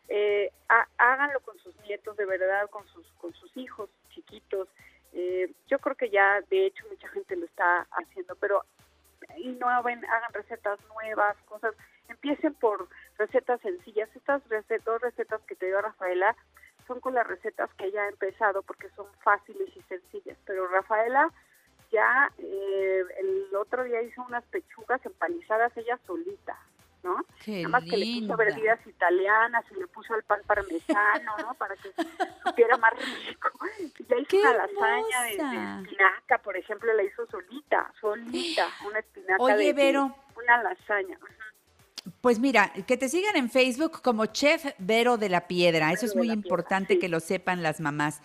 [0.09, 0.51] eh,
[0.99, 4.69] háganlo con sus nietos de verdad, con sus, con sus hijos chiquitos.
[5.13, 8.65] Eh, yo creo que ya, de hecho, mucha gente lo está haciendo, pero
[9.39, 11.75] innoven, hagan recetas nuevas, cosas.
[12.09, 12.89] Empiecen por
[13.19, 14.09] recetas sencillas.
[14.15, 16.37] Estas recetas, dos recetas que te dio Rafaela
[16.87, 20.37] son con las recetas que ella ha empezado porque son fáciles y sencillas.
[20.45, 21.31] Pero Rafaela
[21.91, 26.59] ya eh, el otro día hizo unas pechugas empanizadas ella solita,
[27.03, 27.17] ¿no?
[27.45, 31.55] Qué Nada más que le puso verduras italianas y le puso el pan parmesano, ¿no?
[31.55, 31.93] Para que
[32.45, 32.93] supiera más
[33.27, 33.51] rico.
[34.09, 35.31] Ya hizo ¡Qué una lasaña de,
[35.83, 40.17] espinaca, por ejemplo, la hizo solita, solita, una espinaca Oye, de- de, Vero.
[40.37, 41.19] una lasaña.
[42.21, 45.93] Pues mira, que te sigan en Facebook como Chef Vero de la Piedra.
[45.93, 48.21] Eso es muy importante que lo sepan las mamás.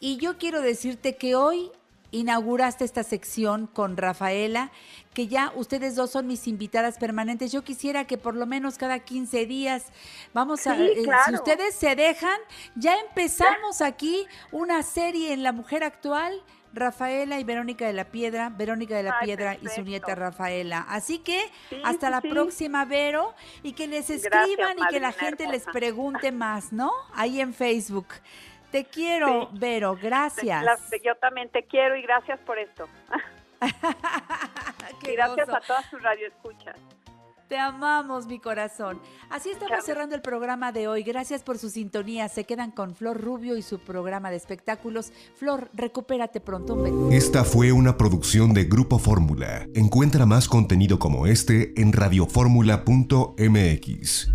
[0.00, 1.70] Y yo quiero decirte que hoy
[2.12, 4.70] inauguraste esta sección con Rafaela,
[5.14, 7.50] que ya ustedes dos son mis invitadas permanentes.
[7.50, 9.86] Yo quisiera que por lo menos cada 15 días
[10.32, 10.76] vamos a...
[10.76, 12.38] Eh, Si ustedes se dejan,
[12.76, 16.42] ya empezamos aquí una serie en La Mujer Actual.
[16.74, 20.86] Rafaela y Verónica de la Piedra, Verónica de la Ay, Piedra y su nieta Rafaela.
[20.88, 21.40] Así que
[21.70, 22.28] Sí, hasta sí, la sí.
[22.28, 26.90] próxima, Vero, y que les Gracias, escriban y que la gente les pregunte más, ¿no?
[27.14, 28.06] Ahí en Facebook.
[28.70, 29.58] Te quiero, Sí.
[29.58, 30.64] Vero, gracias.
[30.64, 32.88] Las- yo también te quiero y gracias por esto.
[35.02, 35.56] Y gracias gozo.
[35.56, 36.76] a todas sus radioescuchas.
[37.52, 38.98] Te amamos, mi corazón.
[39.28, 39.82] Así estamos Chao.
[39.84, 41.02] cerrando el programa de hoy.
[41.02, 42.30] Gracias por su sintonía.
[42.30, 45.12] Se quedan con Flor Rubio y su programa de espectáculos.
[45.34, 47.10] Flor, recupérate pronto.
[47.10, 49.66] Esta fue una producción de Grupo Fórmula.
[49.74, 54.30] Encuentra más contenido como este en radioformula.mx.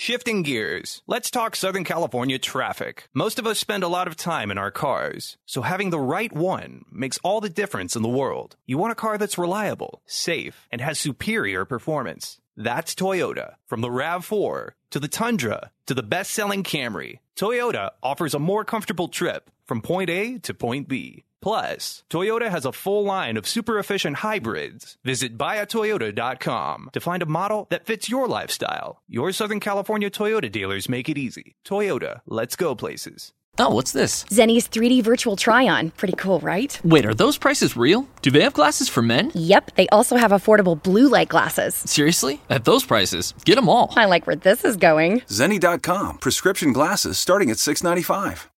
[0.00, 3.08] Shifting gears, let's talk Southern California traffic.
[3.14, 6.32] Most of us spend a lot of time in our cars, so having the right
[6.32, 8.54] one makes all the difference in the world.
[8.64, 12.38] You want a car that's reliable, safe, and has superior performance.
[12.56, 13.54] That's Toyota.
[13.66, 18.64] From the RAV4 to the Tundra to the best selling Camry, Toyota offers a more
[18.64, 21.24] comfortable trip from point A to point B.
[21.40, 24.96] Plus, Toyota has a full line of super efficient hybrids.
[25.04, 29.02] Visit buyatoyota.com to find a model that fits your lifestyle.
[29.08, 31.54] Your Southern California Toyota dealers make it easy.
[31.64, 33.32] Toyota, let's go places.
[33.60, 34.24] Oh, what's this?
[34.26, 35.90] Zenny's 3D virtual try on.
[35.90, 36.78] Pretty cool, right?
[36.84, 38.06] Wait, are those prices real?
[38.22, 39.32] Do they have glasses for men?
[39.34, 41.74] Yep, they also have affordable blue light glasses.
[41.74, 42.40] Seriously?
[42.48, 43.92] At those prices, get them all.
[43.96, 45.22] I like where this is going.
[45.22, 46.18] Zenni.com.
[46.18, 48.48] Prescription glasses starting at $6.95.